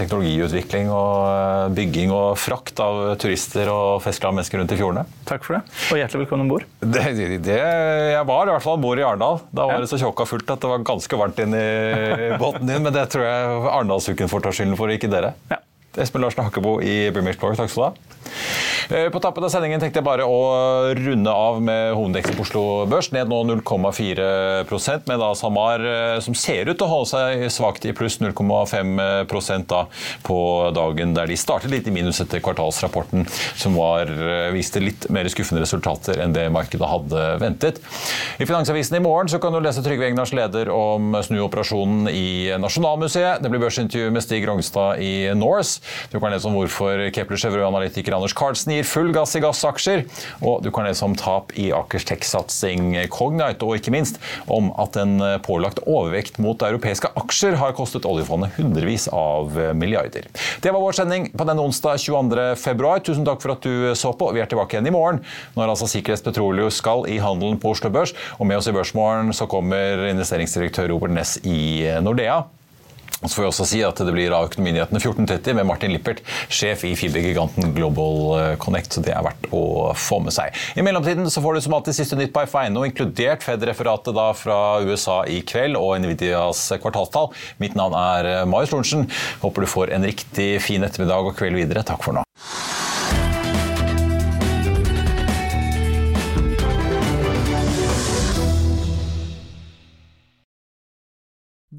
teknologiutvikling 0.00 0.90
og 0.94 1.14
uh, 1.28 1.68
bygging 1.76 2.14
og 2.16 2.34
frakt 2.40 2.82
av 2.82 3.02
turister 3.20 3.70
og 3.72 4.00
festglade 4.04 4.38
mennesker 4.38 4.62
rundt 4.62 4.74
i 4.74 4.80
fjordene. 4.80 5.06
Takk 5.28 5.46
for 5.46 5.58
det, 5.58 5.62
og 5.90 6.00
hjertelig 6.00 6.24
velkommen 6.24 6.46
om 6.48 6.52
bord. 6.56 6.66
Jeg 6.80 8.26
var 8.32 8.50
i 8.50 8.54
hvert 8.54 8.66
fall 8.66 8.78
om 8.78 8.84
bord 8.84 9.00
i 9.00 9.06
Arendal. 9.06 9.42
Da 9.54 9.68
var 9.70 9.82
det 9.82 9.90
så 9.92 10.00
tjåka 10.00 10.26
fullt 10.28 10.50
at 10.56 10.62
det 10.62 10.70
var 10.72 10.86
ganske 10.86 11.20
varmt 11.20 11.40
inn 11.42 11.56
i 11.56 11.66
båten 12.40 12.66
din. 12.66 12.82
Men 12.84 12.94
det 12.96 13.08
tror 13.12 13.26
jeg 13.26 13.58
Arendalsuken 13.70 14.30
får 14.32 14.46
ta 14.46 14.54
skylden 14.54 14.78
for, 14.80 14.92
ikke 14.92 15.10
dere. 15.12 15.34
Ja. 15.52 15.60
Espen 15.98 16.22
Larsen 16.22 16.44
Hakkebo 16.46 16.78
i 16.82 17.10
Blog, 17.10 17.26
takk 17.58 17.70
skal 17.70 17.82
du 17.82 17.86
ha. 17.88 17.92
Eh, 18.90 19.06
på 19.10 19.20
tappen 19.22 19.44
av 19.46 19.50
sendingen 19.52 19.78
tenkte 19.78 20.00
jeg 20.00 20.06
bare 20.06 20.26
å 20.26 20.38
runde 20.98 21.30
av 21.30 21.60
med 21.62 21.92
hovedindeksen 21.94 22.34
på 22.34 22.42
Oslo 22.42 22.62
Børs. 22.90 23.10
Ned 23.14 23.30
nå 23.30 23.40
0,4% 23.46 25.06
med 25.06 25.22
da 25.22 25.28
SalMar 25.38 25.84
eh, 25.86 26.16
som 26.24 26.34
ser 26.34 26.70
ut 26.70 26.74
til 26.74 26.86
å 26.86 26.90
holde 26.90 27.10
seg 27.12 27.44
svakt 27.54 27.86
i 27.86 27.94
pluss 27.94 28.18
0,5 28.22 29.66
da 29.70 29.84
på 30.26 30.38
dagen 30.74 31.14
der 31.14 31.30
de 31.30 31.38
startet 31.38 31.70
litt 31.70 31.86
i 31.86 31.94
minus 31.94 32.18
etter 32.22 32.42
kvartalsrapporten, 32.42 33.26
som 33.58 33.78
var, 33.78 34.10
eh, 34.10 34.50
viste 34.54 34.82
litt 34.82 35.06
mer 35.10 35.30
skuffende 35.30 35.62
resultater 35.62 36.18
enn 36.22 36.34
det 36.34 36.48
markedet 36.50 36.90
hadde 36.90 37.26
ventet. 37.42 37.78
I 38.38 38.46
Finansavisen 38.46 38.98
i 38.98 39.04
morgen 39.04 39.30
så 39.30 39.38
kan 39.42 39.54
du 39.54 39.60
lese 39.62 39.84
Trygve 39.86 40.10
Egnars 40.10 40.34
leder 40.34 40.70
om 40.74 41.14
snuoperasjonen 41.14 42.10
i 42.10 42.50
Nasjonalmuseet. 42.58 43.42
Det 43.42 43.50
blir 43.52 43.62
børsintervju 43.62 44.10
med 44.10 44.26
Stig 44.26 44.46
Rognstad 44.50 44.98
i 45.02 45.30
Norse. 45.38 45.79
Du 46.12 46.18
kan 46.20 46.32
lese 46.34 46.48
om 46.48 46.56
hvorfor 46.58 47.06
Kepler 47.14 47.40
Chevrolet-analytiker 47.40 48.16
Anders 48.16 48.34
Carlsen 48.36 48.74
gir 48.74 48.88
full 48.88 49.12
gass 49.14 49.36
i 49.38 49.42
gassaksjer. 49.44 50.04
Og 50.44 50.64
du 50.64 50.70
kan 50.74 50.86
lese 50.88 51.04
om 51.06 51.16
tap 51.18 51.54
i 51.58 51.70
Akers 51.76 52.06
tech-satsing 52.08 52.94
Cognite, 53.12 53.66
og 53.66 53.78
ikke 53.78 53.94
minst 53.94 54.20
om 54.50 54.70
at 54.80 54.96
en 55.00 55.16
pålagt 55.44 55.82
overvekt 55.86 56.40
mot 56.42 56.60
europeiske 56.66 57.12
aksjer 57.18 57.58
har 57.60 57.76
kostet 57.78 58.08
oljefondet 58.08 58.56
hundrevis 58.58 59.08
av 59.14 59.56
milliarder. 59.76 60.28
Det 60.62 60.72
var 60.72 60.82
vår 60.82 61.00
sending 61.00 61.30
på 61.34 61.46
denne 61.48 61.64
onsdag 61.64 62.00
22. 62.02 62.46
februar. 62.60 63.02
Tusen 63.04 63.26
takk 63.26 63.42
for 63.42 63.56
at 63.56 63.66
du 63.66 63.92
så 63.98 64.12
på. 64.16 64.30
Vi 64.36 64.42
er 64.42 64.50
tilbake 64.50 64.76
igjen 64.76 64.90
i 64.90 64.94
morgen, 64.94 65.22
når 65.56 65.74
altså 65.74 65.88
Sikkerhets 65.90 66.24
Petroleum 66.26 66.70
skal 66.74 67.06
i 67.10 67.20
handelen 67.22 67.60
på 67.60 67.74
Oslo 67.74 67.92
Børs. 67.94 68.14
Og 68.38 68.48
med 68.48 68.60
oss 68.60 68.70
i 68.70 68.76
Børsmorgen 68.76 69.34
så 69.36 69.48
kommer 69.50 70.08
investeringsdirektør 70.10 70.90
Robert 70.92 71.14
Ness 71.14 71.38
i 71.44 71.84
Nordea. 72.04 72.42
Og 73.20 73.28
så 73.28 73.36
får 73.36 73.44
vi 73.44 73.48
også 73.50 73.68
si 73.68 73.82
at 73.84 74.00
Det 74.00 74.14
blir 74.14 74.32
av 74.34 74.48
Økonominyhetene 74.48 75.00
14.30 75.00 75.58
med 75.58 75.68
Martin 75.68 75.92
Lippert, 75.92 76.22
sjef 76.48 76.84
i 76.88 76.94
fibergiganten 76.98 77.74
Global 77.76 78.20
eh, 78.38 78.54
Connect. 78.60 78.96
så 78.96 79.04
Det 79.04 79.14
er 79.14 79.24
verdt 79.26 79.48
å 79.54 79.92
få 79.98 80.20
med 80.24 80.34
seg. 80.34 80.56
I 80.76 80.84
mellomtiden 80.86 81.28
så 81.30 81.44
får 81.44 81.56
du 81.56 81.64
som 81.66 81.76
alltid 81.76 81.98
siste 82.00 82.18
nytt 82.18 82.34
på 82.34 82.44
F1, 82.46 82.78
inkludert 82.90 83.44
Fed-referatet 83.44 84.16
fra 84.40 84.58
USA 84.84 85.20
i 85.28 85.40
kveld 85.46 85.78
og 85.78 85.98
Nvidias 86.02 86.66
kvartalstall. 86.80 87.30
Mitt 87.62 87.76
navn 87.78 87.96
er 87.98 88.32
eh, 88.32 88.44
Marius 88.48 88.74
Lorentzen. 88.74 89.08
Håper 89.44 89.66
du 89.66 89.70
får 89.70 89.94
en 89.96 90.08
riktig 90.08 90.52
fin 90.64 90.84
ettermiddag 90.86 91.32
og 91.32 91.36
kveld 91.38 91.60
videre. 91.60 91.84
Takk 91.86 92.04
for 92.06 92.16
nå. 92.16 92.24